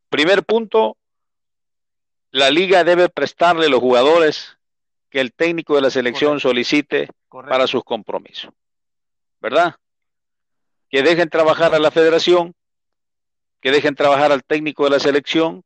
Primer 0.09 0.43
punto, 0.45 0.97
la 2.31 2.51
liga 2.51 2.85
debe 2.85 3.09
prestarle 3.09 3.69
los 3.69 3.81
jugadores 3.81 4.57
que 5.11 5.21
el 5.21 5.33
técnico 5.33 5.75
de 5.75 5.83
la 5.83 5.91
selección 5.91 6.41
solicite 6.41 7.09
para 7.29 7.67
sus 7.67 7.85
compromisos. 7.85 8.53
¿Verdad? 9.41 9.77
Que 10.91 11.03
dejen 11.03 11.29
trabajar 11.29 11.75
a 11.75 11.79
la 11.79 11.91
federación, 11.91 12.55
que 13.61 13.71
dejen 13.71 13.95
trabajar 13.95 14.33
al 14.33 14.45
técnico 14.45 14.85
de 14.85 14.91
la 14.91 15.01
selección, 15.01 15.65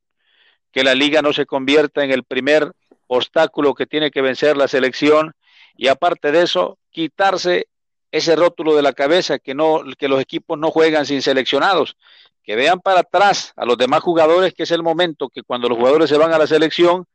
que 0.71 0.83
la 0.83 0.95
liga 0.95 1.21
no 1.21 1.33
se 1.33 1.45
convierta 1.45 2.03
en 2.03 2.11
el 2.11 2.23
primer 2.23 2.71
obstáculo 3.07 3.73
que 3.73 3.85
tiene 3.85 4.11
que 4.11 4.21
vencer 4.21 4.57
la 4.57 4.67
selección 4.67 5.33
y 5.75 5.87
aparte 5.87 6.31
de 6.31 6.43
eso, 6.43 6.77
quitarse 6.91 7.67
ese 8.11 8.35
rótulo 8.35 8.75
de 8.75 8.81
la 8.81 8.93
cabeza 8.93 9.39
que 9.39 9.55
no 9.55 9.81
que 9.97 10.07
los 10.07 10.21
equipos 10.21 10.57
no 10.59 10.69
juegan 10.71 11.05
sin 11.05 11.21
seleccionados, 11.21 11.97
que 12.43 12.55
vean 12.55 12.79
para 12.79 13.01
atrás 13.01 13.53
a 13.55 13.65
los 13.65 13.77
demás 13.77 14.01
jugadores 14.01 14.53
que 14.53 14.63
es 14.63 14.71
el 14.71 14.83
momento 14.83 15.29
que 15.29 15.43
cuando 15.43 15.69
los 15.69 15.77
jugadores 15.77 16.09
se 16.09 16.17
van 16.17 16.33
a 16.33 16.37
la 16.37 16.47
selección 16.47 17.05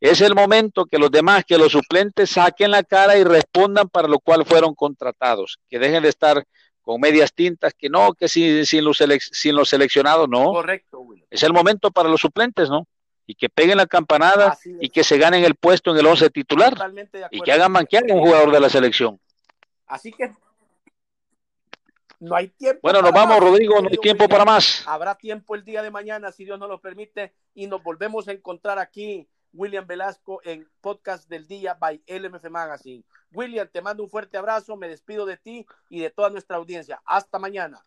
es 0.00 0.20
el 0.20 0.34
momento 0.34 0.84
que 0.86 0.98
los 0.98 1.10
demás, 1.10 1.44
que 1.44 1.56
los 1.56 1.72
suplentes 1.72 2.30
saquen 2.30 2.70
la 2.70 2.82
cara 2.82 3.16
y 3.16 3.24
respondan 3.24 3.88
para 3.88 4.08
lo 4.08 4.18
cual 4.18 4.44
fueron 4.44 4.74
contratados, 4.74 5.58
que 5.70 5.78
dejen 5.78 6.02
de 6.02 6.10
estar 6.10 6.44
con 6.82 7.00
medias 7.00 7.32
tintas, 7.32 7.74
que 7.74 7.88
no, 7.88 8.12
que 8.12 8.28
sin, 8.28 8.64
sin, 8.66 8.84
los, 8.84 9.02
sin 9.18 9.56
los 9.56 9.68
seleccionados, 9.68 10.28
no. 10.28 10.52
Correcto, 10.52 11.04
Es 11.30 11.42
el 11.42 11.52
momento 11.52 11.90
para 11.90 12.08
los 12.08 12.20
suplentes, 12.20 12.68
¿no? 12.68 12.86
Y 13.26 13.34
que 13.34 13.48
peguen 13.48 13.78
la 13.78 13.86
campanada 13.86 14.56
y 14.80 14.90
que 14.90 15.02
se 15.02 15.18
ganen 15.18 15.44
el 15.44 15.56
puesto 15.56 15.90
en 15.90 15.98
el 15.98 16.06
11 16.06 16.30
titular 16.30 16.76
y 17.32 17.40
que 17.40 17.50
hagan 17.50 17.72
manquear 17.72 18.04
a 18.08 18.14
un 18.14 18.20
jugador 18.20 18.52
de 18.52 18.60
la 18.60 18.68
selección. 18.68 19.18
Así 19.86 20.12
que 20.12 20.30
no 22.20 22.34
hay 22.34 22.48
tiempo. 22.48 22.80
Bueno, 22.82 23.02
nos 23.02 23.12
vamos, 23.12 23.38
Rodrigo, 23.40 23.80
no 23.80 23.88
hay 23.88 23.98
tiempo 23.98 24.28
para 24.28 24.44
más. 24.44 24.84
Habrá 24.86 25.14
tiempo 25.16 25.54
el 25.54 25.64
día 25.64 25.82
de 25.82 25.90
mañana, 25.90 26.32
si 26.32 26.44
Dios 26.44 26.58
nos 26.58 26.68
lo 26.68 26.80
permite, 26.80 27.34
y 27.54 27.66
nos 27.66 27.82
volvemos 27.82 28.28
a 28.28 28.32
encontrar 28.32 28.78
aquí 28.78 29.28
William 29.52 29.86
Velasco 29.86 30.40
en 30.44 30.68
Podcast 30.80 31.28
del 31.28 31.46
Día 31.46 31.74
by 31.74 32.02
LMF 32.06 32.48
Magazine. 32.50 33.04
William, 33.32 33.68
te 33.68 33.82
mando 33.82 34.02
un 34.02 34.10
fuerte 34.10 34.36
abrazo, 34.36 34.76
me 34.76 34.88
despido 34.88 35.26
de 35.26 35.36
ti 35.36 35.66
y 35.88 36.00
de 36.00 36.10
toda 36.10 36.30
nuestra 36.30 36.56
audiencia. 36.56 37.02
Hasta 37.04 37.38
mañana. 37.38 37.82